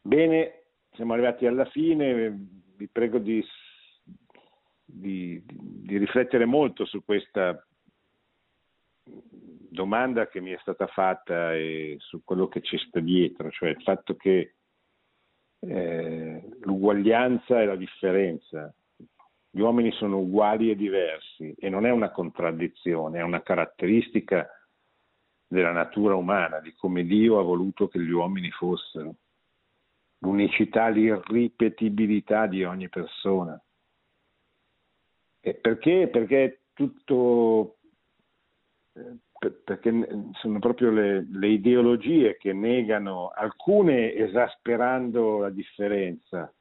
Bene, 0.07 0.67
siamo 0.93 1.11
arrivati 1.11 1.45
alla 1.47 1.65
fine, 1.65 2.33
vi 2.77 2.87
prego 2.87 3.17
di, 3.17 3.45
di, 4.85 5.43
di 5.45 5.97
riflettere 5.97 6.45
molto 6.45 6.85
su 6.85 7.03
questa 7.03 7.61
domanda 9.03 10.29
che 10.29 10.39
mi 10.39 10.51
è 10.51 10.57
stata 10.61 10.87
fatta 10.87 11.53
e 11.53 11.97
su 11.99 12.23
quello 12.23 12.47
che 12.47 12.61
ci 12.61 12.77
sta 12.77 13.01
dietro, 13.01 13.51
cioè 13.51 13.67
il 13.67 13.81
fatto 13.81 14.15
che 14.15 14.55
eh, 15.59 16.49
l'uguaglianza 16.61 17.61
e 17.61 17.65
la 17.65 17.75
differenza. 17.75 18.73
Gli 19.49 19.59
uomini 19.59 19.91
sono 19.91 20.19
uguali 20.19 20.71
e 20.71 20.77
diversi 20.77 21.53
e 21.59 21.67
non 21.67 21.85
è 21.85 21.91
una 21.91 22.11
contraddizione, 22.11 23.19
è 23.19 23.23
una 23.23 23.41
caratteristica 23.41 24.47
della 25.45 25.73
natura 25.73 26.15
umana, 26.15 26.61
di 26.61 26.73
come 26.75 27.03
Dio 27.03 27.39
ha 27.39 27.43
voluto 27.43 27.89
che 27.89 27.99
gli 27.99 28.11
uomini 28.11 28.49
fossero. 28.51 29.13
L'unicità, 30.19 30.87
l'irripetibilità 30.87 32.47
di 32.47 32.63
ogni 32.63 32.89
persona. 32.89 33.61
E 35.39 35.53
perché? 35.53 36.07
Perché 36.07 36.61
tutto 36.73 37.77
eh, 38.93 39.25
perché 39.63 40.07
sono 40.33 40.59
proprio 40.59 40.89
le, 40.89 41.27
le, 41.29 41.47
ideologie 41.47 42.37
che 42.37 42.53
negano 42.53 43.29
alcune 43.29 44.13
esasperando 44.13 45.39
la 45.39 45.49
differenza, 45.49 46.51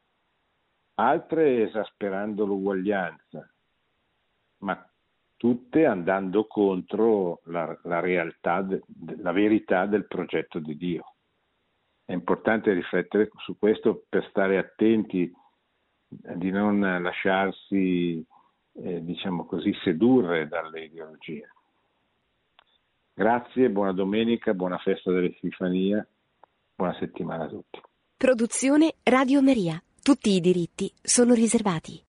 altre 0.95 1.63
esasperando 1.63 2.45
l'uguaglianza, 2.45 3.51
ma 4.59 4.91
tutte 5.37 5.87
andando 5.87 6.47
contro 6.47 7.41
la, 7.45 7.79
la 7.85 8.01
realtà, 8.01 8.67
la 9.19 9.33
verità 9.33 9.87
del 9.87 10.07
progetto 10.07 10.59
di 10.59 10.77
Dio. 10.77 11.16
È 12.07 12.13
importante 12.13 12.73
riflettere 12.73 13.29
su 13.39 13.59
questo 13.59 14.05
per 14.09 14.25
stare 14.31 14.59
attenti 14.59 15.31
di 16.09 16.51
non 16.51 16.79
lasciarsi, 17.03 18.25
eh, 18.75 19.05
diciamo 19.05 19.45
così, 19.45 19.75
sedurre 19.83 20.47
dalle 20.47 20.85
ideologie. 20.85 21.51
Grazie, 23.13 23.71
buona 23.71 23.93
domenica, 23.93 24.55
buona 24.55 24.79
festa 24.79 25.11
dell'Epifania, 25.11 26.07
buona 26.77 26.95
settimana 27.01 27.45
a 27.45 27.49
tutti. 27.49 27.81
Produzione 28.17 28.95
Radio 29.03 29.43
Maria. 29.43 29.83
Tutti 30.01 30.31
i 30.31 30.41
diritti 30.41 30.89
sono 31.03 31.35
riservati. 31.35 32.01